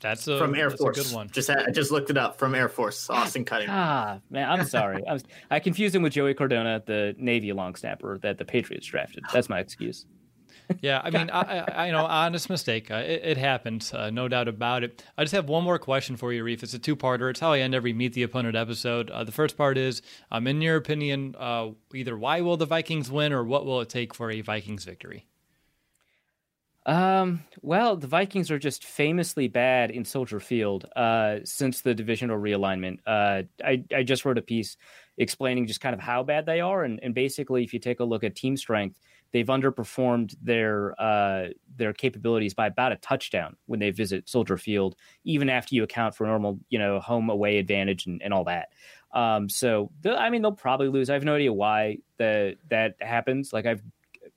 That's 0.00 0.26
a, 0.28 0.38
from 0.38 0.54
Air 0.54 0.70
that's 0.70 0.80
Force. 0.80 0.98
A 0.98 1.02
good 1.02 1.12
one. 1.14 1.30
Just 1.30 1.50
I 1.50 1.70
just 1.70 1.90
looked 1.90 2.10
it 2.10 2.16
up 2.16 2.38
from 2.38 2.54
Air 2.54 2.68
Force. 2.68 3.08
Austin 3.10 3.44
Cutting. 3.44 3.68
ah, 3.70 4.20
man, 4.30 4.48
I'm 4.48 4.64
sorry. 4.66 5.02
I, 5.06 5.12
was, 5.12 5.24
I 5.50 5.60
confused 5.60 5.94
him 5.94 6.02
with 6.02 6.12
Joey 6.12 6.34
Cardona, 6.34 6.82
the 6.84 7.14
Navy 7.18 7.52
long 7.52 7.74
snapper 7.74 8.18
that 8.18 8.38
the 8.38 8.44
Patriots 8.44 8.86
drafted. 8.86 9.24
That's 9.32 9.48
my 9.48 9.58
excuse. 9.60 10.06
yeah, 10.82 11.00
I 11.02 11.10
mean, 11.10 11.30
I, 11.30 11.40
I, 11.60 11.86
you 11.86 11.92
know, 11.92 12.04
honest 12.04 12.50
mistake. 12.50 12.90
Uh, 12.90 12.96
it, 12.96 13.22
it 13.24 13.36
happens, 13.38 13.92
uh, 13.94 14.10
no 14.10 14.28
doubt 14.28 14.48
about 14.48 14.84
it. 14.84 15.02
I 15.16 15.24
just 15.24 15.34
have 15.34 15.48
one 15.48 15.64
more 15.64 15.78
question 15.78 16.16
for 16.16 16.30
you, 16.32 16.44
Reef. 16.44 16.62
It's 16.62 16.74
a 16.74 16.78
two-parter. 16.78 17.30
It's 17.30 17.40
how 17.40 17.52
I 17.52 17.60
end 17.60 17.74
every 17.74 17.94
Meet 17.94 18.12
the 18.12 18.22
Opponent 18.22 18.54
episode. 18.54 19.10
Uh, 19.10 19.24
the 19.24 19.32
first 19.32 19.56
part 19.56 19.78
is, 19.78 20.02
um, 20.30 20.46
in 20.46 20.60
your 20.60 20.76
opinion, 20.76 21.34
uh, 21.38 21.70
either 21.94 22.18
why 22.18 22.42
will 22.42 22.58
the 22.58 22.66
Vikings 22.66 23.10
win 23.10 23.32
or 23.32 23.44
what 23.44 23.64
will 23.64 23.80
it 23.80 23.88
take 23.88 24.14
for 24.14 24.30
a 24.30 24.42
Vikings 24.42 24.84
victory? 24.84 25.26
Um, 26.88 27.44
well, 27.60 27.96
the 27.96 28.06
Vikings 28.06 28.50
are 28.50 28.58
just 28.58 28.82
famously 28.82 29.46
bad 29.46 29.90
in 29.90 30.06
Soldier 30.06 30.40
Field 30.40 30.86
uh, 30.96 31.40
since 31.44 31.82
the 31.82 31.94
divisional 31.94 32.38
realignment. 32.38 33.00
Uh, 33.06 33.42
I, 33.62 33.84
I 33.94 34.02
just 34.02 34.24
wrote 34.24 34.38
a 34.38 34.42
piece 34.42 34.78
explaining 35.18 35.66
just 35.66 35.82
kind 35.82 35.92
of 35.92 36.00
how 36.00 36.22
bad 36.22 36.46
they 36.46 36.62
are, 36.62 36.84
and, 36.84 36.98
and 37.02 37.14
basically, 37.14 37.62
if 37.62 37.74
you 37.74 37.78
take 37.78 38.00
a 38.00 38.04
look 38.04 38.24
at 38.24 38.34
team 38.34 38.56
strength, 38.56 38.98
they've 39.32 39.46
underperformed 39.48 40.34
their 40.40 40.98
uh, 40.98 41.48
their 41.76 41.92
capabilities 41.92 42.54
by 42.54 42.68
about 42.68 42.92
a 42.92 42.96
touchdown 42.96 43.54
when 43.66 43.80
they 43.80 43.90
visit 43.90 44.26
Soldier 44.26 44.56
Field, 44.56 44.96
even 45.24 45.50
after 45.50 45.74
you 45.74 45.82
account 45.82 46.14
for 46.14 46.26
normal, 46.26 46.58
you 46.70 46.78
know, 46.78 47.00
home 47.00 47.28
away 47.28 47.58
advantage 47.58 48.06
and, 48.06 48.22
and 48.22 48.32
all 48.32 48.44
that. 48.44 48.70
Um, 49.12 49.50
so, 49.50 49.90
I 50.06 50.30
mean, 50.30 50.40
they'll 50.40 50.52
probably 50.52 50.88
lose. 50.88 51.10
I 51.10 51.14
have 51.14 51.24
no 51.24 51.34
idea 51.34 51.52
why 51.52 51.98
the, 52.16 52.56
that 52.70 52.94
happens. 53.02 53.52
Like, 53.52 53.66
I've 53.66 53.82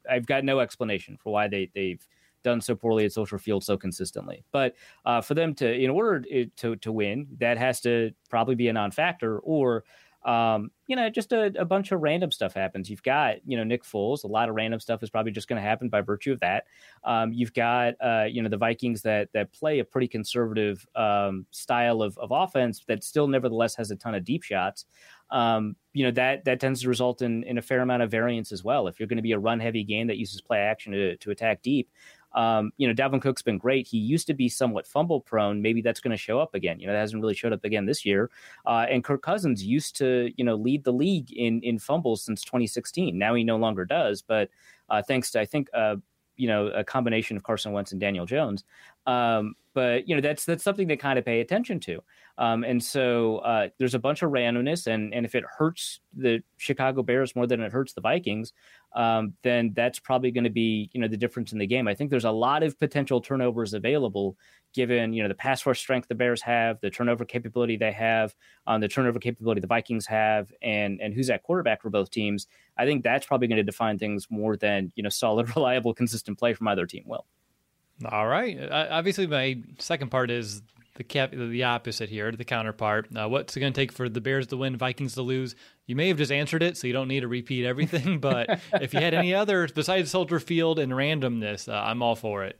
I've 0.10 0.26
got 0.26 0.44
no 0.44 0.60
explanation 0.60 1.16
for 1.16 1.32
why 1.32 1.48
they 1.48 1.72
they've 1.74 2.06
done 2.44 2.62
so 2.62 2.76
poorly 2.76 3.06
at 3.06 3.12
Soldier 3.12 3.38
Field 3.38 3.64
so 3.64 3.78
consistently. 3.78 4.44
But 4.52 4.76
uh, 5.06 5.22
for 5.22 5.34
them 5.34 5.54
to, 5.56 5.72
in 5.72 5.90
order 5.90 6.24
to 6.58 6.76
to 6.76 6.92
win, 6.92 7.28
that 7.40 7.58
has 7.58 7.82
to 7.82 8.12
probably 8.30 8.56
be 8.56 8.68
a 8.68 8.74
non-factor, 8.74 9.40
or 9.40 9.84
um, 10.24 10.70
you 10.86 10.96
know, 10.96 11.10
just 11.10 11.32
a, 11.32 11.52
a, 11.58 11.66
bunch 11.66 11.92
of 11.92 12.02
random 12.02 12.32
stuff 12.32 12.54
happens. 12.54 12.92
You've 12.92 13.02
got, 13.02 13.38
you 13.44 13.58
know, 13.58 13.64
Nick 13.64 13.84
Foles. 13.84 14.24
A 14.24 14.28
lot 14.28 14.50
of 14.50 14.56
random 14.56 14.80
stuff 14.80 15.02
is 15.02 15.10
probably 15.10 15.32
just 15.32 15.48
going 15.48 15.60
to 15.60 15.68
happen 15.68 15.90
by 15.90 16.02
virtue 16.02 16.32
of 16.32 16.40
that. 16.42 16.66
Um, 17.04 17.34
you've 17.34 17.54
got, 17.54 17.96
uh, 18.00 18.26
you 18.30 18.44
know, 18.44 18.50
the 18.50 18.58
Vikings 18.58 19.02
that 19.02 19.30
that 19.34 19.52
play 19.52 19.80
a 19.80 19.84
pretty 19.84 20.08
conservative 20.08 20.86
um, 20.96 21.48
style 21.50 22.04
of, 22.04 22.16
of 22.20 22.30
offense 22.30 22.84
that 22.88 23.04
still, 23.04 23.28
nevertheless, 23.28 23.74
has 23.76 23.90
a 23.90 23.96
ton 23.96 24.14
of 24.14 24.24
deep 24.24 24.44
shots. 24.44 24.86
Um, 25.32 25.76
you 25.94 26.06
know 26.06 26.12
that 26.12 26.46
that 26.46 26.60
tends 26.60 26.82
to 26.82 26.90
result 26.90 27.22
in 27.22 27.44
in 27.44 27.58
a 27.58 27.62
fair 27.62 27.82
amount 27.82 28.04
of 28.04 28.12
variance 28.12 28.52
as 28.52 28.64
well. 28.64 28.88
If 28.88 29.00
you're 29.00 29.08
going 29.08 29.18
to 29.18 29.24
be 29.24 29.32
a 29.32 29.40
run 29.40 29.60
heavy 29.60 29.84
game 29.84 30.08
that 30.08 30.18
uses 30.18 30.42
play 30.42 30.60
action 30.60 30.92
to 30.92 31.18
to 31.18 31.32
attack 31.32 31.62
deep, 31.62 31.90
um, 32.34 32.72
you 32.78 32.88
know, 32.88 32.94
Dalvin 32.94 33.22
Cook's 33.22 33.42
been 33.42 33.58
great. 33.58 33.88
He 33.88 33.98
used 33.98 34.28
to 34.28 34.34
be 34.34 34.48
somewhat 34.48 34.88
fumble 34.88 35.20
prone. 35.20 35.62
Maybe 35.62 35.82
that's 35.82 36.00
going 36.00 36.12
to 36.12 36.18
show 36.18 36.40
up 36.40 36.56
again. 36.56 36.80
You 36.80 36.88
know, 36.88 36.94
that 36.94 37.00
hasn't 37.00 37.22
really 37.22 37.34
showed 37.34 37.54
up 37.54 37.66
again 37.66 37.86
this 37.86 38.06
year. 38.06 38.30
Uh, 38.66 38.86
and 38.90 39.04
Kirk 39.04 39.22
Cousins 39.22 39.64
used 39.64 39.96
to, 39.98 40.32
you 40.38 40.46
know, 40.46 40.56
lead 40.56 40.84
the 40.84 40.94
league 40.94 41.32
in 41.34 41.62
in 41.62 41.80
fumbles 41.80 42.22
since 42.24 42.44
2016. 42.44 43.18
Now 43.18 43.34
he 43.36 43.44
no 43.44 43.58
longer 43.58 43.86
does, 43.86 44.22
but 44.22 44.50
uh, 44.90 45.02
thanks 45.02 45.32
to 45.32 45.42
I 45.42 45.46
think 45.46 45.70
uh, 45.74 45.98
you 46.38 46.48
know 46.48 46.68
a 46.68 46.84
combination 46.84 47.38
of 47.38 47.44
Carson 47.44 47.72
Wentz 47.72 47.92
and 47.92 48.02
Daniel 48.02 48.26
Jones. 48.26 48.64
Um, 49.06 49.56
but 49.74 50.08
you 50.08 50.16
know 50.16 50.22
that's 50.22 50.46
that's 50.46 50.64
something 50.64 50.88
to 50.90 50.98
kind 50.98 51.18
of 51.18 51.26
pay 51.26 51.40
attention 51.40 51.80
to. 51.82 52.02
Um, 52.38 52.64
and 52.64 52.84
so 52.84 53.38
uh, 53.38 53.70
there's 53.78 53.94
a 53.94 54.00
bunch 54.00 54.22
of 54.22 54.32
randomness, 54.32 54.88
and 54.88 55.14
and 55.14 55.26
if 55.26 55.36
it 55.36 55.44
hurts 55.58 56.00
the 56.16 56.42
Chicago 56.58 57.04
Bears 57.04 57.36
more 57.36 57.48
than 57.48 57.62
it 57.62 57.72
hurts 57.72 57.94
the 57.94 58.02
Vikings, 58.02 58.54
um, 58.96 59.34
then 59.44 59.72
that's 59.76 60.00
probably 60.00 60.32
going 60.32 60.44
to 60.44 60.50
be 60.50 60.90
you 60.94 61.00
know 61.00 61.08
the 61.08 61.18
difference 61.18 61.54
in 61.54 61.60
the 61.60 61.68
game. 61.68 61.88
I 61.88 61.96
think 61.96 62.10
there's 62.10 62.26
a 62.26 62.32
lot 62.32 62.64
of 62.64 62.78
potential 62.80 63.22
turnovers 63.22 63.74
available 63.74 64.38
given 64.74 65.12
you 65.14 65.22
know 65.22 65.28
the 65.28 65.36
pass 65.36 65.66
rush 65.66 65.80
strength 65.80 66.08
the 66.08 66.16
Bears 66.16 66.42
have, 66.42 66.80
the 66.82 66.90
turnover 66.90 67.26
capability 67.26 67.78
they 67.78 67.92
have, 67.92 68.36
um, 68.68 68.82
the 68.82 68.88
turnover 68.88 69.20
capability 69.20 69.62
the 69.62 69.68
Vikings 69.68 70.06
have, 70.08 70.52
and 70.62 71.00
and 71.02 71.14
who's 71.14 71.30
at 71.30 71.44
quarterback 71.44 71.82
for 71.82 71.90
both 71.90 72.10
teams. 72.12 72.48
I 72.78 72.86
think 72.86 73.04
that's 73.04 73.26
probably 73.26 73.48
going 73.48 73.58
to 73.58 73.64
define 73.64 74.00
things 74.00 74.28
more 74.30 74.58
than 74.58 74.92
you 74.96 75.04
know 75.04 75.10
solid, 75.10 75.50
reliable, 75.56 75.94
consistent 75.94 76.38
play 76.38 76.54
from 76.54 76.68
either 76.68 76.86
team 76.86 77.04
will. 77.06 77.26
All 78.06 78.28
right. 78.28 78.58
Uh, 78.60 78.88
obviously, 78.90 79.28
my 79.28 79.62
second 79.80 80.10
part 80.10 80.32
is 80.32 80.62
the 80.96 81.04
cap- 81.04 81.32
the 81.32 81.64
opposite 81.64 82.10
here, 82.10 82.32
the 82.32 82.46
counterpart. 82.46 83.08
Uh, 83.16 83.28
what's 83.28 83.56
it 83.56 83.60
going 83.60 83.74
to 83.74 83.80
take 83.80 83.92
for 83.92 84.10
the 84.10 84.22
Bears 84.22 84.48
to 84.48 84.58
win, 84.58 84.78
Vikings 84.78 85.14
to 85.16 85.22
lose? 85.22 85.56
You 85.88 85.96
may 85.96 86.08
have 86.10 86.18
just 86.18 86.32
answered 86.32 86.64
it, 86.64 86.78
so 86.78 86.88
you 86.88 86.94
don't 86.94 87.08
need 87.08 87.22
to 87.22 87.28
repeat 87.28 87.66
everything. 87.66 88.20
But 88.22 88.60
if 88.74 88.94
you 88.94 89.00
had 89.00 89.14
any 89.14 89.34
others 89.34 89.72
besides 89.72 90.12
Soldier 90.12 90.40
Field 90.40 90.80
and 90.80 90.92
randomness, 90.92 91.68
uh, 91.68 91.74
I'm 91.74 92.04
all 92.04 92.16
for 92.16 92.44
it. 92.44 92.60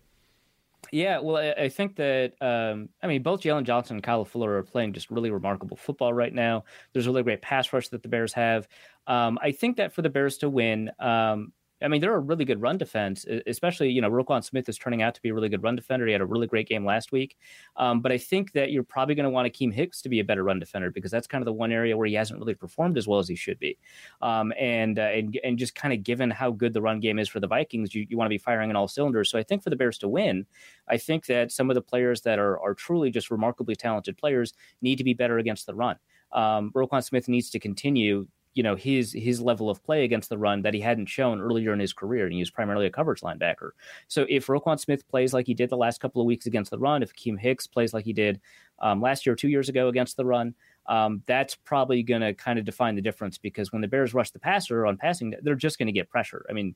Yeah, 0.92 1.20
well, 1.20 1.38
I, 1.38 1.64
I 1.64 1.70
think 1.70 1.96
that 1.98 2.34
um, 2.42 2.90
I 3.02 3.08
mean 3.08 3.22
both 3.22 3.42
Jaylon 3.42 3.64
Johnson 3.64 3.98
and 3.98 4.04
Kyle 4.04 4.26
Fuller 4.26 4.58
are 4.58 4.64
playing 4.64 4.94
just 4.94 5.12
really 5.12 5.32
remarkable 5.32 5.78
football 5.78 6.14
right 6.14 6.34
now. 6.34 6.66
There's 6.92 7.08
a 7.08 7.12
really 7.12 7.24
great 7.24 7.42
pass 7.42 7.72
rush 7.72 7.90
that 7.90 8.02
the 8.02 8.10
Bears 8.10 8.34
have. 8.34 8.68
Um, 9.08 9.38
I 9.42 9.52
think 9.52 9.78
that 9.78 9.94
for 9.94 10.02
the 10.02 10.10
Bears 10.10 10.40
to 10.40 10.50
win, 10.50 10.92
um, 11.00 11.54
I 11.82 11.88
mean, 11.88 12.02
they're 12.02 12.16
a 12.16 12.20
really 12.20 12.46
good 12.46 12.62
run 12.62 12.78
defense, 12.78 13.26
especially, 13.48 13.90
you 13.90 14.02
know, 14.02 14.10
Roquan 14.10 14.44
Smith 14.44 14.70
is 14.70 14.78
turning 14.78 15.02
out 15.02 15.16
to 15.16 15.22
be 15.22 15.30
a 15.30 15.34
really 15.34 15.50
good 15.50 15.64
run 15.64 15.76
defender. 15.76 16.06
He 16.06 16.12
had 16.12 16.22
a 16.22 16.26
really 16.26 16.48
great 16.48 16.68
game 16.68 16.86
last 16.86 17.12
week. 17.12 17.38
Um, 17.76 18.02
but 18.02 18.12
I 18.12 18.18
think 18.18 18.52
that 18.54 18.72
you're 18.72 18.84
probably 18.84 19.16
going 19.16 19.24
to 19.26 19.30
want 19.30 19.52
Akiem 19.52 19.74
Hicks 19.74 20.02
to 20.04 20.10
be 20.10 20.20
a 20.20 20.24
better 20.24 20.44
run 20.44 20.60
defender 20.60 20.92
because 20.92 21.12
that's 21.12 21.28
kind 21.28 21.42
of 21.42 21.46
the 21.46 21.54
one 21.54 21.72
area 21.72 21.98
where 21.98 22.08
he 22.08 22.14
hasn't 22.14 22.40
really 22.40 22.54
performed 22.54 22.98
as 22.98 23.08
well 23.08 23.20
as 23.20 23.28
he 23.28 23.36
should 23.36 23.60
be. 23.60 23.78
Um, 24.22 24.54
and, 24.60 25.00
uh, 25.00 25.04
and, 25.04 25.40
and 25.44 25.58
just 25.58 25.76
kind 25.76 25.94
of 25.94 26.04
given 26.04 26.30
how 26.30 26.52
good 26.52 26.74
the 26.74 26.82
run 26.82 27.00
game 27.00 27.20
is 27.20 27.28
for 27.28 27.40
the 27.40 27.48
Vikings, 27.48 27.96
you, 27.96 28.06
you 28.10 28.18
want 28.18 28.28
to 28.28 28.34
be 28.34 28.38
firing 28.38 28.70
in 28.70 28.76
all 28.76 28.88
cylinders. 28.88 29.30
So 29.30 29.40
I 29.40 29.44
think 29.44 29.64
for 29.64 29.70
the 29.70 29.76
Bears 29.76 29.98
to 30.00 30.08
win, 30.08 30.46
I 30.88 30.98
think 30.98 31.26
that 31.26 31.52
some 31.52 31.70
of 31.70 31.76
the 31.76 31.82
players 31.82 32.22
that 32.22 32.40
are, 32.40 32.60
are 32.60 32.74
truly 32.74 33.12
just 33.12 33.32
remarkably 33.32 33.76
talented 33.76 34.18
players 34.18 34.54
need 34.82 34.98
to 34.98 35.04
be 35.04 35.14
better 35.14 35.40
against 35.40 35.66
the 35.66 35.76
run. 35.76 35.98
Um, 36.32 36.72
Roquan 36.74 37.04
Smith 37.04 37.28
needs 37.28 37.50
to 37.50 37.60
continue 37.60 38.28
you 38.54 38.64
know 38.64 38.76
his 38.76 39.14
his 39.14 39.42
level 39.42 39.70
of 39.70 39.84
play 39.84 40.04
against 40.04 40.30
the 40.30 40.38
run 40.38 40.62
that 40.62 40.74
he 40.74 40.82
hadn't 40.82 41.08
shown 41.08 41.40
earlier 41.40 41.74
in 41.74 41.80
his 41.80 41.94
career, 41.94 42.26
and 42.26 42.34
he 42.34 42.40
was 42.40 42.52
primarily 42.52 42.86
a 42.86 42.92
coverage 42.92 43.22
linebacker. 43.22 43.72
So 44.08 44.26
if 44.30 44.48
Roquan 44.48 44.80
Smith 44.80 45.08
plays 45.08 45.34
like 45.34 45.48
he 45.48 45.54
did 45.54 45.70
the 45.70 45.78
last 45.78 46.02
couple 46.02 46.22
of 46.22 46.26
weeks 46.26 46.46
against 46.46 46.72
the 46.72 46.80
run, 46.80 47.04
if 47.04 47.14
Akiem 47.16 47.40
Hicks 47.40 47.68
plays 47.68 47.94
like 47.94 48.06
he 48.06 48.14
did 48.14 48.42
um, 48.80 49.02
last 49.02 49.26
year 49.26 49.34
or 49.34 49.38
two 49.38 49.50
years 49.50 49.70
ago 49.70 49.88
against 49.88 50.18
the 50.18 50.26
run, 50.26 50.54
um, 50.88 51.22
that's 51.26 51.56
probably 51.56 52.04
going 52.04 52.22
to 52.22 52.34
kind 52.34 52.60
of 52.60 52.66
define 52.66 52.96
the 52.96 53.02
difference 53.02 53.38
because 53.38 53.72
when 53.72 53.82
the 53.82 53.88
Bears 53.88 54.14
rush 54.14 54.32
the 54.32 54.40
passer 54.40 54.86
on 54.86 54.98
passing, 54.98 55.34
they're 55.42 55.56
just 55.56 55.78
going 55.78 55.88
to 55.88 55.94
get 55.94 56.10
pressure. 56.10 56.46
I 56.50 56.54
mean, 56.54 56.76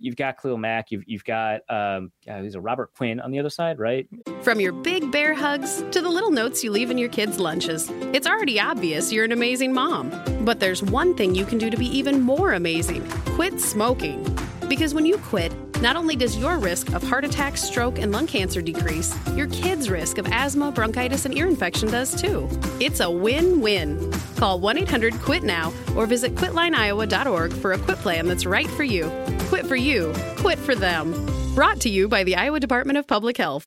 you've 0.00 0.16
got 0.16 0.40
Khalil 0.40 0.58
Mack, 0.58 0.90
you've 0.90 1.04
you've 1.06 1.24
got 1.24 1.60
um, 1.68 2.10
uh, 2.28 2.38
who's 2.38 2.54
a 2.54 2.60
Robert 2.60 2.92
Quinn 2.96 3.20
on 3.20 3.30
the 3.30 3.38
other 3.38 3.50
side, 3.50 3.78
right? 3.78 4.08
From 4.42 4.60
your 4.60 4.72
big 4.72 5.10
bear 5.12 5.34
hugs 5.34 5.84
to 5.92 6.00
the 6.00 6.08
little 6.08 6.30
notes 6.30 6.64
you 6.64 6.70
leave 6.70 6.90
in 6.90 6.98
your 6.98 7.08
kids' 7.08 7.38
lunches, 7.38 7.90
it's 8.12 8.26
already 8.26 8.58
obvious 8.58 9.12
you're 9.12 9.24
an 9.24 9.32
amazing 9.32 9.72
mom. 9.72 10.10
But 10.44 10.60
there's 10.60 10.82
one 10.82 11.14
thing 11.14 11.34
you 11.34 11.44
can 11.44 11.58
do 11.58 11.70
to 11.70 11.76
be 11.76 11.86
even 11.86 12.20
more 12.20 12.52
amazing: 12.54 13.06
quit 13.36 13.60
smoking. 13.60 14.24
Because 14.70 14.94
when 14.94 15.04
you 15.04 15.18
quit, 15.18 15.52
not 15.82 15.96
only 15.96 16.14
does 16.14 16.38
your 16.38 16.56
risk 16.56 16.92
of 16.92 17.02
heart 17.02 17.24
attack, 17.24 17.56
stroke, 17.56 17.98
and 17.98 18.12
lung 18.12 18.28
cancer 18.28 18.62
decrease, 18.62 19.12
your 19.34 19.48
kids' 19.48 19.90
risk 19.90 20.16
of 20.16 20.28
asthma, 20.28 20.70
bronchitis, 20.70 21.24
and 21.24 21.36
ear 21.36 21.48
infection 21.48 21.90
does 21.90 22.14
too. 22.14 22.48
It's 22.78 23.00
a 23.00 23.10
win 23.10 23.60
win. 23.60 24.12
Call 24.36 24.60
1 24.60 24.78
800 24.78 25.14
QUIT 25.14 25.42
NOW 25.42 25.72
or 25.96 26.06
visit 26.06 26.36
quitlineiowa.org 26.36 27.52
for 27.52 27.72
a 27.72 27.78
quit 27.78 27.98
plan 27.98 28.28
that's 28.28 28.46
right 28.46 28.68
for 28.68 28.84
you. 28.84 29.10
Quit 29.48 29.66
for 29.66 29.74
you, 29.74 30.12
quit 30.36 30.58
for 30.58 30.76
them. 30.76 31.16
Brought 31.56 31.80
to 31.80 31.88
you 31.88 32.06
by 32.06 32.22
the 32.22 32.36
Iowa 32.36 32.60
Department 32.60 32.96
of 32.96 33.08
Public 33.08 33.38
Health. 33.38 33.64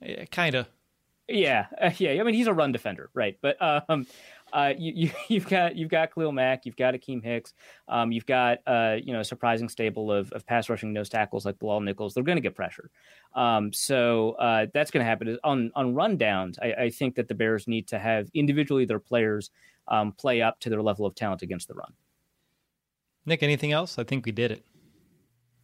Yeah, 0.00 0.24
kind 0.24 0.56
of. 0.56 0.66
Yeah, 1.28 1.66
uh, 1.80 1.90
yeah. 1.98 2.20
I 2.20 2.24
mean, 2.24 2.34
he's 2.34 2.48
a 2.48 2.52
run 2.52 2.72
defender, 2.72 3.10
right? 3.14 3.38
But 3.40 3.62
um, 3.62 4.08
uh, 4.52 4.72
you, 4.76 5.10
you 5.28 5.40
have 5.40 5.48
got 5.48 5.76
you've 5.76 5.90
got 5.90 6.14
Khalil 6.14 6.32
Mack, 6.32 6.66
you've 6.66 6.76
got 6.76 6.94
Akiem 6.94 7.22
Hicks, 7.22 7.54
um, 7.88 8.12
you've 8.12 8.26
got 8.26 8.58
uh, 8.66 8.96
you 9.02 9.12
know 9.12 9.20
a 9.20 9.24
surprising 9.24 9.68
stable 9.68 10.12
of, 10.12 10.32
of 10.32 10.46
pass 10.46 10.68
rushing 10.68 10.92
nose 10.92 11.08
tackles 11.08 11.44
like 11.44 11.58
Bilal 11.58 11.80
Nichols. 11.80 12.14
They're 12.14 12.24
going 12.24 12.36
to 12.36 12.42
get 12.42 12.54
pressure, 12.54 12.90
um, 13.34 13.72
so 13.72 14.32
uh, 14.32 14.66
that's 14.72 14.90
going 14.90 15.04
to 15.04 15.08
happen. 15.08 15.38
On 15.44 15.70
on 15.74 15.94
rundowns, 15.94 16.58
I, 16.62 16.84
I 16.84 16.90
think 16.90 17.14
that 17.16 17.28
the 17.28 17.34
Bears 17.34 17.66
need 17.66 17.88
to 17.88 17.98
have 17.98 18.28
individually 18.34 18.84
their 18.84 19.00
players 19.00 19.50
um, 19.88 20.12
play 20.12 20.42
up 20.42 20.60
to 20.60 20.70
their 20.70 20.82
level 20.82 21.06
of 21.06 21.14
talent 21.14 21.42
against 21.42 21.68
the 21.68 21.74
run. 21.74 21.92
Nick, 23.24 23.42
anything 23.42 23.72
else? 23.72 23.98
I 23.98 24.04
think 24.04 24.24
we 24.24 24.32
did 24.32 24.52
it. 24.52 24.64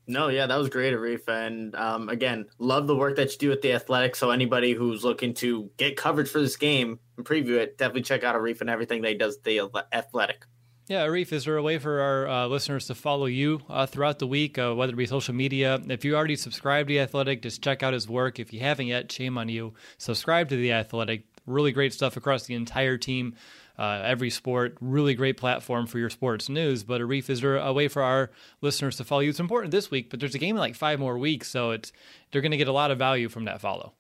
No, 0.07 0.29
yeah, 0.29 0.47
that 0.47 0.57
was 0.57 0.69
great, 0.69 0.93
Arif. 0.93 1.29
And 1.29 1.75
um, 1.77 2.09
again, 2.09 2.47
love 2.59 2.87
the 2.87 2.97
work 2.97 3.17
that 3.17 3.33
you 3.33 3.39
do 3.39 3.53
at 3.53 3.63
the 3.63 3.73
Athletic. 3.73 4.17
So 4.17 4.31
anybody 4.31 4.73
who's 4.73 5.05
looking 5.05 5.35
to 5.35 5.71
get 5.77 5.97
coverage 5.97 6.29
for 6.29 6.41
this 6.41 6.57
game 6.57 6.99
and 7.17 7.25
preview 7.25 7.59
it, 7.59 7.79
definitely 7.79 8.03
check 8.03 8.25
out 8.25 8.35
Arif 8.35 8.61
and 8.61 8.69
everything 8.69 9.03
they 9.03 9.15
does 9.15 9.39
the 9.45 9.71
Athletic. 9.93 10.45
Yeah, 10.89 11.07
Arif, 11.07 11.33
is 11.33 11.45
there 11.45 11.57
a 11.57 11.63
way 11.63 11.79
for 11.79 12.01
our 12.01 12.29
uh, 12.29 12.47
listeners 12.49 12.89
to 12.89 12.95
follow 12.97 13.27
you 13.27 13.61
uh, 13.69 13.87
throughout 13.87 14.19
the 14.19 14.27
week, 14.27 14.59
uh, 14.59 14.75
whether 14.75 14.93
it 14.93 14.97
be 14.97 15.07
social 15.07 15.35
media? 15.35 15.81
If 15.89 16.05
you 16.05 16.17
already 16.17 16.37
subscribe 16.37 16.89
to 16.89 16.95
The 16.95 17.01
Athletic, 17.01 17.41
just 17.41 17.63
check 17.63 17.85
out 17.85 17.93
his 17.93 18.09
work. 18.09 18.41
If 18.41 18.53
you 18.53 18.61
haven't 18.61 18.89
yet, 18.89 19.11
shame 19.11 19.39
on 19.39 19.49
you. 19.49 19.75
Subscribe 19.99 20.49
to 20.49 20.57
The 20.57 20.73
Athletic. 20.73 21.25
Really 21.47 21.71
great 21.71 21.93
stuff 21.93 22.17
across 22.17 22.45
the 22.45 22.55
entire 22.55 22.99
team 22.99 23.37
uh, 23.79 24.03
every 24.05 24.31
sport. 24.31 24.77
Really 24.81 25.15
great 25.15 25.37
platform 25.37 25.87
for 25.87 25.99
your 25.99 26.11
sports 26.11 26.49
news. 26.49 26.83
But 26.83 27.01
Arif, 27.01 27.31
is 27.31 27.41
there 27.41 27.57
a 27.57 27.73
way 27.73 27.89
for 27.89 28.03
our 28.03 28.31
listeners 28.61 28.97
to 28.97 29.05
follow 29.05 29.21
you? 29.21 29.31
It's 29.31 29.41
important 29.41 29.71
this 29.71 29.91
week, 29.91 30.11
but 30.11 30.21
there's 30.21 30.35
a 30.35 30.39
game 30.39 30.57
in 30.57 30.61
like 30.61 30.75
five 30.75 31.01
more 31.01 31.19
weeks, 31.19 31.49
so 31.49 31.71
it's 31.71 31.93
they're 32.31 32.43
going 32.43 32.53
to 32.53 32.57
get 32.57 32.69
a 32.69 32.73
lot 32.73 32.91
of 32.91 32.99
value 32.99 33.29
from 33.29 33.45
that 33.47 33.61
follow. 33.61 33.95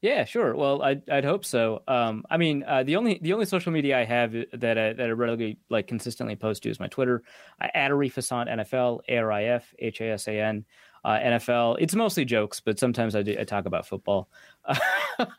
Yeah, 0.00 0.24
sure. 0.26 0.54
Well, 0.54 0.80
I'd, 0.82 1.08
I'd 1.10 1.24
hope 1.24 1.44
so. 1.44 1.82
Um, 1.88 2.24
I 2.30 2.36
mean, 2.36 2.62
uh, 2.62 2.84
the 2.84 2.94
only 2.94 3.18
the 3.20 3.32
only 3.32 3.46
social 3.46 3.72
media 3.72 3.98
I 3.98 4.04
have 4.04 4.32
that 4.52 4.78
I, 4.78 4.92
that 4.92 5.00
I 5.00 5.10
regularly 5.10 5.58
like 5.70 5.88
consistently 5.88 6.36
post 6.36 6.62
to 6.62 6.70
is 6.70 6.78
my 6.78 6.86
Twitter. 6.86 7.24
I 7.60 7.70
add 7.74 7.90
Arif 7.90 8.14
Hasan 8.14 8.46
NFL 8.46 9.00
A 9.08 9.16
R 9.16 9.32
I 9.32 9.44
F 9.44 9.74
H 9.80 10.00
A 10.00 10.10
S 10.10 10.28
A 10.28 10.40
N 10.40 10.64
uh, 11.08 11.18
NFL. 11.20 11.76
It's 11.80 11.94
mostly 11.94 12.26
jokes, 12.26 12.60
but 12.60 12.78
sometimes 12.78 13.16
I, 13.16 13.22
do, 13.22 13.34
I 13.40 13.44
talk 13.44 13.64
about 13.66 13.86
football. 13.86 14.28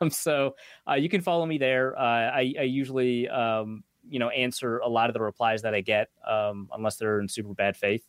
Um, 0.02 0.10
so 0.10 0.56
uh, 0.86 0.92
you 0.92 1.08
can 1.08 1.22
follow 1.22 1.46
me 1.46 1.56
there. 1.56 1.98
Uh, 1.98 2.02
I, 2.02 2.54
I, 2.58 2.62
usually, 2.64 3.26
um, 3.30 3.82
you 4.06 4.18
know, 4.18 4.28
answer 4.28 4.76
a 4.80 4.88
lot 4.90 5.08
of 5.08 5.14
the 5.14 5.22
replies 5.22 5.62
that 5.62 5.74
I 5.74 5.80
get, 5.80 6.10
um, 6.28 6.68
unless 6.74 6.96
they're 6.96 7.18
in 7.18 7.28
super 7.28 7.54
bad 7.54 7.78
faith. 7.78 8.04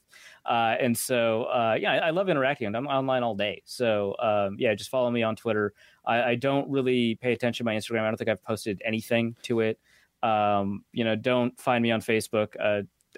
Uh, 0.45 0.75
and 0.81 0.97
so, 0.97 1.43
uh, 1.43 1.77
yeah, 1.79 1.93
I, 1.93 1.97
I, 2.07 2.09
love 2.09 2.27
interacting. 2.27 2.75
I'm 2.75 2.87
online 2.87 3.23
all 3.23 3.35
day. 3.35 3.61
So, 3.63 4.15
um, 4.19 4.57
yeah, 4.59 4.75
just 4.75 4.89
follow 4.89 5.09
me 5.09 5.23
on 5.23 5.37
Twitter. 5.37 5.71
I, 6.05 6.23
I, 6.23 6.35
don't 6.35 6.69
really 6.69 7.15
pay 7.15 7.31
attention 7.31 7.63
to 7.63 7.71
my 7.71 7.77
Instagram. 7.77 8.01
I 8.01 8.07
don't 8.07 8.17
think 8.17 8.29
I've 8.29 8.43
posted 8.43 8.81
anything 8.83 9.37
to 9.43 9.61
it. 9.61 9.79
Um, 10.21 10.83
you 10.91 11.05
know, 11.05 11.15
don't 11.15 11.57
find 11.57 11.81
me 11.81 11.91
on 11.91 12.01
Facebook. 12.01 12.57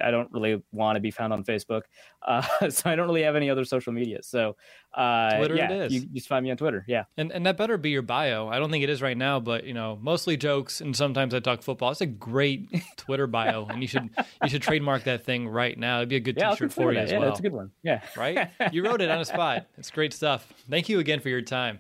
I 0.02 0.12
don't 0.12 0.32
really 0.32 0.62
want 0.72 0.96
to 0.96 1.00
be 1.00 1.12
found 1.12 1.34
on 1.34 1.44
Facebook, 1.44 1.82
uh, 2.28 2.70
so 2.70 2.90
I 2.90 2.96
don't 2.96 3.08
really 3.08 3.24
have 3.24 3.36
any 3.36 3.50
other 3.50 3.66
social 3.66 3.94
media. 3.94 4.20
So, 4.22 4.56
uh, 4.94 5.38
Twitter 5.38 5.56
yeah, 5.56 5.72
it 5.72 5.86
is. 5.86 5.94
You, 5.94 6.02
you 6.02 6.16
just 6.16 6.28
find 6.28 6.44
me 6.44 6.52
on 6.52 6.58
Twitter. 6.58 6.86
Yeah, 6.88 7.04
and 7.18 7.32
and 7.32 7.46
that 7.46 7.58
better 7.58 7.78
be 7.78 7.90
your 7.90 8.02
bio. 8.02 8.48
I 8.48 8.60
don't 8.60 8.72
think 8.72 8.84
it 8.84 8.90
is 8.90 9.02
right 9.02 9.18
now, 9.18 9.40
but 9.40 9.66
you 9.66 9.74
know, 9.74 9.98
mostly 10.02 10.38
jokes, 10.38 10.82
and 10.82 10.96
sometimes 10.96 11.34
I 11.34 11.40
talk 11.40 11.62
football. 11.62 11.92
It's 11.92 12.02
a 12.02 12.06
great 12.06 12.70
Twitter 12.98 13.28
bio, 13.28 13.66
and 13.66 13.82
you 13.82 13.88
should 13.88 14.10
you 14.44 14.50
should 14.50 14.62
trademark 14.62 15.04
that 15.04 15.26
thing 15.26 15.48
right 15.48 15.78
now. 15.78 15.98
It'd 15.98 16.10
be 16.10 16.16
a 16.18 16.20
good 16.20 16.38
yeah, 16.38 16.52
T-shirt 16.52 16.74
for 16.74 16.92
you 16.92 16.98
that. 16.98 17.06
as 17.06 17.12
yeah, 17.12 17.20
well. 17.20 17.30
That's 17.30 17.40
a 17.40 17.44
good 17.44 17.54
one. 17.54 17.72
Yeah, 17.84 18.02
right. 18.18 18.50
You 18.72 18.84
wrote 18.84 19.02
it 19.02 19.10
on 19.10 19.20
a 19.20 19.26
spot. 19.26 19.68
It's 19.78 19.92
great 19.92 20.14
stuff. 20.14 20.48
Thank 20.70 20.90
you 20.90 21.00
again 21.00 21.20
for 21.20 21.30
your 21.30 21.42
time. 21.42 21.80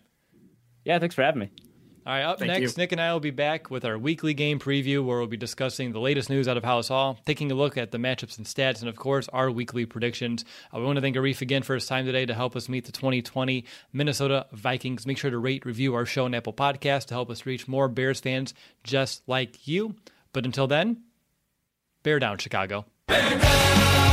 Yeah, 0.86 0.99
thanks 0.99 1.15
for 1.15 1.23
having 1.23 1.39
me. 1.39 1.49
All 2.06 2.13
right, 2.13 2.24
up 2.24 2.39
Thank 2.39 2.52
next, 2.52 2.78
you. 2.78 2.82
Nick 2.82 2.92
and 2.92 3.00
I 3.00 3.13
will 3.13 3.22
be 3.22 3.32
back 3.32 3.72
with 3.72 3.86
our 3.86 3.98
weekly 3.98 4.34
game 4.34 4.60
preview 4.60 5.06
where 5.06 5.20
we'll 5.20 5.28
be 5.28 5.38
discussing 5.38 5.94
the 5.94 6.02
latest 6.02 6.30
news 6.30 6.50
out 6.50 6.58
of 6.58 6.63
Halas 6.63 6.89
Hall, 6.89 7.18
taking 7.26 7.50
a 7.52 7.56
look 7.56 7.78
at 7.78 7.92
the 7.92 7.98
matchups 7.98 8.38
and 8.38 8.46
stats, 8.46 8.82
and 8.82 8.89
of 8.89 8.98
course, 8.98 9.30
our 9.30 9.50
weekly 9.50 9.86
predictions. 9.86 10.44
Uh, 10.74 10.80
we 10.80 10.86
want 10.86 10.98
to 10.98 11.02
thank 11.02 11.16
Arif 11.16 11.42
again 11.42 11.63
for 11.63 11.76
his 11.76 11.86
time 11.86 12.06
today 12.06 12.26
to 12.26 12.34
help 12.34 12.58
us 12.58 12.68
meet 12.68 12.86
the 12.86 12.92
2020 12.92 13.63
Minnesota 13.94 14.48
Vikings. 14.52 15.08
Make 15.08 15.18
sure 15.18 15.32
to 15.32 15.38
rate, 15.38 15.66
review 15.66 15.96
our 15.96 16.06
show 16.06 16.26
on 16.26 16.34
Apple 16.34 16.54
Podcast 16.54 17.06
to 17.06 17.13
help 17.13 17.30
us 17.30 17.46
reach 17.46 17.70
more 17.70 17.88
Bears 17.88 18.20
fans 18.20 18.54
just 18.84 19.22
like 19.28 19.66
you. 19.66 19.96
But 20.34 20.46
until 20.46 20.68
then, 20.68 21.04
bear 22.04 22.20
down, 22.20 22.38
Chicago. 22.38 22.86
Bear 23.08 23.39
down! 23.39 24.12